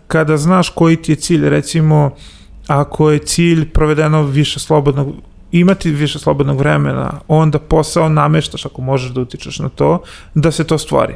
[0.06, 2.10] kada znaš koji ti je cilj, recimo
[2.80, 5.14] ako je cilj provedeno više slobodnog
[5.52, 10.02] imati više slobodnog vremena, onda posao nameštaš ako možeš da utičeš na to,
[10.34, 11.14] da se to stvori.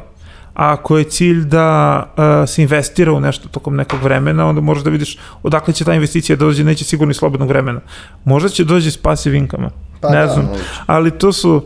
[0.53, 4.83] A ako je cilj da uh, se investira u nešto tokom nekog vremena, onda možeš
[4.83, 7.79] da vidiš odakle će ta investicija da dođe, neće sigurno iz slobodnog vremena.
[8.25, 9.69] Možda će dođe s passive income
[10.01, 10.63] Pa ne da, znam, moguće.
[10.85, 11.63] ali to su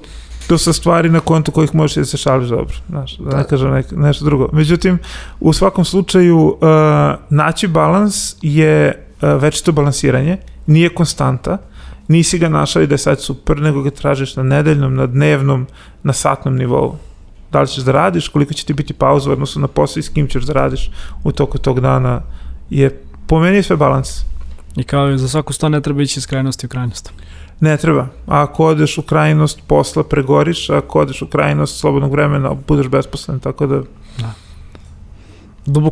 [0.48, 3.44] to su stvari na kontu kojih možeš da se šališ dobro, znaš, da ne Da.
[3.44, 4.50] kažem nek, nešto drugo.
[4.54, 5.00] Međutim,
[5.40, 6.58] u svakom slučaju, uh,
[7.30, 10.38] naći balans je večito balansiranje,
[10.68, 11.58] nije konstanta,
[12.08, 15.68] nisi ga našao i da je sad super, nego ga tražiš na nedeljnom, na dnevnom,
[16.04, 16.96] na satnom nivou.
[17.52, 20.04] Da li ćeš da radiš, koliko će ti biti pauza u odnosu na posao i
[20.04, 20.92] s kim ćeš da radiš
[21.24, 22.22] u toku tog dana,
[22.70, 24.10] je po meni je sve balans.
[24.76, 27.14] I kao i za svaku stvar ne treba ići iz krajnosti u krajnost.
[27.60, 28.02] Ne treba.
[28.28, 32.88] A ako odeš u krajnost posla, pregoriš, a ako odeš u krajnost slobodnog vremena, budeš
[32.88, 33.82] besposlen, tako da...
[34.16, 34.51] Duboko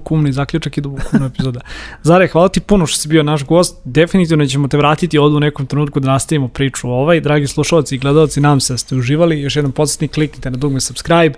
[0.09, 1.59] umni zaključak i duboko umna epizoda.
[2.03, 3.77] Zare, hvala ti puno što si bio naš gost.
[3.83, 7.21] Definitivno ćemo te vratiti od u nekom trenutku da nastavimo priču o ovaj.
[7.21, 9.41] Dragi slušalci i gledalci, nadam se da ste uživali.
[9.41, 11.33] Još jedan podsjetnik, kliknite na dugme subscribe,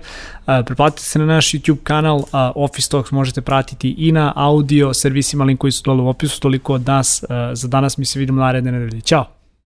[0.66, 2.22] preplatite se na naš YouTube kanal,
[2.54, 6.40] Office Talks možete pratiti i na audio servisima, link koji su dole u opisu.
[6.40, 7.24] Toliko od nas.
[7.52, 9.00] Za danas mi se vidimo naredne nedelje.
[9.00, 9.41] Ćao!